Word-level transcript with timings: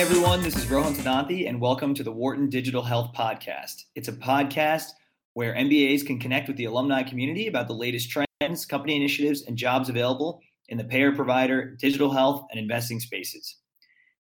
everyone. 0.00 0.42
This 0.42 0.56
is 0.56 0.70
Rohan 0.70 0.94
Siddhanti, 0.94 1.46
and 1.46 1.60
welcome 1.60 1.92
to 1.92 2.02
the 2.02 2.10
Wharton 2.10 2.48
Digital 2.48 2.82
Health 2.82 3.12
Podcast. 3.14 3.84
It's 3.94 4.08
a 4.08 4.14
podcast 4.14 4.92
where 5.34 5.54
MBAs 5.54 6.06
can 6.06 6.18
connect 6.18 6.48
with 6.48 6.56
the 6.56 6.64
alumni 6.64 7.02
community 7.02 7.48
about 7.48 7.68
the 7.68 7.74
latest 7.74 8.08
trends, 8.08 8.64
company 8.64 8.96
initiatives, 8.96 9.42
and 9.42 9.58
jobs 9.58 9.90
available 9.90 10.40
in 10.70 10.78
the 10.78 10.84
payer 10.84 11.12
provider, 11.12 11.76
digital 11.78 12.10
health, 12.10 12.46
and 12.50 12.58
investing 12.58 12.98
spaces. 12.98 13.58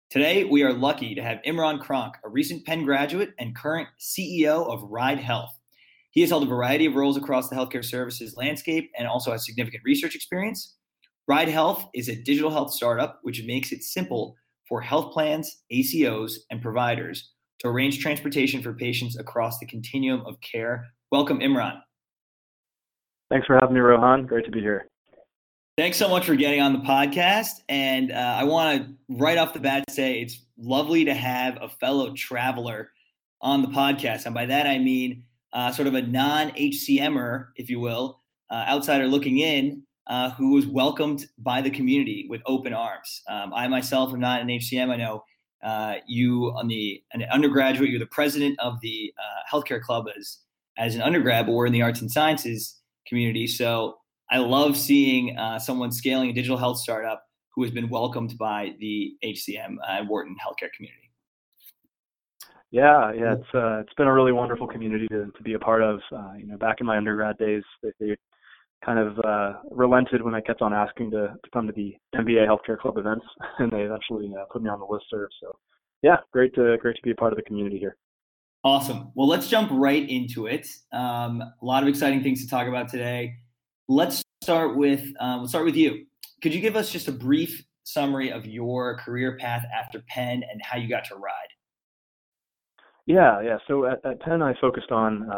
Today, 0.09 0.43
we 0.43 0.63
are 0.63 0.73
lucky 0.73 1.15
to 1.15 1.23
have 1.23 1.39
Imran 1.47 1.79
Cronk, 1.79 2.15
a 2.25 2.29
recent 2.29 2.65
Penn 2.65 2.83
graduate 2.83 3.29
and 3.39 3.55
current 3.55 3.87
CEO 4.01 4.69
of 4.69 4.83
Ride 4.83 5.19
Health. 5.19 5.57
He 6.11 6.19
has 6.19 6.29
held 6.29 6.43
a 6.43 6.47
variety 6.47 6.87
of 6.87 6.95
roles 6.95 7.15
across 7.15 7.47
the 7.47 7.55
healthcare 7.55 7.85
services 7.85 8.35
landscape 8.35 8.91
and 8.97 9.07
also 9.07 9.31
has 9.31 9.45
significant 9.45 9.83
research 9.85 10.13
experience. 10.13 10.75
Ride 11.25 11.47
Health 11.47 11.87
is 11.93 12.09
a 12.09 12.21
digital 12.21 12.51
health 12.51 12.73
startup 12.73 13.21
which 13.23 13.45
makes 13.45 13.71
it 13.71 13.83
simple 13.83 14.35
for 14.69 14.79
health 14.79 15.11
plans, 15.11 15.63
ACOs, 15.73 16.33
and 16.51 16.61
providers 16.61 17.31
to 17.59 17.67
arrange 17.67 17.99
transportation 17.99 18.61
for 18.61 18.73
patients 18.73 19.17
across 19.17 19.59
the 19.59 19.65
continuum 19.65 20.21
of 20.25 20.39
care. 20.39 20.87
Welcome, 21.11 21.39
Imran. 21.39 21.81
Thanks 23.29 23.47
for 23.47 23.57
having 23.59 23.73
me, 23.73 23.81
Rohan. 23.81 24.25
Great 24.25 24.45
to 24.45 24.51
be 24.51 24.61
here. 24.61 24.87
Thanks 25.77 25.97
so 25.97 26.09
much 26.09 26.25
for 26.25 26.35
getting 26.35 26.61
on 26.61 26.73
the 26.73 26.79
podcast. 26.79 27.61
And 27.69 28.11
uh, 28.11 28.35
I 28.37 28.43
want 28.43 28.81
to 28.81 28.93
right 29.09 29.37
off 29.37 29.53
the 29.53 29.59
bat 29.59 29.85
say 29.89 30.21
it's 30.21 30.45
lovely 30.57 31.05
to 31.05 31.13
have 31.13 31.57
a 31.61 31.69
fellow 31.69 32.13
traveler 32.13 32.91
on 33.41 33.61
the 33.61 33.69
podcast. 33.69 34.25
And 34.25 34.35
by 34.35 34.45
that, 34.45 34.67
I 34.67 34.77
mean 34.77 35.23
uh, 35.53 35.71
sort 35.71 35.87
of 35.87 35.95
a 35.95 36.01
non 36.01 36.51
HCMer, 36.51 37.47
if 37.55 37.69
you 37.69 37.79
will, 37.79 38.21
uh, 38.49 38.65
outsider 38.67 39.07
looking 39.07 39.39
in, 39.39 39.83
uh, 40.07 40.31
who 40.31 40.53
was 40.53 40.65
welcomed 40.65 41.27
by 41.37 41.61
the 41.61 41.69
community 41.69 42.25
with 42.29 42.41
open 42.45 42.73
arms. 42.73 43.21
Um, 43.29 43.53
I 43.53 43.67
myself 43.67 44.11
am 44.13 44.19
not 44.19 44.41
an 44.41 44.47
HCM. 44.47 44.89
I 44.89 44.95
know 44.95 45.23
uh, 45.63 45.95
you 46.07 46.53
on 46.55 46.67
the 46.67 47.01
an 47.13 47.23
undergraduate, 47.31 47.89
you're 47.89 47.99
the 47.99 48.07
president 48.07 48.59
of 48.59 48.79
the 48.81 49.13
uh, 49.17 49.55
healthcare 49.55 49.81
club 49.81 50.05
as 50.17 50.39
as 50.77 50.95
an 50.95 51.01
undergrad, 51.01 51.45
but 51.45 51.51
we're 51.53 51.65
in 51.65 51.73
the 51.73 51.81
arts 51.81 52.01
and 52.01 52.11
sciences 52.11 52.79
community. 53.07 53.47
So 53.47 53.97
I 54.31 54.37
love 54.37 54.77
seeing 54.77 55.37
uh, 55.37 55.59
someone 55.59 55.91
scaling 55.91 56.29
a 56.29 56.33
digital 56.33 56.57
health 56.57 56.77
startup 56.77 57.23
who 57.53 57.63
has 57.63 57.71
been 57.71 57.89
welcomed 57.89 58.37
by 58.37 58.73
the 58.79 59.13
HCM 59.23 59.75
uh, 59.85 60.05
Wharton 60.07 60.35
healthcare 60.35 60.71
community. 60.75 61.09
Yeah, 62.71 63.11
yeah, 63.13 63.33
it's 63.33 63.55
uh, 63.55 63.79
it's 63.79 63.93
been 63.95 64.07
a 64.07 64.13
really 64.13 64.31
wonderful 64.31 64.67
community 64.67 65.07
to, 65.07 65.31
to 65.35 65.43
be 65.43 65.55
a 65.55 65.59
part 65.59 65.81
of. 65.81 65.99
Uh, 66.15 66.33
you 66.37 66.45
know, 66.45 66.55
back 66.57 66.77
in 66.79 66.85
my 66.85 66.97
undergrad 66.97 67.37
days, 67.39 67.63
they, 67.81 67.89
they 67.99 68.15
kind 68.85 68.99
of 68.99 69.19
uh, 69.19 69.53
relented 69.71 70.21
when 70.21 70.33
I 70.33 70.41
kept 70.41 70.61
on 70.61 70.73
asking 70.73 71.11
to, 71.11 71.35
to 71.43 71.49
come 71.51 71.67
to 71.67 71.73
the 71.73 71.95
MBA 72.15 72.47
Healthcare 72.47 72.77
Club 72.77 72.97
events, 72.97 73.25
and 73.59 73.71
they 73.71 73.81
eventually 73.81 74.31
uh, 74.39 74.45
put 74.51 74.61
me 74.61 74.69
on 74.69 74.79
the 74.79 74.85
list 74.85 75.05
serve. 75.09 75.29
So, 75.41 75.57
yeah, 76.01 76.17
great 76.31 76.53
to 76.55 76.77
great 76.77 76.95
to 76.95 77.01
be 77.01 77.11
a 77.11 77.15
part 77.15 77.33
of 77.33 77.37
the 77.37 77.43
community 77.43 77.77
here. 77.77 77.97
Awesome. 78.63 79.11
Well, 79.15 79.27
let's 79.27 79.47
jump 79.47 79.69
right 79.71 80.07
into 80.09 80.47
it. 80.47 80.67
Um, 80.91 81.41
a 81.41 81.65
lot 81.65 81.83
of 81.83 81.89
exciting 81.89 82.21
things 82.23 82.43
to 82.43 82.49
talk 82.49 82.67
about 82.67 82.89
today. 82.89 83.35
Let's 83.87 84.21
start 84.41 84.75
with 84.75 85.05
um, 85.19 85.41
let's 85.41 85.51
start 85.51 85.65
with 85.65 85.75
you. 85.75 86.05
Could 86.41 86.53
you 86.53 86.61
give 86.61 86.75
us 86.75 86.91
just 86.91 87.07
a 87.07 87.11
brief 87.11 87.63
summary 87.83 88.31
of 88.31 88.45
your 88.45 88.97
career 88.97 89.37
path 89.37 89.65
after 89.77 90.01
Penn 90.07 90.43
and 90.49 90.61
how 90.61 90.77
you 90.77 90.87
got 90.87 91.05
to 91.05 91.15
Ride? 91.15 91.33
Yeah, 93.05 93.41
yeah. 93.41 93.57
So 93.67 93.85
at, 93.85 94.05
at 94.05 94.21
Penn, 94.21 94.41
I 94.41 94.53
focused 94.61 94.91
on 94.91 95.29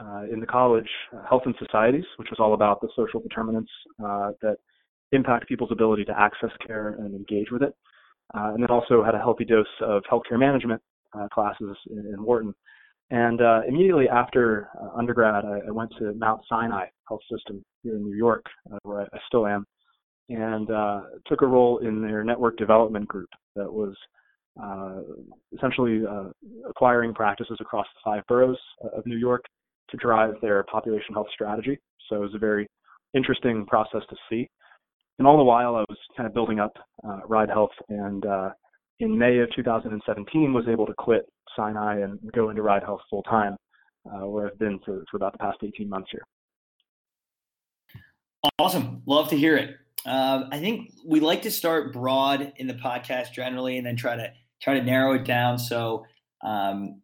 uh, 0.00 0.22
in 0.32 0.40
the 0.40 0.46
college, 0.46 0.88
uh, 1.14 1.26
Health 1.28 1.42
and 1.46 1.54
Societies, 1.58 2.04
which 2.16 2.28
was 2.30 2.38
all 2.38 2.54
about 2.54 2.80
the 2.80 2.88
social 2.94 3.20
determinants 3.20 3.70
uh, 4.04 4.30
that 4.42 4.56
impact 5.12 5.48
people's 5.48 5.72
ability 5.72 6.04
to 6.04 6.18
access 6.18 6.50
care 6.66 6.96
and 6.98 7.14
engage 7.14 7.50
with 7.50 7.62
it. 7.62 7.74
Uh, 8.34 8.52
and 8.52 8.62
then 8.62 8.70
also 8.70 9.02
had 9.02 9.14
a 9.14 9.18
healthy 9.18 9.44
dose 9.44 9.66
of 9.80 10.02
healthcare 10.10 10.38
management 10.38 10.82
uh, 11.18 11.26
classes 11.28 11.76
in, 11.90 11.98
in, 12.14 12.22
Wharton. 12.22 12.54
And 13.10 13.40
uh, 13.40 13.62
immediately 13.66 14.06
after 14.08 14.68
undergrad, 14.94 15.46
I, 15.46 15.60
I, 15.66 15.70
went 15.70 15.90
to 15.98 16.12
Mount 16.12 16.42
Sinai 16.46 16.84
Health 17.08 17.22
System 17.32 17.64
here 17.82 17.96
in 17.96 18.04
New 18.04 18.14
York, 18.14 18.44
where 18.82 19.00
I, 19.00 19.04
I, 19.04 19.18
still 19.26 19.46
am, 19.46 19.64
and 20.28 20.68
took 21.26 21.40
a 21.40 21.46
role 21.46 21.78
in 21.78 22.02
their 22.02 22.22
network 22.22 22.58
development 22.58 23.08
group 23.08 23.30
that 23.56 23.72
was 23.72 23.94
essentially 25.56 26.02
acquiring 26.68 27.14
practices 27.14 27.56
across 27.62 27.86
the 27.94 28.00
five 28.04 28.22
boroughs 28.28 28.58
of 28.94 29.06
New 29.06 29.16
York 29.16 29.42
to 29.90 29.96
drive 29.96 30.34
their 30.42 30.62
population 30.64 31.14
health 31.14 31.28
strategy. 31.32 31.78
So 32.08 32.16
it 32.16 32.20
was 32.20 32.34
a 32.34 32.38
very 32.38 32.66
interesting 33.14 33.66
process 33.66 34.02
to 34.10 34.16
see. 34.30 34.48
And 35.18 35.26
all 35.26 35.36
the 35.36 35.44
while, 35.44 35.74
I 35.74 35.84
was 35.88 35.98
kind 36.16 36.26
of 36.26 36.34
building 36.34 36.60
up 36.60 36.72
uh, 37.06 37.20
Ride 37.26 37.48
Health, 37.48 37.72
and 37.88 38.24
uh, 38.24 38.50
in 39.00 39.18
May 39.18 39.38
of 39.38 39.48
2017, 39.54 40.52
was 40.52 40.64
able 40.68 40.86
to 40.86 40.94
quit 40.94 41.22
Sinai 41.56 42.00
and 42.00 42.18
go 42.32 42.50
into 42.50 42.62
Ride 42.62 42.84
Health 42.84 43.00
full 43.10 43.24
time, 43.24 43.56
uh, 44.06 44.26
where 44.26 44.46
I've 44.46 44.58
been 44.58 44.78
for, 44.84 45.04
for 45.10 45.16
about 45.16 45.32
the 45.32 45.38
past 45.38 45.58
18 45.62 45.88
months 45.88 46.08
here. 46.12 46.22
Awesome, 48.60 49.02
love 49.06 49.28
to 49.30 49.36
hear 49.36 49.56
it. 49.56 49.76
Uh, 50.06 50.44
I 50.52 50.60
think 50.60 50.92
we 51.04 51.18
like 51.18 51.42
to 51.42 51.50
start 51.50 51.92
broad 51.92 52.52
in 52.56 52.68
the 52.68 52.74
podcast 52.74 53.32
generally, 53.32 53.76
and 53.76 53.86
then 53.86 53.96
try 53.96 54.14
to 54.14 54.32
try 54.62 54.74
to 54.74 54.82
narrow 54.82 55.14
it 55.14 55.24
down. 55.24 55.58
So 55.58 56.04
um, 56.44 57.02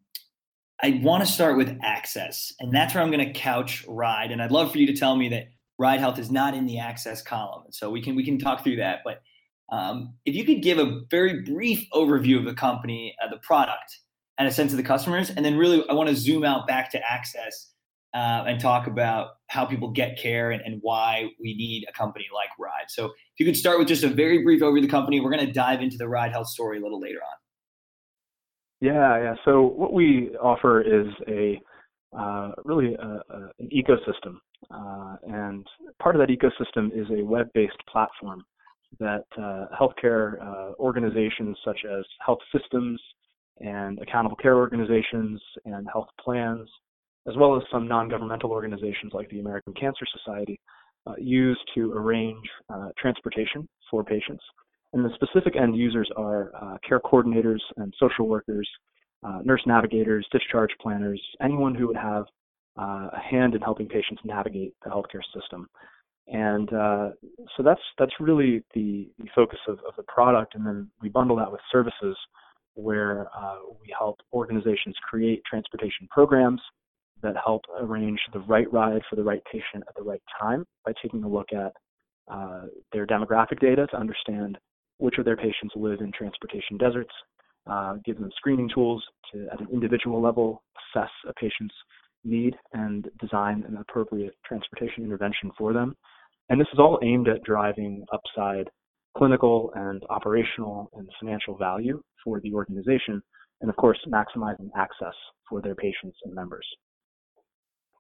I 0.82 1.00
want 1.02 1.24
to 1.24 1.30
start 1.30 1.56
with 1.56 1.78
access, 1.82 2.52
and 2.58 2.74
that's 2.74 2.94
where 2.94 3.02
I'm 3.02 3.10
going 3.10 3.26
to 3.26 3.32
couch 3.32 3.84
Ride. 3.86 4.32
And 4.32 4.42
I'd 4.42 4.50
love 4.50 4.72
for 4.72 4.78
you 4.78 4.86
to 4.86 4.96
tell 4.96 5.16
me 5.16 5.28
that 5.30 5.48
Ride 5.78 6.00
Health 6.00 6.18
is 6.18 6.30
not 6.30 6.54
in 6.54 6.66
the 6.66 6.78
access 6.78 7.22
column, 7.22 7.64
so 7.70 7.90
we 7.90 8.02
can 8.02 8.16
we 8.16 8.24
can 8.24 8.38
talk 8.38 8.64
through 8.64 8.76
that. 8.76 9.00
But 9.04 9.22
um, 9.72 10.14
if 10.24 10.34
you 10.34 10.44
could 10.44 10.62
give 10.62 10.78
a 10.78 11.00
very 11.10 11.42
brief 11.42 11.86
overview 11.92 12.38
of 12.38 12.44
the 12.44 12.54
company, 12.54 13.14
uh, 13.22 13.30
the 13.30 13.38
product, 13.38 14.00
and 14.36 14.48
a 14.48 14.52
sense 14.52 14.72
of 14.72 14.76
the 14.76 14.82
customers, 14.82 15.30
and 15.30 15.44
then 15.44 15.56
really 15.56 15.84
I 15.88 15.94
want 15.94 16.08
to 16.08 16.16
zoom 16.16 16.44
out 16.44 16.66
back 16.66 16.90
to 16.90 17.00
access 17.08 17.70
uh, 18.14 18.44
and 18.46 18.60
talk 18.60 18.86
about 18.86 19.36
how 19.48 19.64
people 19.64 19.90
get 19.90 20.18
care 20.18 20.50
and, 20.50 20.62
and 20.62 20.78
why 20.82 21.28
we 21.40 21.54
need 21.54 21.84
a 21.88 21.92
company 21.92 22.26
like 22.34 22.48
Ride. 22.58 22.88
So 22.88 23.06
if 23.06 23.12
you 23.38 23.46
could 23.46 23.56
start 23.56 23.78
with 23.78 23.88
just 23.88 24.04
a 24.04 24.08
very 24.08 24.42
brief 24.42 24.60
overview 24.60 24.78
of 24.78 24.82
the 24.84 24.88
company, 24.88 25.20
we're 25.20 25.30
going 25.30 25.46
to 25.46 25.52
dive 25.52 25.82
into 25.82 25.96
the 25.96 26.08
Ride 26.08 26.32
Health 26.32 26.48
story 26.48 26.78
a 26.78 26.82
little 26.82 27.00
later 27.00 27.18
on. 27.18 27.36
Yeah, 28.80 29.22
yeah. 29.22 29.34
So 29.44 29.62
what 29.62 29.92
we 29.92 30.36
offer 30.40 30.80
is 30.80 31.06
a 31.28 31.60
uh, 32.16 32.52
really 32.64 32.94
a, 32.94 33.06
a, 33.06 33.50
an 33.58 33.68
ecosystem, 33.72 34.36
uh, 34.70 35.16
and 35.26 35.66
part 36.00 36.14
of 36.14 36.20
that 36.20 36.28
ecosystem 36.28 36.86
is 36.94 37.06
a 37.10 37.24
web-based 37.24 37.80
platform 37.90 38.44
that 39.00 39.24
uh, 39.36 39.66
healthcare 39.78 40.40
uh, 40.40 40.72
organizations 40.78 41.56
such 41.64 41.80
as 41.84 42.04
health 42.24 42.38
systems 42.52 43.00
and 43.60 43.98
accountable 44.00 44.36
care 44.36 44.56
organizations 44.56 45.40
and 45.64 45.88
health 45.92 46.08
plans, 46.20 46.68
as 47.28 47.34
well 47.36 47.56
as 47.56 47.62
some 47.72 47.88
non-governmental 47.88 48.50
organizations 48.50 49.12
like 49.12 49.28
the 49.30 49.40
American 49.40 49.72
Cancer 49.74 50.04
Society, 50.18 50.60
uh, 51.06 51.14
use 51.18 51.58
to 51.74 51.92
arrange 51.92 52.46
uh, 52.72 52.88
transportation 52.98 53.68
for 53.90 54.04
patients. 54.04 54.42
And 54.94 55.04
the 55.04 55.10
specific 55.16 55.56
end 55.56 55.76
users 55.76 56.08
are 56.16 56.52
uh, 56.54 56.78
care 56.88 57.00
coordinators 57.00 57.58
and 57.76 57.92
social 57.98 58.28
workers, 58.28 58.68
uh, 59.24 59.40
nurse 59.44 59.62
navigators, 59.66 60.24
discharge 60.30 60.70
planners, 60.80 61.20
anyone 61.42 61.74
who 61.74 61.88
would 61.88 61.96
have 61.96 62.26
uh, 62.78 63.08
a 63.12 63.20
hand 63.20 63.56
in 63.56 63.60
helping 63.60 63.88
patients 63.88 64.22
navigate 64.24 64.72
the 64.84 64.90
healthcare 64.90 65.24
system. 65.34 65.68
And 66.28 66.72
uh, 66.72 67.10
so 67.56 67.64
that's 67.64 67.80
that's 67.98 68.12
really 68.20 68.62
the, 68.72 69.10
the 69.18 69.26
focus 69.34 69.58
of, 69.66 69.80
of, 69.86 69.94
the 69.96 70.04
product. 70.04 70.54
And 70.54 70.64
then 70.64 70.88
we 71.02 71.08
bundle 71.08 71.36
that 71.36 71.50
with 71.50 71.60
services 71.72 72.16
where 72.74 73.26
uh, 73.36 73.58
we 73.80 73.92
help 73.96 74.20
organizations 74.32 74.94
create 75.08 75.42
transportation 75.44 76.06
programs 76.08 76.60
that 77.22 77.34
help 77.44 77.62
arrange 77.80 78.20
the 78.32 78.40
right 78.40 78.72
ride 78.72 79.02
for 79.10 79.16
the 79.16 79.24
right 79.24 79.42
patient 79.50 79.82
at 79.88 79.94
the 79.96 80.02
right 80.02 80.22
time 80.40 80.64
by 80.84 80.92
taking 81.02 81.24
a 81.24 81.28
look 81.28 81.48
at 81.52 81.72
uh, 82.30 82.62
their 82.92 83.06
demographic 83.06 83.58
data 83.60 83.86
to 83.88 83.96
understand 83.98 84.56
which 84.98 85.18
of 85.18 85.24
their 85.24 85.36
patients 85.36 85.74
live 85.76 86.00
in 86.00 86.12
transportation 86.12 86.76
deserts, 86.78 87.12
uh, 87.66 87.94
give 88.04 88.18
them 88.18 88.30
screening 88.36 88.68
tools 88.72 89.02
to, 89.32 89.46
at 89.52 89.60
an 89.60 89.68
individual 89.72 90.20
level, 90.20 90.62
assess 90.94 91.10
a 91.28 91.32
patient's 91.34 91.74
need 92.24 92.54
and 92.72 93.08
design 93.20 93.64
an 93.68 93.76
appropriate 93.76 94.34
transportation 94.46 95.04
intervention 95.04 95.50
for 95.58 95.72
them. 95.72 95.94
And 96.48 96.60
this 96.60 96.68
is 96.72 96.78
all 96.78 96.98
aimed 97.02 97.28
at 97.28 97.42
driving 97.42 98.04
upside 98.12 98.68
clinical 99.16 99.72
and 99.76 100.02
operational 100.10 100.90
and 100.94 101.08
financial 101.20 101.56
value 101.56 102.02
for 102.22 102.40
the 102.40 102.52
organization, 102.52 103.22
and 103.60 103.70
of 103.70 103.76
course, 103.76 103.98
maximizing 104.08 104.68
access 104.76 105.14
for 105.48 105.62
their 105.62 105.74
patients 105.74 106.16
and 106.24 106.34
members. 106.34 106.66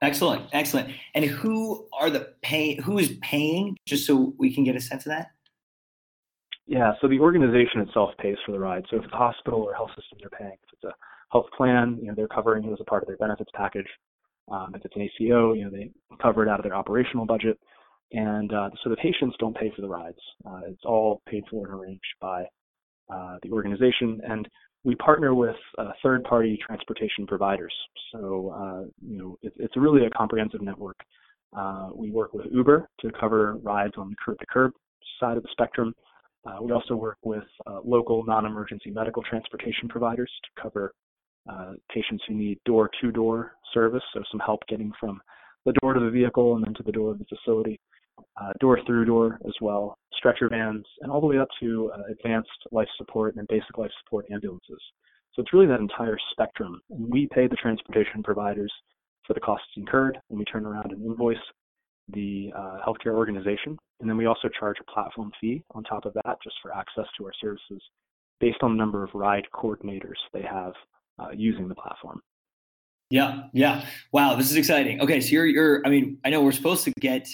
Excellent, 0.02 0.42
excellent. 0.52 0.90
And 1.14 1.24
who 1.24 1.88
are 1.98 2.10
the 2.10 2.34
pay? 2.42 2.74
Who 2.82 2.98
is 2.98 3.12
paying? 3.22 3.76
Just 3.86 4.06
so 4.06 4.34
we 4.38 4.52
can 4.52 4.64
get 4.64 4.76
a 4.76 4.80
sense 4.80 5.06
of 5.06 5.10
that. 5.10 5.28
Yeah, 6.66 6.92
so 7.00 7.08
the 7.08 7.20
organization 7.20 7.80
itself 7.82 8.10
pays 8.18 8.36
for 8.46 8.52
the 8.52 8.58
ride. 8.58 8.84
So 8.90 8.96
if 8.96 9.04
it's 9.04 9.12
a 9.12 9.16
hospital 9.16 9.60
or 9.60 9.74
health 9.74 9.90
system, 9.90 10.18
they're 10.20 10.30
paying. 10.30 10.56
If 10.66 10.72
it's 10.72 10.84
a 10.84 10.94
health 11.30 11.46
plan, 11.56 11.98
you 12.00 12.08
know, 12.08 12.14
they're 12.16 12.28
covering 12.28 12.64
it 12.64 12.72
as 12.72 12.78
a 12.80 12.84
part 12.84 13.02
of 13.02 13.06
their 13.06 13.18
benefits 13.18 13.50
package. 13.54 13.88
Um, 14.50 14.72
if 14.74 14.84
it's 14.84 14.96
an 14.96 15.02
ACO, 15.02 15.52
you 15.52 15.64
know, 15.64 15.70
they 15.70 15.90
cover 16.22 16.42
it 16.42 16.48
out 16.48 16.60
of 16.60 16.64
their 16.64 16.74
operational 16.74 17.26
budget. 17.26 17.58
And 18.12 18.52
uh, 18.52 18.70
so 18.82 18.90
the 18.90 18.96
patients 18.96 19.36
don't 19.38 19.56
pay 19.56 19.72
for 19.74 19.82
the 19.82 19.88
rides. 19.88 20.18
Uh, 20.46 20.60
it's 20.68 20.84
all 20.84 21.22
paid 21.28 21.44
for 21.50 21.66
and 21.66 21.74
arranged 21.74 22.02
by 22.20 22.44
uh, 23.12 23.36
the 23.42 23.50
organization, 23.50 24.20
and 24.26 24.48
we 24.84 24.94
partner 24.96 25.34
with 25.34 25.56
uh, 25.78 25.90
third-party 26.02 26.58
transportation 26.64 27.26
providers. 27.26 27.72
So, 28.12 28.54
uh, 28.54 28.88
you 29.06 29.18
know, 29.18 29.38
it, 29.42 29.52
it's 29.56 29.76
really 29.76 30.06
a 30.06 30.10
comprehensive 30.10 30.60
network. 30.62 30.96
Uh, 31.56 31.90
we 31.94 32.10
work 32.10 32.34
with 32.34 32.46
Uber 32.52 32.88
to 33.00 33.10
cover 33.18 33.56
rides 33.62 33.94
on 33.96 34.10
the 34.10 34.16
curb-to-curb 34.24 34.72
side 35.20 35.36
of 35.36 35.42
the 35.42 35.48
spectrum. 35.52 35.94
Uh, 36.46 36.62
we 36.62 36.72
also 36.72 36.94
work 36.94 37.18
with 37.24 37.44
uh, 37.66 37.80
local 37.84 38.24
non-emergency 38.24 38.90
medical 38.90 39.22
transportation 39.22 39.88
providers 39.88 40.30
to 40.44 40.62
cover 40.62 40.92
patients 41.92 42.24
who 42.26 42.34
need 42.34 42.58
door-to-door 42.64 43.52
service, 43.74 44.02
so 44.14 44.22
some 44.30 44.40
help 44.40 44.60
getting 44.66 44.90
from 44.98 45.20
the 45.66 45.74
door 45.82 45.92
to 45.92 46.00
the 46.00 46.10
vehicle 46.10 46.56
and 46.56 46.64
then 46.64 46.74
to 46.74 46.82
the 46.82 46.92
door 46.92 47.10
of 47.10 47.18
the 47.18 47.24
facility 47.26 47.78
uh, 48.40 48.52
door 48.60 48.78
through 48.86 49.04
door 49.04 49.38
as 49.46 49.54
well, 49.60 49.96
stretcher 50.16 50.48
vans, 50.48 50.84
and 51.00 51.10
all 51.10 51.20
the 51.20 51.26
way 51.26 51.38
up 51.38 51.48
to 51.60 51.90
uh, 51.94 52.02
advanced 52.10 52.50
life 52.72 52.88
support 52.96 53.36
and 53.36 53.46
basic 53.48 53.76
life 53.78 53.90
support 54.02 54.26
ambulances. 54.32 54.80
So 55.32 55.42
it's 55.42 55.52
really 55.52 55.66
that 55.66 55.80
entire 55.80 56.16
spectrum. 56.30 56.80
We 56.88 57.28
pay 57.32 57.48
the 57.48 57.56
transportation 57.56 58.22
providers 58.22 58.72
for 59.26 59.34
the 59.34 59.40
costs 59.40 59.66
incurred, 59.76 60.18
and 60.30 60.38
we 60.38 60.44
turn 60.44 60.66
around 60.66 60.92
and 60.92 61.04
invoice 61.04 61.36
the 62.08 62.52
uh, 62.56 62.78
healthcare 62.86 63.14
organization. 63.14 63.78
And 64.00 64.08
then 64.08 64.16
we 64.16 64.26
also 64.26 64.48
charge 64.58 64.76
a 64.80 64.92
platform 64.92 65.32
fee 65.40 65.62
on 65.70 65.84
top 65.84 66.04
of 66.04 66.14
that 66.14 66.36
just 66.42 66.56
for 66.62 66.74
access 66.74 67.06
to 67.18 67.24
our 67.24 67.32
services 67.40 67.82
based 68.40 68.58
on 68.62 68.72
the 68.72 68.76
number 68.76 69.02
of 69.02 69.10
ride 69.14 69.46
coordinators 69.54 70.18
they 70.32 70.42
have 70.42 70.72
uh, 71.18 71.28
using 71.34 71.68
the 71.68 71.74
platform. 71.74 72.20
Yeah, 73.10 73.44
yeah. 73.52 73.84
Wow, 74.12 74.34
this 74.34 74.50
is 74.50 74.56
exciting. 74.56 75.00
Okay, 75.00 75.20
so 75.20 75.30
you're, 75.30 75.46
you're, 75.46 75.86
I 75.86 75.90
mean, 75.90 76.18
I 76.24 76.30
know 76.30 76.42
we're 76.42 76.52
supposed 76.52 76.84
to 76.84 76.92
get 77.00 77.28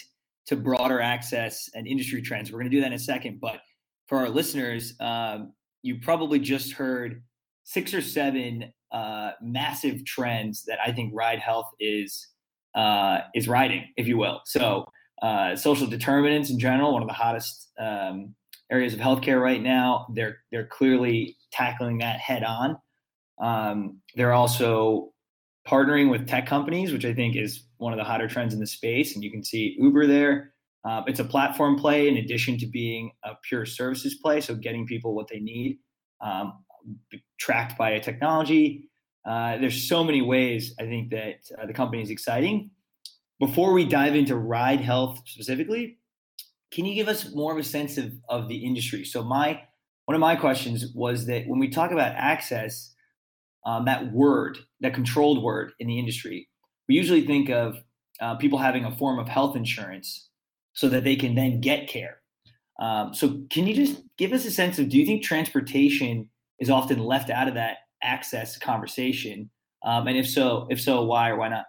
to 0.46 0.56
broader 0.56 1.00
access 1.00 1.68
and 1.74 1.86
industry 1.86 2.20
trends. 2.22 2.52
We're 2.52 2.58
going 2.58 2.70
to 2.70 2.76
do 2.76 2.80
that 2.80 2.88
in 2.88 2.92
a 2.92 2.98
second. 2.98 3.40
But 3.40 3.60
for 4.06 4.18
our 4.18 4.28
listeners, 4.28 4.94
um, 5.00 5.52
you 5.82 6.00
probably 6.00 6.38
just 6.38 6.72
heard 6.72 7.22
six 7.64 7.94
or 7.94 8.02
seven 8.02 8.72
uh, 8.92 9.32
massive 9.40 10.04
trends 10.04 10.64
that 10.64 10.78
I 10.84 10.92
think 10.92 11.12
Ride 11.14 11.38
Health 11.38 11.70
is 11.78 12.26
uh, 12.74 13.20
is 13.34 13.48
riding, 13.48 13.84
if 13.96 14.06
you 14.06 14.18
will. 14.18 14.40
So 14.44 14.86
uh, 15.22 15.56
social 15.56 15.86
determinants 15.86 16.50
in 16.50 16.58
general, 16.58 16.92
one 16.92 17.02
of 17.02 17.08
the 17.08 17.14
hottest 17.14 17.70
um, 17.78 18.34
areas 18.70 18.94
of 18.94 19.00
healthcare 19.00 19.40
right 19.40 19.62
now. 19.62 20.06
They're 20.14 20.38
they're 20.50 20.66
clearly 20.66 21.36
tackling 21.52 21.98
that 21.98 22.20
head 22.20 22.44
on. 22.44 22.78
Um, 23.40 24.00
they're 24.14 24.32
also 24.32 25.12
partnering 25.68 26.10
with 26.10 26.26
tech 26.26 26.46
companies, 26.46 26.92
which 26.92 27.04
I 27.04 27.12
think 27.12 27.36
is 27.36 27.64
one 27.78 27.92
of 27.92 27.98
the 27.98 28.04
hotter 28.04 28.28
trends 28.28 28.54
in 28.54 28.60
the 28.60 28.66
space. 28.66 29.14
And 29.14 29.22
you 29.22 29.30
can 29.30 29.44
see 29.44 29.76
Uber 29.78 30.06
there. 30.06 30.52
Uh, 30.84 31.02
it's 31.06 31.20
a 31.20 31.24
platform 31.24 31.78
play 31.78 32.08
in 32.08 32.16
addition 32.16 32.58
to 32.58 32.66
being 32.66 33.12
a 33.24 33.32
pure 33.42 33.66
services 33.66 34.14
play. 34.22 34.40
So 34.40 34.54
getting 34.54 34.86
people 34.86 35.14
what 35.14 35.28
they 35.28 35.40
need, 35.40 35.78
um, 36.22 36.64
tracked 37.38 37.76
by 37.76 37.90
a 37.90 38.00
technology. 38.00 38.89
Uh, 39.24 39.58
there's 39.58 39.88
so 39.88 40.02
many 40.02 40.22
ways 40.22 40.74
I 40.78 40.84
think 40.84 41.10
that 41.10 41.40
uh, 41.60 41.66
the 41.66 41.72
company 41.72 42.02
is 42.02 42.10
exciting. 42.10 42.70
Before 43.38 43.72
we 43.72 43.84
dive 43.84 44.14
into 44.14 44.36
Ride 44.36 44.80
Health 44.80 45.20
specifically, 45.26 45.98
can 46.70 46.84
you 46.84 46.94
give 46.94 47.08
us 47.08 47.34
more 47.34 47.52
of 47.52 47.58
a 47.58 47.64
sense 47.64 47.98
of, 47.98 48.12
of 48.28 48.48
the 48.48 48.64
industry? 48.64 49.04
So 49.04 49.22
my 49.22 49.62
one 50.06 50.14
of 50.14 50.20
my 50.20 50.34
questions 50.34 50.86
was 50.94 51.26
that 51.26 51.46
when 51.46 51.60
we 51.60 51.68
talk 51.68 51.92
about 51.92 52.16
access, 52.16 52.94
um, 53.64 53.84
that 53.84 54.12
word, 54.12 54.58
that 54.80 54.92
controlled 54.92 55.42
word 55.42 55.72
in 55.78 55.86
the 55.86 56.00
industry, 56.00 56.48
we 56.88 56.96
usually 56.96 57.24
think 57.24 57.48
of 57.48 57.76
uh, 58.20 58.34
people 58.34 58.58
having 58.58 58.84
a 58.84 58.96
form 58.96 59.20
of 59.20 59.28
health 59.28 59.54
insurance 59.54 60.28
so 60.72 60.88
that 60.88 61.04
they 61.04 61.14
can 61.14 61.36
then 61.36 61.60
get 61.60 61.88
care. 61.88 62.18
Um, 62.80 63.14
so, 63.14 63.42
can 63.50 63.66
you 63.66 63.74
just 63.74 64.02
give 64.16 64.32
us 64.32 64.44
a 64.46 64.50
sense 64.50 64.78
of 64.78 64.88
do 64.88 64.98
you 64.98 65.06
think 65.06 65.22
transportation 65.22 66.28
is 66.58 66.70
often 66.70 66.98
left 66.98 67.30
out 67.30 67.46
of 67.46 67.54
that 67.54 67.76
access 68.02 68.58
conversation? 68.58 69.50
Um, 69.84 70.06
and 70.06 70.16
if 70.16 70.28
so, 70.28 70.66
if 70.70 70.80
so, 70.80 71.04
why 71.04 71.30
or 71.30 71.36
why 71.36 71.48
not? 71.48 71.64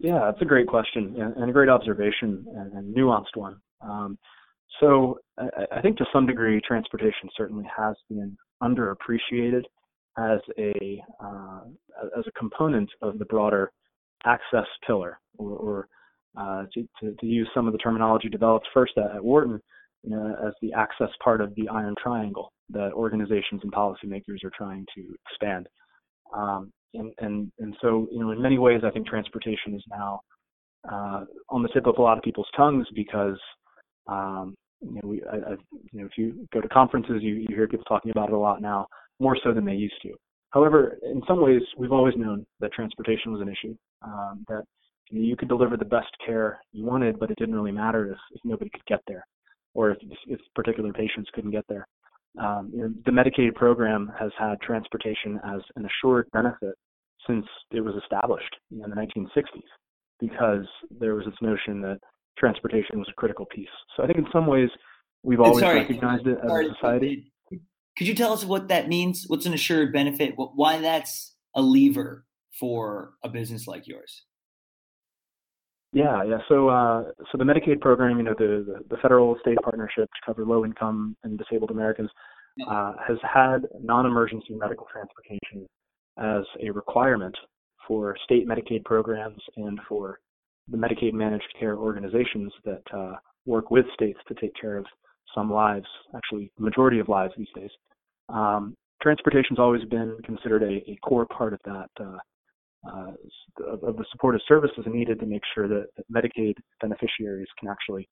Yeah, 0.00 0.20
that's 0.24 0.42
a 0.42 0.46
great 0.46 0.66
question 0.66 1.14
and 1.18 1.48
a 1.48 1.52
great 1.52 1.68
observation 1.68 2.44
and, 2.56 2.94
nuanced 2.94 3.36
one. 3.36 3.56
Um, 3.80 4.18
so, 4.80 5.18
I, 5.38 5.48
I, 5.76 5.80
think 5.80 5.98
to 5.98 6.06
some 6.12 6.26
degree, 6.26 6.60
transportation 6.66 7.28
certainly 7.36 7.64
has 7.76 7.94
been 8.08 8.36
underappreciated 8.62 9.62
as 10.18 10.40
a 10.58 11.02
uh, 11.22 11.60
as 12.18 12.24
a 12.26 12.38
component 12.38 12.90
of 13.02 13.18
the 13.18 13.24
broader 13.26 13.70
access 14.24 14.66
pillar, 14.86 15.20
or, 15.38 15.50
or 15.50 15.88
uh, 16.36 16.64
to, 16.72 16.88
to, 17.00 17.14
to, 17.20 17.26
use 17.26 17.48
some 17.54 17.66
of 17.66 17.72
the 17.72 17.78
terminology 17.78 18.28
developed 18.28 18.66
first 18.74 18.92
at, 18.96 19.14
at 19.14 19.24
Wharton, 19.24 19.60
know, 20.10 20.36
as 20.46 20.52
the 20.60 20.72
access 20.72 21.08
part 21.22 21.40
of 21.40 21.54
the 21.54 21.68
iron 21.68 21.94
triangle 22.02 22.52
that 22.70 22.92
organizations 22.92 23.60
and 23.62 23.72
policymakers 23.72 24.42
are 24.44 24.52
trying 24.56 24.86
to 24.94 25.14
expand. 25.26 25.66
Um, 26.34 26.70
and, 26.94 27.12
and, 27.18 27.52
and 27.58 27.76
so, 27.80 28.06
you 28.10 28.20
know, 28.20 28.30
in 28.30 28.40
many 28.40 28.58
ways, 28.58 28.82
I 28.84 28.90
think 28.90 29.06
transportation 29.06 29.74
is 29.74 29.82
now 29.90 30.20
uh, 30.90 31.24
on 31.48 31.62
the 31.62 31.68
tip 31.68 31.86
of 31.86 31.98
a 31.98 32.02
lot 32.02 32.18
of 32.18 32.24
people's 32.24 32.48
tongues 32.56 32.86
because, 32.94 33.38
um, 34.06 34.54
you 34.80 34.94
know, 34.94 35.08
we, 35.08 35.22
I, 35.24 35.36
I, 35.36 35.50
you 35.92 36.00
know, 36.00 36.06
if 36.06 36.12
you 36.16 36.46
go 36.52 36.60
to 36.60 36.68
conferences, 36.68 37.22
you, 37.22 37.34
you 37.34 37.48
hear 37.48 37.66
people 37.66 37.84
talking 37.86 38.10
about 38.10 38.28
it 38.28 38.34
a 38.34 38.38
lot 38.38 38.60
now 38.60 38.86
more 39.20 39.36
so 39.42 39.52
than 39.52 39.64
they 39.64 39.74
used 39.74 39.94
to. 40.02 40.12
However, 40.50 40.98
in 41.02 41.22
some 41.26 41.40
ways, 41.40 41.62
we've 41.76 41.92
always 41.92 42.14
known 42.16 42.46
that 42.60 42.72
transportation 42.72 43.32
was 43.32 43.40
an 43.40 43.48
issue, 43.48 43.74
um, 44.02 44.44
that 44.48 44.62
you, 45.10 45.18
know, 45.18 45.26
you, 45.26 45.36
could 45.36 45.48
deliver 45.48 45.76
the 45.76 45.84
best 45.84 46.10
care 46.24 46.60
you 46.72 46.84
wanted, 46.84 47.18
but 47.18 47.30
it 47.30 47.38
didn't 47.38 47.54
really 47.54 47.72
matter 47.72 48.12
if, 48.12 48.18
if 48.32 48.40
nobody 48.44 48.70
could 48.70 48.84
get 48.86 49.00
there 49.08 49.24
or 49.74 49.90
if, 49.90 49.98
if 50.26 50.40
particular 50.54 50.92
patients 50.92 51.28
couldn't 51.34 51.50
get 51.50 51.64
there. 51.68 51.86
Um, 52.40 52.70
you 52.72 52.80
know, 52.80 52.92
the 53.04 53.12
Medicaid 53.12 53.54
program 53.54 54.10
has 54.18 54.30
had 54.38 54.60
transportation 54.60 55.38
as 55.44 55.60
an 55.76 55.86
assured 55.86 56.28
benefit 56.32 56.74
since 57.26 57.46
it 57.70 57.80
was 57.80 57.94
established 58.02 58.54
in 58.70 58.78
the 58.78 58.96
1960s 58.96 59.62
because 60.20 60.66
there 60.98 61.14
was 61.14 61.24
this 61.26 61.34
notion 61.40 61.80
that 61.82 61.98
transportation 62.38 62.98
was 62.98 63.08
a 63.10 63.14
critical 63.14 63.46
piece. 63.46 63.68
So 63.96 64.02
I 64.02 64.06
think 64.06 64.18
in 64.18 64.26
some 64.32 64.46
ways 64.46 64.68
we've 65.22 65.40
always 65.40 65.60
sorry, 65.60 65.80
recognized 65.80 66.26
it 66.26 66.38
as 66.42 66.48
sorry, 66.48 66.66
a 66.66 66.74
society. 66.74 67.32
Could 67.96 68.08
you 68.08 68.14
tell 68.14 68.32
us 68.32 68.44
what 68.44 68.68
that 68.68 68.88
means? 68.88 69.24
What's 69.28 69.46
an 69.46 69.54
assured 69.54 69.92
benefit? 69.92 70.34
Why 70.36 70.80
that's 70.80 71.36
a 71.54 71.62
lever 71.62 72.24
for 72.58 73.14
a 73.22 73.28
business 73.28 73.68
like 73.68 73.86
yours? 73.86 74.24
Yeah, 75.94 76.24
yeah. 76.24 76.38
So, 76.48 76.68
uh, 76.68 77.04
so 77.30 77.38
the 77.38 77.44
Medicaid 77.44 77.80
program, 77.80 78.18
you 78.18 78.24
know, 78.24 78.34
the, 78.36 78.64
the, 78.66 78.96
the 78.96 79.00
federal 79.00 79.36
state 79.40 79.56
partnership 79.62 80.10
to 80.10 80.26
cover 80.26 80.44
low 80.44 80.64
income 80.64 81.16
and 81.22 81.38
disabled 81.38 81.70
Americans, 81.70 82.10
uh, 82.68 82.94
has 83.06 83.16
had 83.22 83.66
non-emergency 83.80 84.54
medical 84.54 84.86
transportation 84.92 85.66
as 86.18 86.44
a 86.66 86.70
requirement 86.70 87.34
for 87.86 88.16
state 88.24 88.48
Medicaid 88.48 88.84
programs 88.84 89.40
and 89.56 89.78
for 89.88 90.18
the 90.68 90.76
Medicaid 90.76 91.12
managed 91.12 91.46
care 91.58 91.76
organizations 91.76 92.52
that 92.64 92.82
uh, 92.92 93.14
work 93.46 93.70
with 93.70 93.84
states 93.94 94.18
to 94.26 94.34
take 94.34 94.52
care 94.60 94.76
of 94.76 94.86
some 95.32 95.50
lives, 95.50 95.86
actually, 96.16 96.50
the 96.58 96.64
majority 96.64 96.98
of 96.98 97.08
lives 97.08 97.34
these 97.36 97.48
days. 97.54 97.70
Um, 98.28 98.74
transportation's 99.02 99.58
always 99.58 99.84
been 99.84 100.16
considered 100.24 100.62
a, 100.62 100.90
a 100.90 100.96
core 101.04 101.26
part 101.26 101.52
of 101.52 101.60
that, 101.66 101.88
uh, 102.90 103.12
of, 103.66 103.82
of, 103.82 103.96
the 103.96 104.04
supportive 104.12 104.40
services 104.46 104.84
needed 104.86 105.20
to 105.20 105.26
make 105.26 105.42
sure 105.54 105.68
that, 105.68 105.86
that, 105.96 106.04
Medicaid 106.12 106.54
beneficiaries 106.80 107.48
can 107.58 107.68
actually 107.68 108.08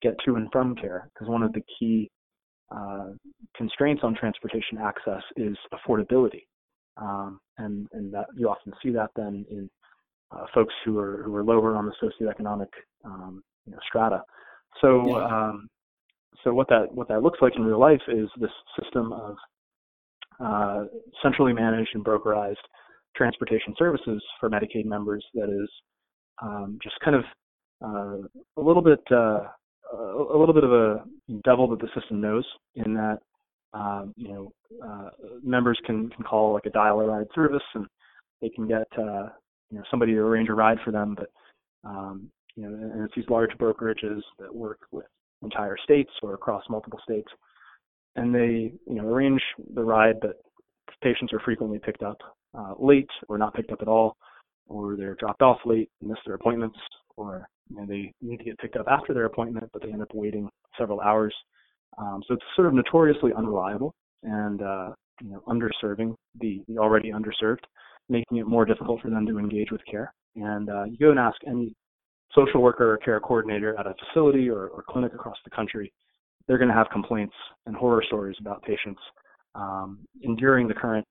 get 0.00 0.14
to 0.24 0.36
and 0.36 0.48
from 0.52 0.74
care. 0.76 1.08
Because 1.12 1.28
one 1.28 1.42
of 1.42 1.52
the 1.52 1.62
key 1.78 2.10
uh, 2.74 3.10
constraints 3.56 4.02
on 4.04 4.14
transportation 4.14 4.78
access 4.80 5.22
is 5.36 5.56
affordability, 5.74 6.44
um, 6.96 7.40
and 7.58 7.88
and 7.92 8.12
that 8.14 8.26
you 8.36 8.48
often 8.48 8.72
see 8.82 8.90
that 8.90 9.10
then 9.16 9.44
in 9.50 9.68
uh, 10.30 10.44
folks 10.54 10.74
who 10.84 10.98
are 10.98 11.22
who 11.24 11.34
are 11.34 11.44
lower 11.44 11.76
on 11.76 11.86
the 11.86 11.94
socioeconomic 12.02 12.68
um, 13.04 13.42
you 13.66 13.72
know, 13.72 13.78
strata. 13.88 14.22
So 14.80 15.06
yeah. 15.08 15.24
um, 15.24 15.68
so 16.44 16.52
what 16.52 16.68
that 16.68 16.86
what 16.92 17.08
that 17.08 17.22
looks 17.22 17.38
like 17.42 17.54
in 17.56 17.64
real 17.64 17.80
life 17.80 18.00
is 18.08 18.28
this 18.40 18.50
system 18.80 19.12
of 19.12 19.36
uh, 20.40 20.84
centrally 21.22 21.52
managed 21.52 21.90
and 21.94 22.04
brokerized 22.04 22.56
transportation 23.16 23.74
services 23.78 24.22
for 24.40 24.50
Medicaid 24.50 24.84
members 24.84 25.24
that 25.34 25.48
is 25.48 25.68
um, 26.42 26.78
just 26.82 26.96
kind 27.04 27.16
of 27.16 27.24
uh, 27.84 28.26
a 28.56 28.62
little 28.62 28.82
bit 28.82 29.00
uh, 29.10 29.40
a 29.92 30.38
little 30.38 30.54
bit 30.54 30.64
of 30.64 30.72
a 30.72 31.04
devil 31.44 31.68
that 31.68 31.80
the 31.80 31.88
system 31.98 32.20
knows 32.20 32.46
in 32.76 32.94
that 32.94 33.18
um, 33.74 34.12
you 34.16 34.28
know 34.28 34.52
uh, 34.84 35.10
members 35.42 35.78
can 35.84 36.08
can 36.10 36.24
call 36.24 36.52
like 36.52 36.66
a 36.66 36.70
dial 36.70 37.00
a 37.00 37.06
ride 37.06 37.26
service 37.34 37.62
and 37.74 37.86
they 38.40 38.48
can 38.48 38.66
get 38.66 38.86
uh, 38.98 39.28
you 39.70 39.78
know 39.78 39.82
somebody 39.90 40.12
to 40.12 40.20
arrange 40.20 40.48
a 40.48 40.54
ride 40.54 40.78
for 40.84 40.90
them, 40.90 41.16
but 41.16 41.30
um, 41.88 42.30
you 42.56 42.62
know 42.62 42.74
and 42.74 43.04
it's 43.04 43.14
these 43.14 43.28
large 43.28 43.50
brokerages 43.58 44.20
that 44.38 44.54
work 44.54 44.80
with 44.90 45.06
entire 45.42 45.76
states 45.82 46.10
or 46.22 46.34
across 46.34 46.62
multiple 46.70 47.00
states. 47.02 47.28
And 48.16 48.34
they, 48.34 48.72
you 48.86 48.94
know, 48.94 49.06
arrange 49.06 49.40
the 49.74 49.82
ride, 49.82 50.20
but 50.20 50.42
patients 51.02 51.32
are 51.32 51.40
frequently 51.40 51.78
picked 51.78 52.02
up 52.02 52.18
uh, 52.54 52.74
late 52.78 53.10
or 53.28 53.38
not 53.38 53.54
picked 53.54 53.72
up 53.72 53.82
at 53.82 53.88
all, 53.88 54.16
or 54.66 54.96
they're 54.96 55.16
dropped 55.16 55.42
off 55.42 55.58
late, 55.64 55.90
and 56.00 56.10
miss 56.10 56.18
their 56.24 56.34
appointments, 56.34 56.78
or 57.16 57.46
you 57.70 57.76
know, 57.76 57.86
they 57.86 58.12
need 58.20 58.38
to 58.38 58.44
get 58.44 58.58
picked 58.58 58.76
up 58.76 58.86
after 58.88 59.14
their 59.14 59.26
appointment, 59.26 59.68
but 59.72 59.82
they 59.82 59.92
end 59.92 60.02
up 60.02 60.14
waiting 60.14 60.48
several 60.78 61.00
hours 61.00 61.34
Um, 61.98 62.22
so 62.26 62.34
it's 62.34 62.44
sort 62.56 62.68
of 62.68 62.74
notoriously 62.74 63.32
unreliable 63.36 63.94
and 64.22 64.62
uh, 64.62 64.90
you 65.20 65.30
know, 65.30 65.42
underserving 65.46 66.14
the, 66.40 66.62
the 66.68 66.78
already 66.78 67.10
underserved, 67.10 67.64
making 68.08 68.38
it 68.38 68.46
more 68.46 68.64
difficult 68.64 69.00
for 69.00 69.10
them 69.10 69.26
to 69.26 69.38
engage 69.38 69.70
with 69.70 69.80
care. 69.90 70.12
And 70.36 70.70
uh, 70.70 70.84
you 70.84 70.96
go 70.98 71.10
and 71.10 71.18
ask 71.18 71.36
any 71.46 71.74
social 72.34 72.62
worker 72.62 72.92
or 72.92 72.96
care 72.98 73.20
coordinator 73.20 73.78
at 73.78 73.86
a 73.86 73.94
facility 74.06 74.48
or, 74.48 74.68
or 74.68 74.82
clinic 74.88 75.12
across 75.14 75.36
the 75.44 75.50
country, 75.50 75.92
they're 76.46 76.58
going 76.58 76.68
to 76.68 76.74
have 76.74 76.88
complaints 76.90 77.34
and 77.66 77.76
horror 77.76 78.02
stories 78.06 78.36
about 78.40 78.62
patients 78.62 79.00
um, 79.54 79.98
enduring 80.22 80.66
the 80.66 80.74
current 80.74 81.06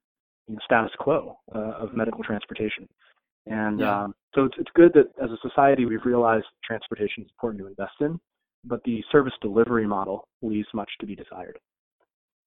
you 0.48 0.55
know, 0.55 0.60
status 0.65 0.91
quo 1.00 1.38
uh, 1.55 1.83
of 1.83 1.93
medical 1.95 2.24
transportation. 2.24 2.88
And 3.48 3.79
yeah. 3.79 4.03
um, 4.03 4.15
so 4.36 4.45
it's, 4.45 4.55
it's 4.60 4.69
good 4.75 4.93
that 4.93 5.07
as 5.24 5.31
a 5.31 5.38
society 5.48 5.86
we've 5.86 6.05
realized 6.05 6.45
transportation 6.63 7.24
is 7.24 7.29
important 7.31 7.62
to 7.63 7.67
invest 7.67 7.95
in, 8.00 8.19
but 8.63 8.83
the 8.83 9.03
service 9.12 9.33
delivery 9.41 9.88
model 9.88 10.27
leaves 10.41 10.67
much 10.74 10.89
to 11.00 11.05
be 11.05 11.15
desired. 11.15 11.57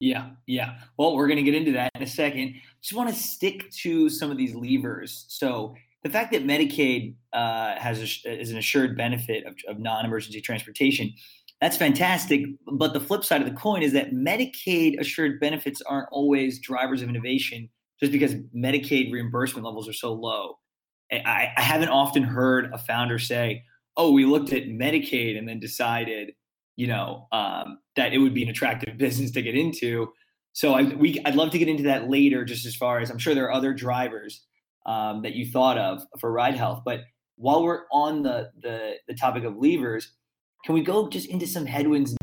Yeah, 0.00 0.30
yeah. 0.46 0.74
Well, 0.98 1.16
we're 1.16 1.28
going 1.28 1.38
to 1.38 1.42
get 1.42 1.54
into 1.54 1.72
that 1.72 1.90
in 1.94 2.02
a 2.02 2.06
second. 2.06 2.54
Just 2.82 2.94
want 2.94 3.08
to 3.08 3.14
stick 3.14 3.70
to 3.82 4.08
some 4.08 4.30
of 4.30 4.36
these 4.36 4.54
levers. 4.54 5.24
So 5.28 5.74
the 6.02 6.10
fact 6.10 6.32
that 6.32 6.44
Medicaid 6.44 7.14
uh, 7.32 7.76
has 7.76 8.00
a, 8.00 8.40
is 8.40 8.50
an 8.50 8.58
assured 8.58 8.96
benefit 8.96 9.46
of, 9.46 9.54
of 9.68 9.78
non-emergency 9.78 10.40
transportation, 10.40 11.12
that's 11.60 11.76
fantastic. 11.76 12.44
But 12.66 12.92
the 12.92 13.00
flip 13.00 13.24
side 13.24 13.40
of 13.40 13.48
the 13.48 13.54
coin 13.54 13.82
is 13.82 13.92
that 13.92 14.12
Medicaid 14.12 15.00
assured 15.00 15.40
benefits 15.40 15.80
aren't 15.82 16.08
always 16.12 16.58
drivers 16.58 17.00
of 17.00 17.08
innovation, 17.08 17.70
just 18.00 18.12
because 18.12 18.34
Medicaid 18.56 19.12
reimbursement 19.12 19.64
levels 19.64 19.88
are 19.88 19.94
so 19.94 20.12
low. 20.12 20.58
I, 21.12 21.52
I 21.56 21.60
haven't 21.60 21.90
often 21.90 22.22
heard 22.22 22.70
a 22.72 22.78
founder 22.78 23.18
say, 23.18 23.64
"Oh, 23.96 24.12
we 24.12 24.24
looked 24.24 24.52
at 24.52 24.64
Medicaid 24.64 25.38
and 25.38 25.48
then 25.48 25.60
decided." 25.60 26.32
you 26.76 26.86
know 26.86 27.26
um, 27.32 27.78
that 27.96 28.12
it 28.12 28.18
would 28.18 28.34
be 28.34 28.42
an 28.42 28.48
attractive 28.48 28.96
business 28.98 29.30
to 29.32 29.42
get 29.42 29.54
into. 29.54 30.12
So 30.52 30.74
I, 30.74 30.82
we, 30.82 31.20
I'd 31.24 31.34
love 31.34 31.50
to 31.50 31.58
get 31.58 31.68
into 31.68 31.82
that 31.84 32.08
later, 32.08 32.44
just 32.44 32.64
as 32.64 32.76
far 32.76 33.00
as 33.00 33.10
I'm 33.10 33.18
sure 33.18 33.34
there 33.34 33.46
are 33.46 33.52
other 33.52 33.74
drivers 33.74 34.44
um, 34.86 35.22
that 35.22 35.34
you 35.34 35.50
thought 35.50 35.78
of 35.78 36.04
for 36.20 36.30
Ride 36.30 36.54
Health. 36.54 36.82
But 36.84 37.00
while 37.36 37.64
we're 37.64 37.82
on 37.90 38.22
the, 38.22 38.50
the 38.62 38.94
the 39.08 39.14
topic 39.14 39.44
of 39.44 39.56
levers, 39.56 40.12
can 40.64 40.74
we 40.74 40.82
go 40.82 41.08
just 41.08 41.28
into 41.28 41.46
some 41.46 41.66
headwinds? 41.66 42.14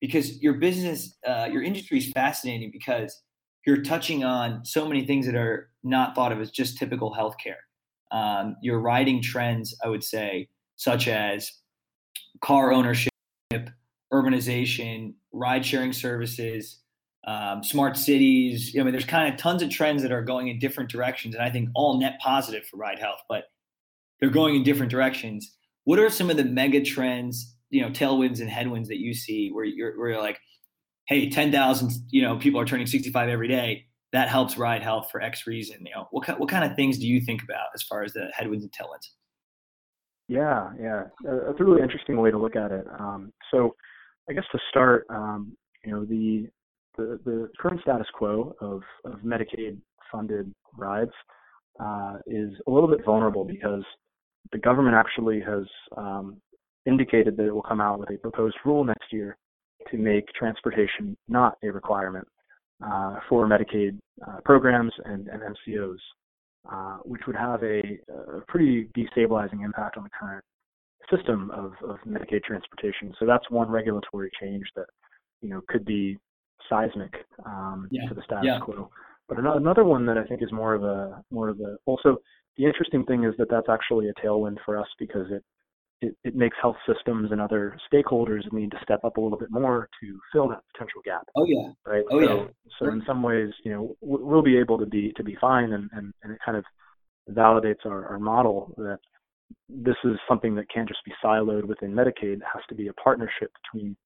Because 0.00 0.42
your 0.42 0.54
business, 0.54 1.16
uh, 1.26 1.48
your 1.52 1.62
industry 1.62 1.98
is 1.98 2.10
fascinating 2.10 2.70
because 2.72 3.20
you're 3.66 3.82
touching 3.82 4.24
on 4.24 4.64
so 4.64 4.86
many 4.86 5.06
things 5.06 5.26
that 5.26 5.34
are 5.34 5.70
not 5.82 6.14
thought 6.14 6.32
of 6.32 6.40
as 6.40 6.50
just 6.50 6.78
typical 6.78 7.14
healthcare. 7.14 7.60
Um, 8.10 8.56
you're 8.62 8.80
riding 8.80 9.22
trends, 9.22 9.74
I 9.84 9.88
would 9.88 10.02
say, 10.02 10.48
such 10.76 11.08
as 11.08 11.52
car 12.40 12.72
ownership, 12.72 13.10
urbanization, 14.12 15.14
ride 15.32 15.64
sharing 15.64 15.92
services, 15.92 16.80
um, 17.26 17.62
smart 17.62 17.96
cities. 17.96 18.74
I 18.78 18.82
mean, 18.82 18.92
there's 18.92 19.04
kind 19.04 19.32
of 19.32 19.38
tons 19.38 19.62
of 19.62 19.70
trends 19.70 20.02
that 20.02 20.12
are 20.12 20.22
going 20.22 20.48
in 20.48 20.58
different 20.58 20.90
directions, 20.90 21.34
and 21.34 21.44
I 21.44 21.50
think 21.50 21.68
all 21.74 22.00
net 22.00 22.18
positive 22.20 22.66
for 22.66 22.76
ride 22.76 22.98
health, 22.98 23.20
but 23.28 23.44
they're 24.20 24.30
going 24.30 24.56
in 24.56 24.62
different 24.62 24.90
directions. 24.90 25.54
What 25.84 25.98
are 25.98 26.10
some 26.10 26.30
of 26.30 26.36
the 26.36 26.44
mega 26.44 26.82
trends, 26.82 27.54
you 27.70 27.82
know, 27.82 27.90
tailwinds 27.90 28.40
and 28.40 28.50
headwinds 28.50 28.88
that 28.88 28.98
you 28.98 29.14
see 29.14 29.50
where 29.50 29.64
you're, 29.64 29.98
where 29.98 30.10
you're 30.10 30.20
like, 30.20 30.38
hey, 31.10 31.28
10,000, 31.28 31.90
you 32.10 32.22
know, 32.22 32.36
people 32.36 32.60
are 32.60 32.64
turning 32.64 32.86
65 32.86 33.28
every 33.28 33.48
day. 33.48 33.84
That 34.12 34.28
helps 34.28 34.56
ride 34.56 34.82
health 34.82 35.08
for 35.10 35.20
X 35.20 35.46
reason. 35.46 35.84
You 35.84 35.94
know, 35.94 36.08
what, 36.12 36.38
what 36.38 36.48
kind 36.48 36.64
of 36.64 36.76
things 36.76 36.98
do 36.98 37.06
you 37.06 37.20
think 37.20 37.42
about 37.42 37.66
as 37.74 37.82
far 37.82 38.02
as 38.04 38.12
the 38.12 38.28
headwinds 38.32 38.64
and 38.64 38.72
tailwinds? 38.72 39.08
Yeah, 40.28 40.70
yeah, 40.80 41.02
that's 41.24 41.60
a 41.60 41.64
really 41.64 41.82
interesting 41.82 42.16
way 42.16 42.30
to 42.30 42.38
look 42.38 42.54
at 42.54 42.70
it. 42.70 42.86
Um, 42.98 43.32
so, 43.50 43.74
I 44.28 44.32
guess 44.32 44.44
to 44.52 44.58
start, 44.70 45.04
um, 45.10 45.56
you 45.84 45.90
know, 45.92 46.04
the, 46.04 46.46
the, 46.96 47.18
the 47.24 47.48
current 47.58 47.80
status 47.82 48.06
quo 48.14 48.54
of, 48.60 48.82
of 49.04 49.20
Medicaid 49.20 49.78
funded 50.12 50.52
rides 50.76 51.10
uh, 51.80 52.18
is 52.28 52.52
a 52.68 52.70
little 52.70 52.88
bit 52.88 53.04
vulnerable 53.04 53.44
because 53.44 53.82
the 54.52 54.58
government 54.58 54.94
actually 54.94 55.40
has 55.40 55.64
um, 55.96 56.36
indicated 56.86 57.36
that 57.36 57.46
it 57.46 57.52
will 57.52 57.62
come 57.62 57.80
out 57.80 57.98
with 57.98 58.10
a 58.10 58.18
proposed 58.18 58.56
rule 58.64 58.84
next 58.84 59.12
year 59.12 59.36
to 59.90 59.96
make 59.96 60.26
transportation 60.34 61.16
not 61.28 61.56
a 61.62 61.70
requirement 61.70 62.26
uh, 62.84 63.16
for 63.28 63.46
Medicaid 63.46 63.98
uh, 64.26 64.40
programs 64.44 64.92
and, 65.04 65.28
and 65.28 65.42
MCOs, 65.42 65.98
uh, 66.70 66.98
which 67.04 67.22
would 67.26 67.36
have 67.36 67.62
a, 67.62 67.80
a, 68.08 68.40
pretty 68.48 68.88
destabilizing 68.96 69.64
impact 69.64 69.96
on 69.96 70.04
the 70.04 70.10
current 70.18 70.44
system 71.14 71.50
of, 71.52 71.72
of 71.88 71.96
Medicaid 72.06 72.42
transportation. 72.42 73.12
So 73.18 73.26
that's 73.26 73.48
one 73.50 73.68
regulatory 73.68 74.30
change 74.40 74.64
that 74.76 74.86
you 75.42 75.48
know 75.50 75.60
could 75.68 75.84
be 75.84 76.18
seismic 76.68 77.12
um, 77.44 77.88
yeah. 77.90 78.08
to 78.08 78.14
the 78.14 78.22
status 78.22 78.44
yeah. 78.44 78.60
quo. 78.60 78.90
But 79.28 79.38
another 79.38 79.84
one 79.84 80.06
that 80.06 80.18
I 80.18 80.24
think 80.24 80.42
is 80.42 80.50
more 80.50 80.74
of 80.74 80.82
a 80.82 81.22
more 81.30 81.48
of 81.48 81.60
a 81.60 81.76
also 81.86 82.18
the 82.56 82.64
interesting 82.64 83.04
thing 83.04 83.24
is 83.24 83.34
that 83.38 83.48
that's 83.48 83.68
actually 83.68 84.08
a 84.08 84.14
tailwind 84.14 84.56
for 84.64 84.78
us 84.78 84.88
because 84.98 85.26
it 85.30 85.44
it, 86.00 86.16
it 86.24 86.34
makes 86.34 86.56
health 86.60 86.76
systems 86.86 87.30
and 87.30 87.40
other 87.40 87.76
stakeholders 87.92 88.50
need 88.52 88.70
to 88.70 88.78
step 88.82 89.04
up 89.04 89.16
a 89.16 89.20
little 89.20 89.38
bit 89.38 89.50
more 89.50 89.88
to 90.00 90.18
fill 90.32 90.48
that 90.48 90.62
potential 90.72 91.00
gap. 91.04 91.26
Oh 91.36 91.44
yeah. 91.46 91.70
Right. 91.86 92.04
Oh 92.10 92.20
so, 92.20 92.34
yeah. 92.34 92.46
So 92.78 92.86
in 92.86 93.02
some 93.06 93.22
ways, 93.22 93.50
you 93.64 93.72
know, 93.72 93.96
we'll 94.00 94.42
be 94.42 94.56
able 94.56 94.78
to 94.78 94.86
be 94.86 95.12
to 95.16 95.24
be 95.24 95.36
fine, 95.40 95.72
and 95.72 95.90
and, 95.92 96.12
and 96.22 96.32
it 96.32 96.38
kind 96.44 96.56
of 96.56 96.64
validates 97.30 97.84
our, 97.84 98.06
our 98.06 98.18
model 98.18 98.74
that 98.78 98.98
this 99.68 99.96
is 100.04 100.16
something 100.28 100.54
that 100.54 100.70
can't 100.72 100.88
just 100.88 101.04
be 101.04 101.12
siloed 101.24 101.64
within 101.64 101.92
Medicaid. 101.92 102.36
It 102.36 102.42
has 102.52 102.62
to 102.68 102.74
be 102.74 102.88
a 102.88 102.92
partnership 102.94 103.50
between 103.62 103.96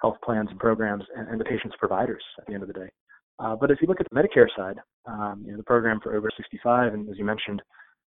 health 0.00 0.16
plans 0.24 0.48
and 0.50 0.58
programs 0.58 1.04
and, 1.16 1.28
and 1.28 1.40
the 1.40 1.44
patient's 1.44 1.76
providers 1.78 2.22
at 2.38 2.46
the 2.46 2.54
end 2.54 2.62
of 2.62 2.68
the 2.68 2.74
day. 2.74 2.90
Uh, 3.38 3.56
but 3.56 3.70
if 3.70 3.78
you 3.80 3.88
look 3.88 4.00
at 4.00 4.06
the 4.10 4.16
Medicare 4.16 4.48
side, 4.56 4.76
um, 5.06 5.42
you 5.44 5.52
know, 5.52 5.56
the 5.56 5.64
program 5.64 6.00
for 6.02 6.14
over 6.14 6.28
65, 6.36 6.94
and 6.94 7.08
as 7.08 7.16
you 7.18 7.24
mentioned, 7.24 7.62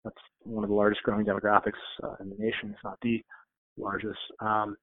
that's 0.04 0.16
one 0.40 0.64
of 0.64 0.70
the 0.70 0.76
largest 0.76 1.02
growing 1.02 1.26
demographics 1.26 1.73
uh, 2.02 2.14
in 2.20 2.28
the 2.28 2.37
nation, 2.38 2.70
if 2.70 2.78
not 2.84 2.99
the 3.02 3.23
largest. 3.76 4.18
Um, 4.40 4.76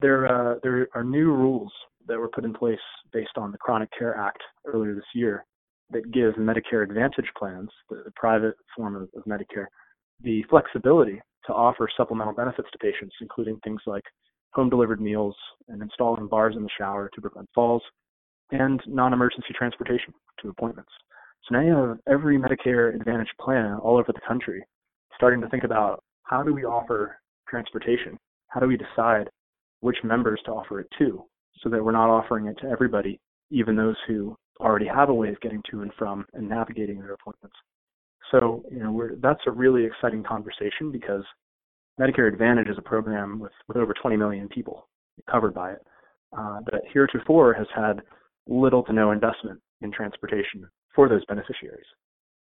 there, 0.00 0.26
uh, 0.26 0.56
there 0.62 0.88
are 0.94 1.04
new 1.04 1.30
rules 1.32 1.72
that 2.06 2.18
were 2.18 2.28
put 2.28 2.44
in 2.44 2.52
place 2.52 2.78
based 3.12 3.36
on 3.36 3.52
the 3.52 3.58
Chronic 3.58 3.88
Care 3.96 4.16
Act 4.16 4.42
earlier 4.66 4.94
this 4.94 5.04
year 5.14 5.44
that 5.90 6.10
give 6.12 6.34
Medicare 6.34 6.82
Advantage 6.82 7.30
plans, 7.38 7.68
the, 7.90 8.02
the 8.04 8.12
private 8.16 8.54
form 8.76 8.96
of, 8.96 9.02
of 9.14 9.24
Medicare, 9.24 9.66
the 10.22 10.42
flexibility 10.50 11.20
to 11.46 11.52
offer 11.52 11.88
supplemental 11.96 12.34
benefits 12.34 12.68
to 12.72 12.78
patients, 12.78 13.14
including 13.20 13.58
things 13.62 13.80
like 13.86 14.04
home 14.54 14.70
delivered 14.70 15.00
meals 15.00 15.36
and 15.68 15.82
installing 15.82 16.26
bars 16.26 16.54
in 16.56 16.62
the 16.62 16.68
shower 16.78 17.10
to 17.14 17.20
prevent 17.20 17.48
falls, 17.54 17.82
and 18.50 18.80
non 18.86 19.12
emergency 19.12 19.52
transportation 19.56 20.12
to 20.40 20.48
appointments. 20.48 20.90
So 21.48 21.56
now 21.56 21.60
you 21.60 21.74
have 21.74 21.98
every 22.08 22.38
Medicare 22.38 22.94
Advantage 22.94 23.28
plan 23.38 23.74
all 23.74 23.98
over 23.98 24.12
the 24.12 24.20
country 24.26 24.64
starting 25.14 25.42
to 25.42 25.48
think 25.50 25.64
about 25.64 26.02
how 26.22 26.42
do 26.42 26.54
we 26.54 26.64
offer 26.64 27.18
transportation? 27.46 28.18
How 28.48 28.60
do 28.60 28.66
we 28.66 28.78
decide 28.78 29.28
which 29.80 29.98
members 30.02 30.40
to 30.46 30.52
offer 30.52 30.80
it 30.80 30.88
to 30.98 31.22
so 31.62 31.68
that 31.68 31.84
we're 31.84 31.92
not 31.92 32.08
offering 32.08 32.46
it 32.46 32.56
to 32.62 32.68
everybody, 32.68 33.20
even 33.50 33.76
those 33.76 33.96
who 34.08 34.34
already 34.58 34.86
have 34.86 35.10
a 35.10 35.14
way 35.14 35.28
of 35.28 35.40
getting 35.42 35.62
to 35.70 35.82
and 35.82 35.92
from 35.98 36.24
and 36.32 36.48
navigating 36.48 36.98
their 36.98 37.12
appointments? 37.12 37.56
So, 38.30 38.64
you 38.72 38.78
know, 38.78 39.10
that's 39.20 39.42
a 39.46 39.50
really 39.50 39.84
exciting 39.84 40.22
conversation 40.22 40.90
because 40.90 41.24
Medicare 42.00 42.32
Advantage 42.32 42.68
is 42.68 42.78
a 42.78 42.82
program 42.82 43.38
with, 43.38 43.52
with 43.68 43.76
over 43.76 43.92
20 43.92 44.16
million 44.16 44.48
people 44.48 44.88
covered 45.30 45.52
by 45.52 45.72
it, 45.72 45.86
uh, 46.36 46.60
but 46.64 46.80
heretofore 46.90 47.52
has 47.52 47.66
had 47.76 48.00
little 48.48 48.82
to 48.84 48.94
no 48.94 49.10
investment 49.10 49.60
in 49.82 49.92
transportation 49.92 50.66
for 50.94 51.08
those 51.08 51.24
beneficiaries. 51.26 51.86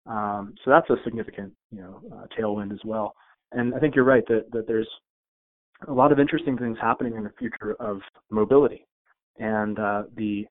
Um, 0.05 0.55
so 0.63 0.71
that's 0.71 0.89
a 0.89 0.95
significant, 1.03 1.53
you 1.71 1.81
know, 1.81 2.01
uh, 2.13 2.25
tailwind 2.37 2.71
as 2.71 2.79
well. 2.85 3.13
And 3.51 3.75
I 3.75 3.79
think 3.79 3.95
you're 3.95 4.05
right 4.05 4.23
that, 4.27 4.45
that 4.51 4.67
there's 4.67 4.89
a 5.87 5.93
lot 5.93 6.11
of 6.11 6.19
interesting 6.19 6.57
things 6.57 6.77
happening 6.81 7.15
in 7.15 7.23
the 7.23 7.31
future 7.37 7.75
of 7.79 7.99
mobility 8.29 8.85
and 9.37 9.77
uh, 9.79 10.03
the 10.15 10.45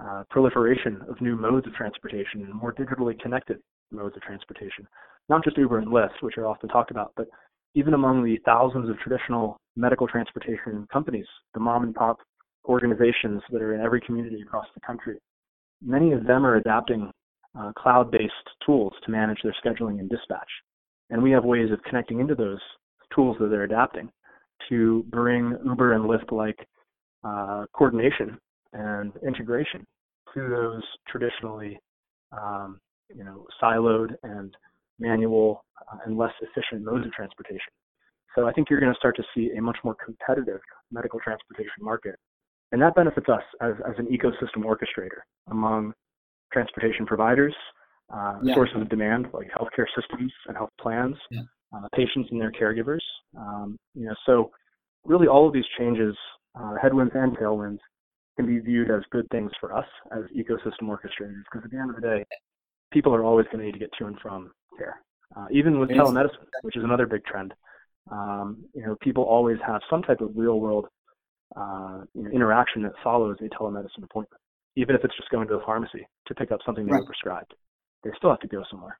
uh, 0.00 0.22
proliferation 0.30 1.00
of 1.08 1.20
new 1.20 1.36
modes 1.36 1.66
of 1.66 1.74
transportation 1.74 2.42
and 2.42 2.54
more 2.54 2.72
digitally 2.72 3.18
connected 3.20 3.58
modes 3.90 4.14
of 4.16 4.22
transportation. 4.22 4.86
Not 5.28 5.42
just 5.44 5.58
Uber 5.58 5.78
and 5.78 5.88
Lyft, 5.88 6.22
which 6.22 6.38
are 6.38 6.46
often 6.46 6.68
talked 6.68 6.90
about, 6.90 7.12
but 7.16 7.26
even 7.74 7.94
among 7.94 8.24
the 8.24 8.38
thousands 8.44 8.88
of 8.88 8.98
traditional 8.98 9.56
medical 9.76 10.06
transportation 10.06 10.86
companies, 10.92 11.26
the 11.54 11.60
mom 11.60 11.82
and 11.82 11.94
pop 11.94 12.18
organizations 12.66 13.42
that 13.50 13.62
are 13.62 13.74
in 13.74 13.80
every 13.80 14.00
community 14.00 14.40
across 14.42 14.66
the 14.74 14.80
country, 14.80 15.18
many 15.82 16.12
of 16.12 16.26
them 16.26 16.46
are 16.46 16.56
adapting 16.56 17.10
uh, 17.58 17.72
cloud 17.76 18.10
based 18.10 18.32
tools 18.64 18.92
to 19.04 19.10
manage 19.10 19.38
their 19.42 19.54
scheduling 19.64 19.98
and 20.00 20.08
dispatch. 20.08 20.48
And 21.10 21.22
we 21.22 21.30
have 21.30 21.44
ways 21.44 21.70
of 21.72 21.82
connecting 21.84 22.20
into 22.20 22.34
those 22.34 22.60
tools 23.14 23.36
that 23.40 23.48
they're 23.48 23.64
adapting 23.64 24.10
to 24.68 25.04
bring 25.08 25.56
Uber 25.64 25.94
and 25.94 26.04
Lyft 26.04 26.32
like 26.32 26.58
uh, 27.24 27.64
coordination 27.72 28.38
and 28.72 29.12
integration 29.26 29.86
to 30.34 30.48
those 30.48 30.82
traditionally 31.08 31.78
um, 32.32 32.78
you 33.14 33.24
know, 33.24 33.46
siloed 33.62 34.14
and 34.22 34.54
manual 34.98 35.64
uh, 35.90 35.96
and 36.04 36.18
less 36.18 36.32
efficient 36.42 36.84
modes 36.84 37.06
of 37.06 37.12
transportation. 37.12 37.72
So 38.34 38.46
I 38.46 38.52
think 38.52 38.68
you're 38.68 38.80
going 38.80 38.92
to 38.92 38.98
start 38.98 39.16
to 39.16 39.22
see 39.34 39.52
a 39.56 39.62
much 39.62 39.78
more 39.82 39.96
competitive 40.04 40.60
medical 40.92 41.18
transportation 41.20 41.80
market 41.80 42.16
and 42.72 42.82
that 42.82 42.94
benefits 42.94 43.28
us 43.28 43.42
as, 43.60 43.74
as 43.88 43.94
an 43.98 44.06
ecosystem 44.06 44.64
orchestrator 44.64 45.20
among 45.50 45.92
transportation 46.52 47.06
providers, 47.06 47.54
uh, 48.12 48.38
yeah. 48.42 48.54
sources 48.54 48.76
of 48.80 48.88
demand 48.88 49.26
like 49.32 49.48
healthcare 49.50 49.86
systems 49.98 50.32
and 50.46 50.56
health 50.56 50.70
plans, 50.80 51.16
yeah. 51.30 51.42
uh, 51.74 51.86
patients 51.94 52.28
and 52.30 52.40
their 52.40 52.52
caregivers. 52.52 53.00
Um, 53.36 53.76
you 53.94 54.06
know, 54.06 54.14
so 54.26 54.50
really 55.04 55.26
all 55.26 55.46
of 55.46 55.52
these 55.52 55.66
changes, 55.78 56.16
uh, 56.58 56.74
headwinds 56.80 57.12
and 57.14 57.36
tailwinds, 57.36 57.78
can 58.36 58.46
be 58.46 58.60
viewed 58.60 58.90
as 58.90 59.02
good 59.10 59.28
things 59.30 59.50
for 59.60 59.74
us 59.74 59.86
as 60.12 60.22
ecosystem 60.36 60.84
orchestrators 60.84 61.42
because 61.50 61.64
at 61.64 61.70
the 61.70 61.76
end 61.76 61.90
of 61.90 61.96
the 61.96 62.02
day, 62.02 62.24
people 62.92 63.14
are 63.14 63.24
always 63.24 63.46
going 63.46 63.58
to 63.58 63.64
need 63.64 63.72
to 63.72 63.78
get 63.78 63.90
to 63.98 64.06
and 64.06 64.18
from 64.20 64.52
care. 64.78 65.00
Uh, 65.36 65.46
even 65.50 65.78
with 65.78 65.90
telemedicine, 65.90 66.46
which 66.62 66.76
is 66.76 66.84
another 66.84 67.06
big 67.06 67.24
trend, 67.24 67.52
um, 68.10 68.64
you 68.74 68.82
know, 68.82 68.96
people 69.02 69.24
always 69.24 69.58
have 69.66 69.80
some 69.90 70.02
type 70.02 70.20
of 70.20 70.30
real 70.34 70.60
world 70.60 70.86
uh, 71.56 72.00
you 72.14 72.22
know, 72.22 72.30
interaction 72.30 72.82
that 72.82 72.92
follows 73.02 73.36
a 73.40 73.48
telemedicine 73.48 74.04
appointment, 74.04 74.40
even 74.78 74.94
if 74.94 75.04
it's 75.04 75.16
just 75.16 75.28
going 75.30 75.48
to 75.48 75.54
the 75.54 75.62
pharmacy 75.66 76.06
to 76.26 76.34
pick 76.34 76.52
up 76.52 76.60
something 76.64 76.86
they 76.86 76.92
right. 76.92 77.00
were 77.00 77.06
prescribed. 77.06 77.52
They 78.04 78.10
still 78.16 78.30
have 78.30 78.38
to 78.40 78.46
go 78.46 78.62
somewhere. 78.70 78.98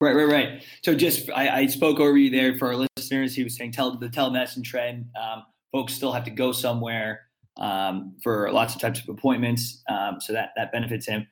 Right, 0.00 0.14
right, 0.14 0.28
right. 0.28 0.64
So 0.84 0.94
just 0.94 1.28
I, 1.30 1.62
I, 1.62 1.66
spoke 1.66 1.98
over 1.98 2.16
you 2.16 2.30
there 2.30 2.56
for 2.56 2.68
our 2.68 2.86
listeners. 2.96 3.34
He 3.34 3.42
was 3.42 3.56
saying 3.56 3.72
tell 3.72 3.98
the 3.98 4.08
telemedicine 4.08 4.62
trend. 4.62 5.06
Um, 5.20 5.42
folks 5.72 5.92
still 5.92 6.12
have 6.12 6.22
to 6.24 6.30
go 6.30 6.52
somewhere 6.52 7.22
um, 7.56 8.14
for 8.22 8.48
lots 8.52 8.76
of 8.76 8.80
types 8.80 9.00
of 9.00 9.08
appointments, 9.08 9.82
um, 9.88 10.20
so 10.20 10.32
that 10.34 10.50
that 10.56 10.70
benefits 10.70 11.08
him. 11.08 11.26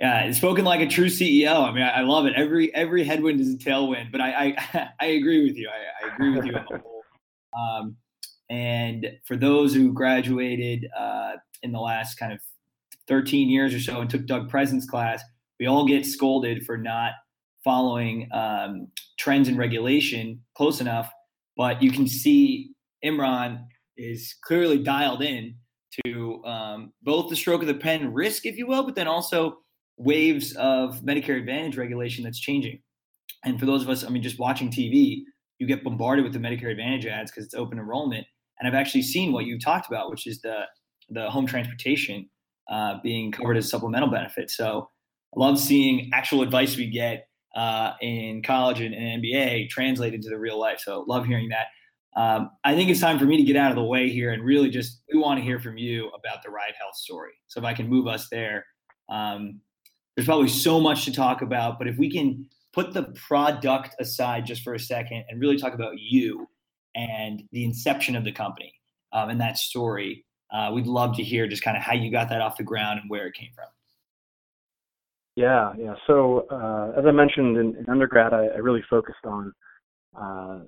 Yeah, 0.00 0.22
it's 0.22 0.38
spoken 0.38 0.64
like 0.64 0.80
a 0.80 0.88
true 0.88 1.06
CEO. 1.06 1.62
I 1.62 1.72
mean, 1.72 1.84
I, 1.84 1.90
I, 1.90 2.00
love 2.00 2.26
it. 2.26 2.32
Every 2.34 2.74
every 2.74 3.04
headwind 3.04 3.40
is 3.40 3.54
a 3.54 3.56
tailwind. 3.56 4.10
But 4.10 4.20
I 4.20 4.56
I, 4.74 4.90
I 5.00 5.06
agree 5.06 5.44
with 5.44 5.56
you. 5.56 5.68
I, 5.68 6.04
I 6.04 6.14
agree 6.14 6.34
with 6.34 6.44
you 6.44 6.56
on 6.56 6.66
the 6.68 6.78
whole. 6.82 7.02
Um, 7.56 7.96
and 8.50 9.06
for 9.26 9.36
those 9.36 9.72
who 9.72 9.92
graduated 9.92 10.88
uh, 10.98 11.32
in 11.62 11.72
the 11.72 11.78
last 11.80 12.16
kind 12.16 12.32
of 12.32 12.40
13 13.08 13.48
years 13.48 13.74
or 13.74 13.80
so 13.80 14.00
and 14.00 14.10
took 14.10 14.26
Doug 14.26 14.48
Preston's 14.48 14.86
class, 14.86 15.22
we 15.58 15.66
all 15.66 15.86
get 15.86 16.06
scolded 16.06 16.64
for 16.64 16.76
not 16.76 17.12
following 17.64 18.28
um, 18.32 18.88
trends 19.18 19.48
and 19.48 19.58
regulation 19.58 20.40
close 20.56 20.80
enough. 20.80 21.10
But 21.56 21.82
you 21.82 21.90
can 21.90 22.06
see 22.06 22.70
Imran 23.04 23.64
is 23.96 24.34
clearly 24.44 24.78
dialed 24.78 25.22
in 25.22 25.56
to 26.04 26.44
um, 26.44 26.92
both 27.02 27.28
the 27.28 27.36
stroke 27.36 27.62
of 27.62 27.66
the 27.66 27.74
pen 27.74 28.12
risk, 28.12 28.46
if 28.46 28.56
you 28.56 28.66
will, 28.66 28.84
but 28.84 28.94
then 28.94 29.08
also 29.08 29.58
waves 29.96 30.54
of 30.56 31.00
Medicare 31.00 31.38
Advantage 31.38 31.76
regulation 31.76 32.22
that's 32.22 32.38
changing. 32.38 32.80
And 33.44 33.58
for 33.58 33.66
those 33.66 33.82
of 33.82 33.88
us, 33.88 34.04
I 34.04 34.08
mean, 34.08 34.22
just 34.22 34.38
watching 34.38 34.70
TV, 34.70 35.22
you 35.58 35.66
get 35.66 35.82
bombarded 35.82 36.24
with 36.24 36.32
the 36.32 36.38
Medicare 36.38 36.70
Advantage 36.70 37.06
ads 37.06 37.30
because 37.30 37.44
it's 37.44 37.54
open 37.54 37.78
enrollment. 37.78 38.26
And 38.58 38.68
I've 38.68 38.80
actually 38.80 39.02
seen 39.02 39.32
what 39.32 39.46
you 39.46 39.58
talked 39.58 39.88
about, 39.88 40.10
which 40.10 40.26
is 40.26 40.40
the 40.40 40.62
the 41.10 41.30
home 41.30 41.46
transportation 41.46 42.28
uh, 42.68 42.96
being 43.02 43.32
covered 43.32 43.56
as 43.56 43.70
supplemental 43.70 44.10
benefit. 44.10 44.50
So 44.50 44.88
I 45.36 45.40
love 45.40 45.58
seeing 45.58 46.10
actual 46.12 46.42
advice 46.42 46.76
we 46.76 46.88
get 46.88 47.28
uh, 47.56 47.92
in 48.00 48.42
college 48.42 48.80
and, 48.80 48.94
and 48.94 49.22
MBA 49.22 49.68
translated 49.68 50.16
into 50.16 50.28
the 50.28 50.38
real 50.38 50.58
life. 50.58 50.80
So 50.80 51.04
love 51.08 51.26
hearing 51.26 51.48
that. 51.48 51.66
Um, 52.16 52.50
I 52.64 52.74
think 52.74 52.90
it's 52.90 53.00
time 53.00 53.18
for 53.18 53.26
me 53.26 53.36
to 53.36 53.42
get 53.42 53.56
out 53.56 53.70
of 53.70 53.76
the 53.76 53.84
way 53.84 54.08
here 54.08 54.32
and 54.32 54.42
really 54.42 54.70
just 54.70 55.02
we 55.12 55.18
want 55.18 55.38
to 55.38 55.44
hear 55.44 55.60
from 55.60 55.78
you 55.78 56.08
about 56.08 56.42
the 56.42 56.50
Ride 56.50 56.74
Health 56.78 56.96
story. 56.96 57.32
So 57.46 57.60
if 57.60 57.64
I 57.64 57.74
can 57.74 57.88
move 57.88 58.06
us 58.06 58.28
there, 58.30 58.64
um, 59.08 59.60
there's 60.16 60.26
probably 60.26 60.48
so 60.48 60.80
much 60.80 61.04
to 61.04 61.12
talk 61.12 61.42
about, 61.42 61.78
but 61.78 61.86
if 61.86 61.96
we 61.96 62.10
can 62.10 62.46
put 62.72 62.92
the 62.92 63.04
product 63.14 63.94
aside 64.00 64.46
just 64.46 64.62
for 64.62 64.74
a 64.74 64.80
second 64.80 65.24
and 65.28 65.40
really 65.40 65.56
talk 65.58 65.74
about 65.74 65.94
you 65.96 66.48
and 66.94 67.42
the 67.52 67.64
inception 67.64 68.16
of 68.16 68.24
the 68.24 68.32
company 68.32 68.74
um, 69.12 69.30
and 69.30 69.40
that 69.40 69.58
story, 69.58 70.24
uh, 70.52 70.70
we'd 70.72 70.86
love 70.86 71.16
to 71.16 71.22
hear 71.22 71.46
just 71.46 71.62
kind 71.62 71.76
of 71.76 71.82
how 71.82 71.94
you 71.94 72.10
got 72.10 72.28
that 72.28 72.40
off 72.40 72.56
the 72.56 72.62
ground 72.62 73.00
and 73.00 73.10
where 73.10 73.26
it 73.26 73.34
came 73.34 73.50
from. 73.54 73.66
Yeah, 75.36 75.72
yeah. 75.78 75.94
So 76.06 76.46
uh, 76.50 76.98
as 76.98 77.04
I 77.06 77.12
mentioned 77.12 77.56
in, 77.56 77.76
in 77.76 77.88
undergrad, 77.88 78.32
I, 78.32 78.46
I, 78.46 78.58
really 78.58 78.82
focused 78.90 79.24
on 79.24 79.52
uh, 80.20 80.60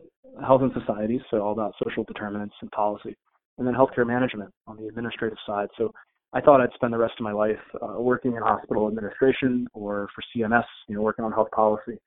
health 0.47 0.63
and 0.63 0.71
society, 0.79 1.21
so 1.29 1.41
all 1.41 1.53
about 1.53 1.75
social 1.83 2.05
determinants 2.05 2.55
and 2.61 2.71
policy, 2.71 3.17
and 3.59 3.67
then 3.67 3.75
healthcare 3.75 4.07
management 4.07 4.53
on 4.69 4.77
the 4.77 4.87
administrative 4.87 5.39
side. 5.45 5.69
So 5.77 5.93
I 6.33 6.41
thought 6.41 6.61
I'd 6.61 6.73
spend 6.75 6.93
the 6.93 6.99
rest 6.99 7.15
of 7.19 7.25
my 7.25 7.33
life 7.33 7.59
uh, 7.83 8.01
working 8.01 8.37
in 8.37 8.43
hospital 8.43 8.87
administration 8.87 9.67
or 9.73 10.09
for 10.15 10.23
CMS, 10.33 10.65
you 10.89 10.95
know, 10.95 11.03
working 11.03 11.25
on 11.25 11.33
health 11.33 11.51
policy. 11.53 11.99